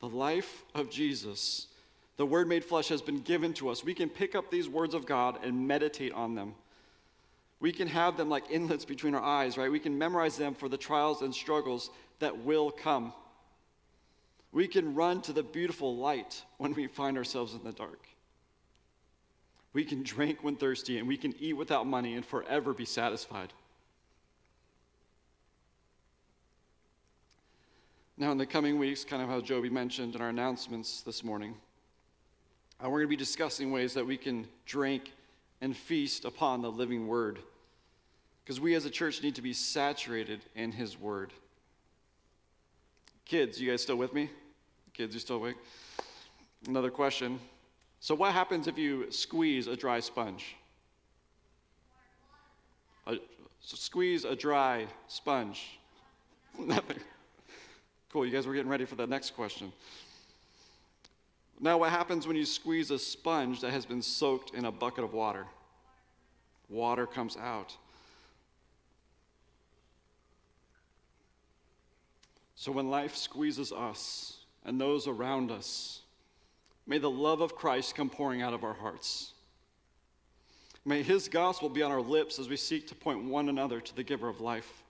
The 0.00 0.08
life 0.08 0.64
of 0.74 0.90
Jesus, 0.90 1.66
the 2.16 2.24
Word 2.24 2.48
made 2.48 2.64
flesh, 2.64 2.88
has 2.88 3.02
been 3.02 3.20
given 3.20 3.52
to 3.54 3.68
us. 3.68 3.84
We 3.84 3.94
can 3.94 4.08
pick 4.08 4.34
up 4.34 4.50
these 4.50 4.68
words 4.68 4.94
of 4.94 5.04
God 5.04 5.38
and 5.44 5.68
meditate 5.68 6.12
on 6.12 6.34
them. 6.34 6.54
We 7.60 7.72
can 7.72 7.88
have 7.88 8.16
them 8.16 8.30
like 8.30 8.44
inlets 8.50 8.86
between 8.86 9.14
our 9.14 9.22
eyes, 9.22 9.58
right? 9.58 9.70
We 9.70 9.80
can 9.80 9.98
memorize 9.98 10.38
them 10.38 10.54
for 10.54 10.70
the 10.70 10.78
trials 10.78 11.20
and 11.20 11.34
struggles 11.34 11.90
that 12.18 12.38
will 12.38 12.70
come. 12.70 13.12
We 14.50 14.66
can 14.66 14.94
run 14.94 15.20
to 15.22 15.34
the 15.34 15.42
beautiful 15.42 15.94
light 15.96 16.42
when 16.56 16.72
we 16.72 16.86
find 16.86 17.18
ourselves 17.18 17.52
in 17.52 17.62
the 17.62 17.72
dark. 17.72 18.00
We 19.72 19.84
can 19.84 20.02
drink 20.02 20.42
when 20.42 20.56
thirsty, 20.56 20.98
and 20.98 21.06
we 21.06 21.16
can 21.16 21.34
eat 21.38 21.52
without 21.52 21.86
money 21.86 22.14
and 22.14 22.24
forever 22.24 22.74
be 22.74 22.84
satisfied. 22.84 23.52
Now, 28.16 28.32
in 28.32 28.38
the 28.38 28.46
coming 28.46 28.78
weeks, 28.78 29.04
kind 29.04 29.22
of 29.22 29.28
how 29.28 29.40
Joby 29.40 29.70
mentioned 29.70 30.14
in 30.14 30.20
our 30.20 30.28
announcements 30.28 31.00
this 31.02 31.24
morning, 31.24 31.54
uh, 32.78 32.90
we're 32.90 32.98
going 32.98 33.06
to 33.06 33.08
be 33.08 33.16
discussing 33.16 33.70
ways 33.70 33.94
that 33.94 34.06
we 34.06 34.16
can 34.16 34.46
drink 34.66 35.12
and 35.60 35.76
feast 35.76 36.24
upon 36.24 36.62
the 36.62 36.70
living 36.70 37.06
word. 37.06 37.38
Because 38.44 38.60
we 38.60 38.74
as 38.74 38.84
a 38.84 38.90
church 38.90 39.22
need 39.22 39.36
to 39.36 39.42
be 39.42 39.52
saturated 39.52 40.40
in 40.54 40.72
his 40.72 40.98
word. 40.98 41.32
Kids, 43.24 43.60
you 43.60 43.70
guys 43.70 43.82
still 43.82 43.96
with 43.96 44.12
me? 44.12 44.28
Kids, 44.92 45.14
you 45.14 45.20
still 45.20 45.36
awake? 45.36 45.56
Another 46.66 46.90
question. 46.90 47.38
So, 48.02 48.14
what 48.14 48.32
happens 48.32 48.66
if 48.66 48.78
you 48.78 49.12
squeeze 49.12 49.66
a 49.66 49.76
dry 49.76 50.00
sponge? 50.00 50.56
A, 53.06 53.16
squeeze 53.60 54.24
a 54.24 54.34
dry 54.34 54.86
sponge. 55.06 55.78
Nothing. 56.58 56.96
Cool, 58.10 58.24
you 58.24 58.32
guys 58.32 58.46
were 58.46 58.54
getting 58.54 58.70
ready 58.70 58.86
for 58.86 58.94
the 58.94 59.06
next 59.06 59.36
question. 59.36 59.70
Now, 61.60 61.76
what 61.76 61.90
happens 61.90 62.26
when 62.26 62.36
you 62.36 62.46
squeeze 62.46 62.90
a 62.90 62.98
sponge 62.98 63.60
that 63.60 63.70
has 63.70 63.84
been 63.84 64.00
soaked 64.00 64.54
in 64.54 64.64
a 64.64 64.72
bucket 64.72 65.04
of 65.04 65.12
water? 65.12 65.44
Water 66.70 67.06
comes 67.06 67.36
out. 67.36 67.76
So, 72.56 72.72
when 72.72 72.88
life 72.88 73.14
squeezes 73.14 73.72
us 73.72 74.38
and 74.64 74.80
those 74.80 75.06
around 75.06 75.50
us, 75.50 76.00
may 76.90 76.98
the 76.98 77.08
love 77.08 77.40
of 77.40 77.54
Christ 77.54 77.94
come 77.94 78.10
pouring 78.10 78.42
out 78.42 78.52
of 78.52 78.64
our 78.64 78.74
hearts. 78.74 79.32
May 80.84 81.04
his 81.04 81.28
gospel 81.28 81.68
be 81.68 81.84
on 81.84 81.92
our 81.92 82.00
lips 82.00 82.40
as 82.40 82.48
we 82.48 82.56
seek 82.56 82.88
to 82.88 82.96
point 82.96 83.22
one 83.22 83.48
another 83.48 83.80
to 83.80 83.94
the 83.94 84.02
giver 84.02 84.28
of 84.28 84.40
life. 84.40 84.82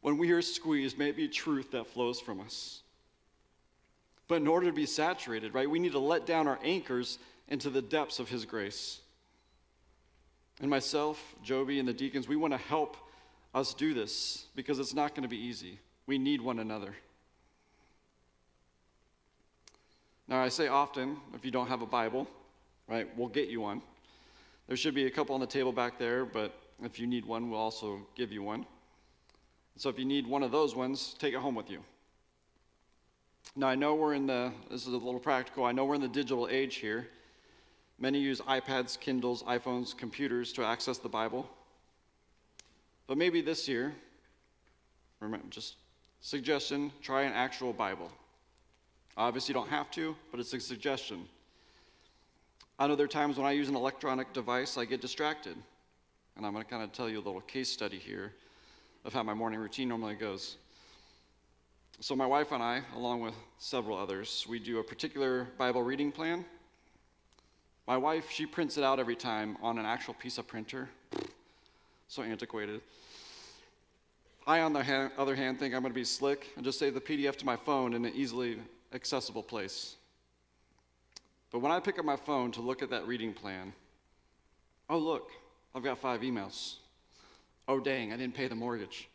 When 0.00 0.16
we 0.16 0.30
are 0.30 0.40
squeezed, 0.40 0.96
may 0.96 1.10
it 1.10 1.16
be 1.16 1.28
truth 1.28 1.72
that 1.72 1.88
flows 1.88 2.20
from 2.20 2.40
us. 2.40 2.80
But 4.28 4.36
in 4.36 4.48
order 4.48 4.68
to 4.68 4.72
be 4.72 4.86
saturated, 4.86 5.52
right, 5.52 5.68
we 5.68 5.78
need 5.78 5.92
to 5.92 5.98
let 5.98 6.24
down 6.24 6.48
our 6.48 6.58
anchors 6.64 7.18
into 7.48 7.68
the 7.68 7.82
depths 7.82 8.18
of 8.18 8.30
His 8.30 8.46
grace. 8.46 9.00
And 10.62 10.70
myself, 10.70 11.34
Joby, 11.42 11.80
and 11.80 11.86
the 11.86 11.92
deacons, 11.92 12.28
we 12.28 12.36
want 12.36 12.54
to 12.54 12.58
help 12.58 12.96
us 13.54 13.74
do 13.74 13.92
this 13.92 14.46
because 14.54 14.78
it's 14.78 14.94
not 14.94 15.14
going 15.14 15.24
to 15.24 15.28
be 15.28 15.36
easy. 15.36 15.80
We 16.06 16.16
need 16.16 16.40
one 16.40 16.60
another. 16.60 16.94
Now, 20.30 20.40
I 20.40 20.48
say 20.48 20.68
often, 20.68 21.16
if 21.34 21.44
you 21.44 21.50
don't 21.50 21.66
have 21.66 21.82
a 21.82 21.86
Bible, 21.86 22.28
right, 22.86 23.08
we'll 23.18 23.26
get 23.26 23.48
you 23.48 23.62
one. 23.62 23.82
There 24.68 24.76
should 24.76 24.94
be 24.94 25.06
a 25.06 25.10
couple 25.10 25.34
on 25.34 25.40
the 25.40 25.46
table 25.46 25.72
back 25.72 25.98
there, 25.98 26.24
but 26.24 26.56
if 26.84 27.00
you 27.00 27.08
need 27.08 27.26
one, 27.26 27.50
we'll 27.50 27.58
also 27.58 28.06
give 28.14 28.30
you 28.30 28.40
one. 28.40 28.64
So 29.76 29.88
if 29.88 29.98
you 29.98 30.04
need 30.04 30.28
one 30.28 30.44
of 30.44 30.52
those 30.52 30.76
ones, 30.76 31.16
take 31.18 31.34
it 31.34 31.38
home 31.38 31.56
with 31.56 31.68
you. 31.68 31.80
Now, 33.56 33.66
I 33.66 33.74
know 33.74 33.96
we're 33.96 34.14
in 34.14 34.28
the, 34.28 34.52
this 34.70 34.82
is 34.82 34.94
a 34.94 34.98
little 34.98 35.18
practical, 35.18 35.64
I 35.64 35.72
know 35.72 35.84
we're 35.84 35.96
in 35.96 36.00
the 36.00 36.06
digital 36.06 36.46
age 36.48 36.76
here. 36.76 37.08
Many 37.98 38.20
use 38.20 38.40
iPads, 38.42 39.00
Kindles, 39.00 39.42
iPhones, 39.42 39.96
computers 39.96 40.52
to 40.52 40.64
access 40.64 40.98
the 40.98 41.08
Bible. 41.08 41.50
But 43.08 43.18
maybe 43.18 43.42
this 43.42 43.66
year, 43.66 43.96
remember, 45.18 45.44
just 45.50 45.74
suggestion, 46.20 46.92
try 47.02 47.22
an 47.22 47.32
actual 47.32 47.72
Bible. 47.72 48.12
Obviously, 49.16 49.52
you 49.52 49.60
don't 49.60 49.68
have 49.68 49.90
to, 49.92 50.16
but 50.30 50.40
it's 50.40 50.52
a 50.52 50.60
suggestion. 50.60 51.26
I 52.78 52.86
know 52.86 52.96
there 52.96 53.04
are 53.04 53.08
times 53.08 53.36
when 53.36 53.46
I 53.46 53.52
use 53.52 53.68
an 53.68 53.76
electronic 53.76 54.32
device, 54.32 54.78
I 54.78 54.84
get 54.84 55.00
distracted. 55.00 55.56
And 56.36 56.46
I'm 56.46 56.52
going 56.52 56.64
to 56.64 56.70
kind 56.70 56.82
of 56.82 56.92
tell 56.92 57.08
you 57.08 57.18
a 57.18 57.24
little 57.24 57.40
case 57.42 57.68
study 57.68 57.98
here 57.98 58.32
of 59.04 59.12
how 59.12 59.22
my 59.22 59.34
morning 59.34 59.60
routine 59.60 59.88
normally 59.88 60.14
goes. 60.14 60.56
So, 62.00 62.16
my 62.16 62.26
wife 62.26 62.52
and 62.52 62.62
I, 62.62 62.80
along 62.96 63.20
with 63.20 63.34
several 63.58 63.98
others, 63.98 64.46
we 64.48 64.58
do 64.58 64.78
a 64.78 64.84
particular 64.84 65.48
Bible 65.58 65.82
reading 65.82 66.10
plan. 66.10 66.46
My 67.86 67.96
wife, 67.96 68.30
she 68.30 68.46
prints 68.46 68.78
it 68.78 68.84
out 68.84 68.98
every 68.98 69.16
time 69.16 69.58
on 69.60 69.76
an 69.76 69.84
actual 69.84 70.14
piece 70.14 70.38
of 70.38 70.46
printer. 70.46 70.88
So 72.08 72.22
antiquated. 72.22 72.80
I, 74.46 74.60
on 74.60 74.72
the 74.72 74.82
ha- 74.82 75.10
other 75.18 75.36
hand, 75.36 75.58
think 75.58 75.74
I'm 75.74 75.82
going 75.82 75.92
to 75.92 75.98
be 75.98 76.04
slick 76.04 76.48
and 76.56 76.64
just 76.64 76.78
save 76.78 76.94
the 76.94 77.00
PDF 77.00 77.36
to 77.36 77.46
my 77.46 77.56
phone 77.56 77.94
and 77.94 78.06
an 78.06 78.12
easily 78.14 78.58
accessible 78.92 79.42
place. 79.42 79.96
But 81.50 81.60
when 81.60 81.72
I 81.72 81.80
pick 81.80 81.98
up 81.98 82.04
my 82.04 82.16
phone 82.16 82.52
to 82.52 82.60
look 82.60 82.82
at 82.82 82.90
that 82.90 83.06
reading 83.06 83.32
plan, 83.32 83.72
oh, 84.88 84.98
look, 84.98 85.30
I've 85.74 85.82
got 85.82 85.98
five 85.98 86.20
emails. 86.20 86.76
Oh, 87.66 87.80
dang, 87.80 88.12
I 88.12 88.16
didn't 88.16 88.34
pay 88.34 88.48
the 88.48 88.54
mortgage. 88.54 89.08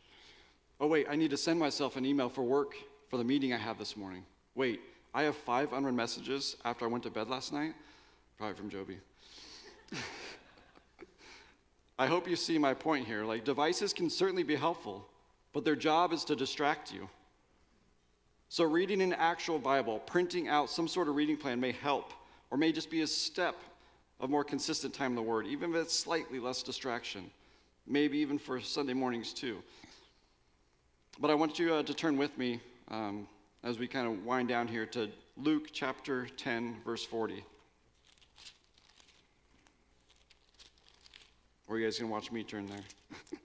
Oh, 0.79 0.87
wait, 0.87 1.07
I 1.09 1.15
need 1.15 1.31
to 1.31 1.37
send 1.37 1.59
myself 1.59 1.95
an 1.95 2.05
email 2.05 2.29
for 2.29 2.43
work 2.43 2.75
for 3.09 3.17
the 3.17 3.23
meeting 3.23 3.53
I 3.53 3.57
have 3.57 3.77
this 3.77 3.95
morning. 3.95 4.25
Wait, 4.55 4.81
I 5.13 5.23
have 5.23 5.35
five 5.35 5.71
unread 5.73 5.93
messages 5.93 6.57
after 6.65 6.85
I 6.85 6.89
went 6.89 7.03
to 7.05 7.09
bed 7.09 7.29
last 7.29 7.53
night? 7.53 7.73
Probably 8.37 8.55
from 8.55 8.69
Joby. 8.69 8.97
I 11.97 12.07
hope 12.07 12.27
you 12.27 12.35
see 12.35 12.57
my 12.57 12.73
point 12.73 13.07
here. 13.07 13.23
Like, 13.23 13.45
devices 13.45 13.93
can 13.93 14.09
certainly 14.09 14.43
be 14.43 14.55
helpful, 14.55 15.07
but 15.53 15.63
their 15.63 15.77
job 15.77 16.11
is 16.11 16.25
to 16.25 16.35
distract 16.35 16.93
you. 16.93 17.07
So, 18.49 18.63
reading 18.63 19.01
an 19.01 19.13
actual 19.13 19.59
Bible, 19.59 19.99
printing 19.99 20.47
out 20.47 20.69
some 20.69 20.87
sort 20.87 21.07
of 21.07 21.15
reading 21.15 21.37
plan 21.37 21.59
may 21.59 21.71
help, 21.71 22.13
or 22.51 22.57
may 22.57 22.71
just 22.71 22.89
be 22.89 23.01
a 23.01 23.07
step 23.07 23.55
of 24.19 24.29
more 24.29 24.43
consistent 24.43 24.93
time 24.93 25.11
in 25.11 25.15
the 25.15 25.21
Word, 25.21 25.47
even 25.47 25.71
if 25.71 25.81
it's 25.81 25.97
slightly 25.97 26.39
less 26.39 26.63
distraction, 26.63 27.29
maybe 27.87 28.17
even 28.19 28.37
for 28.37 28.61
Sunday 28.61 28.93
mornings 28.93 29.33
too. 29.33 29.61
But 31.19 31.31
I 31.31 31.33
want 31.33 31.59
you 31.59 31.73
uh, 31.73 31.83
to 31.83 31.93
turn 31.93 32.17
with 32.17 32.37
me 32.37 32.59
um, 32.89 33.27
as 33.63 33.79
we 33.79 33.87
kind 33.87 34.07
of 34.07 34.25
wind 34.25 34.47
down 34.47 34.67
here 34.67 34.85
to 34.87 35.09
Luke 35.37 35.69
chapter 35.73 36.27
10, 36.37 36.77
verse 36.85 37.03
40. 37.03 37.43
Or 41.67 41.79
you 41.79 41.85
guys 41.85 41.97
can 41.97 42.09
watch 42.09 42.31
me 42.31 42.43
turn 42.43 42.67
there. 42.67 43.39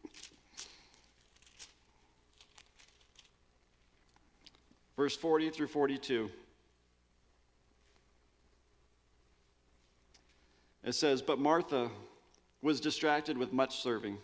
verse 5.00 5.16
40 5.16 5.48
through 5.48 5.66
42. 5.66 6.28
It 10.84 10.92
says, 10.92 11.22
But 11.22 11.38
Martha 11.38 11.90
was 12.60 12.82
distracted 12.82 13.38
with 13.38 13.50
much 13.50 13.80
serving. 13.80 14.18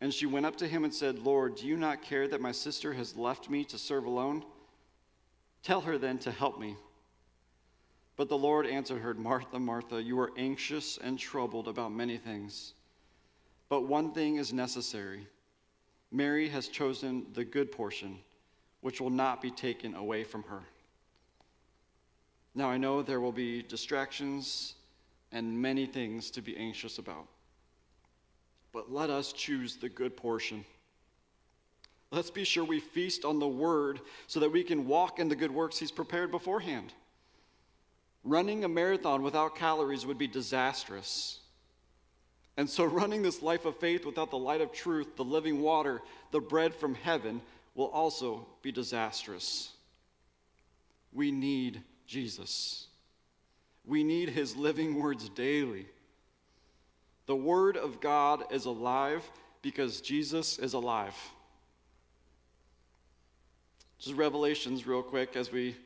And 0.00 0.14
she 0.14 0.24
went 0.24 0.46
up 0.46 0.54
to 0.58 0.68
him 0.68 0.84
and 0.84 0.94
said, 0.94 1.18
Lord, 1.18 1.56
do 1.56 1.66
you 1.66 1.76
not 1.76 2.00
care 2.00 2.28
that 2.28 2.40
my 2.40 2.52
sister 2.52 2.92
has 2.92 3.16
left 3.16 3.50
me 3.50 3.64
to 3.64 3.76
serve 3.76 4.04
alone? 4.04 4.44
Tell 5.64 5.80
her 5.80 5.98
then 5.98 6.18
to 6.18 6.30
help 6.30 6.60
me. 6.60 6.76
But 8.14 8.28
the 8.28 8.38
Lord 8.38 8.68
answered 8.68 9.02
her, 9.02 9.14
Martha, 9.14 9.58
Martha, 9.58 10.00
you 10.00 10.16
are 10.20 10.30
anxious 10.38 10.96
and 10.96 11.18
troubled 11.18 11.66
about 11.66 11.90
many 11.90 12.18
things. 12.18 12.74
But 13.68 13.88
one 13.88 14.12
thing 14.12 14.36
is 14.36 14.52
necessary. 14.52 15.26
Mary 16.12 16.48
has 16.50 16.68
chosen 16.68 17.26
the 17.34 17.44
good 17.44 17.72
portion, 17.72 18.20
which 18.86 19.00
will 19.00 19.10
not 19.10 19.42
be 19.42 19.50
taken 19.50 19.96
away 19.96 20.22
from 20.22 20.44
her. 20.44 20.62
Now 22.54 22.70
I 22.70 22.76
know 22.76 23.02
there 23.02 23.20
will 23.20 23.32
be 23.32 23.60
distractions 23.60 24.76
and 25.32 25.60
many 25.60 25.86
things 25.86 26.30
to 26.30 26.40
be 26.40 26.56
anxious 26.56 26.98
about 26.98 27.26
but 28.72 28.92
let 28.92 29.10
us 29.10 29.32
choose 29.32 29.76
the 29.76 29.88
good 29.88 30.16
portion. 30.16 30.62
Let's 32.12 32.30
be 32.30 32.44
sure 32.44 32.62
we 32.62 32.78
feast 32.78 33.24
on 33.24 33.40
the 33.40 33.48
word 33.48 34.00
so 34.26 34.38
that 34.38 34.52
we 34.52 34.62
can 34.62 34.86
walk 34.86 35.18
in 35.18 35.28
the 35.28 35.34
good 35.34 35.50
works 35.50 35.78
he's 35.78 35.90
prepared 35.90 36.30
beforehand. 36.30 36.92
Running 38.22 38.64
a 38.64 38.68
marathon 38.68 39.22
without 39.22 39.56
calories 39.56 40.04
would 40.04 40.18
be 40.18 40.26
disastrous. 40.26 41.40
And 42.58 42.68
so, 42.68 42.84
running 42.84 43.22
this 43.22 43.40
life 43.40 43.64
of 43.64 43.78
faith 43.78 44.04
without 44.04 44.30
the 44.30 44.38
light 44.38 44.60
of 44.60 44.72
truth, 44.72 45.16
the 45.16 45.24
living 45.24 45.62
water, 45.62 46.02
the 46.30 46.40
bread 46.40 46.74
from 46.74 46.94
heaven, 46.94 47.40
will 47.76 47.90
also 47.90 48.46
be 48.62 48.72
disastrous. 48.72 49.72
We 51.12 51.30
need 51.30 51.82
Jesus. 52.06 52.88
We 53.84 54.02
need 54.02 54.30
his 54.30 54.56
living 54.56 55.00
words 55.00 55.28
daily. 55.28 55.86
The 57.26 57.36
Word 57.36 57.76
of 57.76 58.00
God 58.00 58.44
is 58.50 58.64
alive 58.64 59.22
because 59.62 60.00
Jesus 60.00 60.58
is 60.58 60.72
alive. 60.72 61.14
Just 63.98 64.16
revelations, 64.16 64.86
real 64.86 65.02
quick, 65.02 65.36
as 65.36 65.52
we 65.52 65.76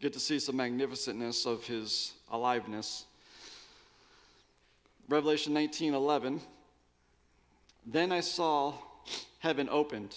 get 0.00 0.12
to 0.12 0.20
see 0.20 0.38
some 0.38 0.56
magnificentness 0.56 1.46
of 1.46 1.64
his 1.64 2.12
aliveness. 2.30 3.04
Revelation 5.08 5.52
19 5.54 5.94
11. 5.94 6.40
Then 7.86 8.12
I 8.12 8.20
saw 8.20 8.74
heaven 9.40 9.68
opened, 9.70 10.16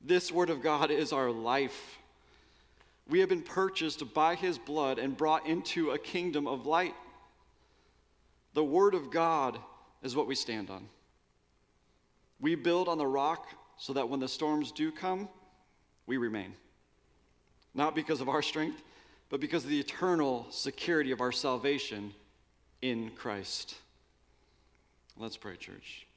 this 0.00 0.30
Word 0.32 0.50
of 0.50 0.62
God 0.62 0.90
is 0.90 1.12
our 1.12 1.30
life. 1.30 1.98
We 3.08 3.20
have 3.20 3.28
been 3.28 3.42
purchased 3.42 4.12
by 4.14 4.34
his 4.34 4.58
blood 4.58 4.98
and 4.98 5.16
brought 5.16 5.46
into 5.46 5.90
a 5.90 5.98
kingdom 5.98 6.46
of 6.46 6.66
light. 6.66 6.94
The 8.54 8.64
Word 8.64 8.94
of 8.94 9.10
God 9.10 9.58
is 10.02 10.14
what 10.14 10.26
we 10.26 10.34
stand 10.34 10.70
on. 10.70 10.88
We 12.40 12.54
build 12.54 12.88
on 12.88 12.98
the 12.98 13.06
rock 13.06 13.48
so 13.76 13.92
that 13.94 14.08
when 14.08 14.20
the 14.20 14.28
storms 14.28 14.72
do 14.72 14.92
come, 14.92 15.28
we 16.06 16.16
remain. 16.16 16.54
Not 17.74 17.94
because 17.94 18.20
of 18.20 18.28
our 18.28 18.42
strength, 18.42 18.82
but 19.30 19.40
because 19.40 19.64
of 19.64 19.70
the 19.70 19.80
eternal 19.80 20.46
security 20.50 21.10
of 21.10 21.20
our 21.20 21.32
salvation 21.32 22.14
in 22.82 23.10
Christ. 23.10 23.74
Let's 25.16 25.36
pray, 25.36 25.56
church. 25.56 26.07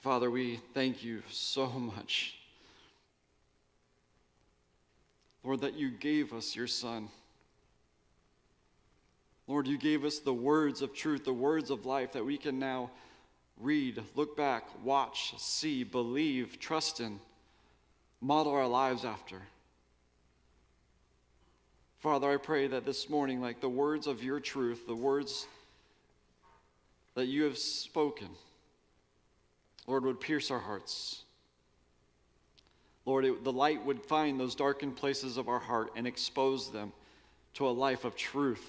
Father, 0.00 0.30
we 0.30 0.56
thank 0.72 1.04
you 1.04 1.22
so 1.28 1.66
much. 1.66 2.38
Lord, 5.44 5.60
that 5.60 5.74
you 5.74 5.90
gave 5.90 6.32
us 6.32 6.56
your 6.56 6.66
Son. 6.66 7.08
Lord, 9.46 9.66
you 9.66 9.76
gave 9.76 10.06
us 10.06 10.18
the 10.18 10.32
words 10.32 10.80
of 10.80 10.94
truth, 10.94 11.24
the 11.24 11.32
words 11.34 11.70
of 11.70 11.84
life 11.84 12.12
that 12.12 12.24
we 12.24 12.38
can 12.38 12.58
now 12.58 12.90
read, 13.58 14.02
look 14.14 14.38
back, 14.38 14.64
watch, 14.82 15.34
see, 15.36 15.84
believe, 15.84 16.58
trust 16.58 17.00
in, 17.00 17.20
model 18.22 18.52
our 18.52 18.66
lives 18.66 19.04
after. 19.04 19.36
Father, 21.98 22.30
I 22.30 22.38
pray 22.38 22.68
that 22.68 22.86
this 22.86 23.10
morning, 23.10 23.42
like 23.42 23.60
the 23.60 23.68
words 23.68 24.06
of 24.06 24.24
your 24.24 24.40
truth, 24.40 24.86
the 24.86 24.94
words 24.94 25.46
that 27.14 27.26
you 27.26 27.42
have 27.42 27.58
spoken, 27.58 28.28
Lord, 29.86 30.04
would 30.04 30.20
pierce 30.20 30.50
our 30.50 30.58
hearts. 30.58 31.22
Lord, 33.06 33.24
it, 33.24 33.44
the 33.44 33.52
light 33.52 33.84
would 33.84 34.02
find 34.02 34.38
those 34.38 34.54
darkened 34.54 34.96
places 34.96 35.36
of 35.36 35.48
our 35.48 35.58
heart 35.58 35.92
and 35.96 36.06
expose 36.06 36.70
them 36.70 36.92
to 37.54 37.66
a 37.66 37.70
life 37.70 38.04
of 38.04 38.14
truth. 38.14 38.64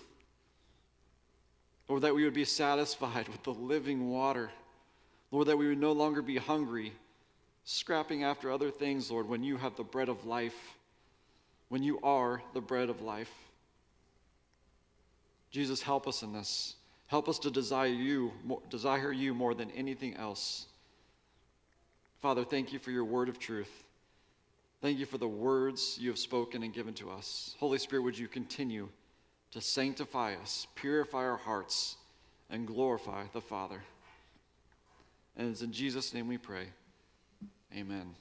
Lord, 1.88 2.04
that 2.04 2.16
we 2.16 2.24
would 2.24 2.34
be 2.34 2.46
satisfied 2.46 3.28
with 3.28 3.44
the 3.44 3.54
living 3.54 4.10
water. 4.10 4.50
Lord, 5.30 5.48
that 5.48 5.58
we 5.58 5.68
would 5.68 5.80
no 5.80 5.92
longer 5.92 6.22
be 6.22 6.38
hungry, 6.38 6.94
scrapping 7.66 8.24
after 8.24 8.52
other 8.52 8.72
things, 8.72 9.12
Lord, 9.12 9.28
when 9.28 9.44
you 9.44 9.58
have 9.58 9.76
the 9.76 9.84
bread 9.84 10.10
of 10.10 10.26
life, 10.26 10.78
when 11.70 11.84
you 11.84 12.00
are 12.02 12.42
the 12.54 12.62
bread 12.62 12.90
of 12.90 13.02
life. 13.02 13.32
Jesus, 15.52 15.82
help 15.82 16.08
us 16.08 16.24
in 16.24 16.34
this. 16.34 16.76
Help 17.08 17.28
us 17.28 17.40
to 17.40 17.52
desire 17.52 17.88
you, 17.88 18.32
desire 18.70 19.12
you 19.12 19.34
more 19.34 19.54
than 19.54 19.70
anything 19.72 20.16
else. 20.16 20.68
Father, 22.22 22.44
thank 22.44 22.72
you 22.72 22.78
for 22.78 22.92
your 22.92 23.04
word 23.04 23.30
of 23.30 23.40
truth. 23.40 23.84
Thank 24.80 25.00
you 25.00 25.08
for 25.08 25.18
the 25.18 25.28
words 25.28 25.98
you 26.00 26.10
have 26.10 26.20
spoken 26.20 26.62
and 26.62 26.72
given 26.72 26.94
to 26.96 27.10
us. 27.10 27.56
Holy 27.60 27.80
Spirit, 27.80 28.04
would 28.04 28.18
you 28.18 28.28
continue 28.28 28.90
to 29.52 29.60
sanctify 29.60 30.36
us, 30.36 30.68
purify 30.76 31.20
our 31.20 31.38
hearts, 31.38 31.98
and 32.50 32.68
glorify 32.68 33.24
the 33.34 33.42
Father? 33.42 33.82
And 35.36 35.50
it's 35.50 35.62
in 35.64 35.72
Jesus' 35.72 36.14
name 36.14 36.28
we 36.28 36.38
pray. 36.38 36.68
Amen. 37.76 38.16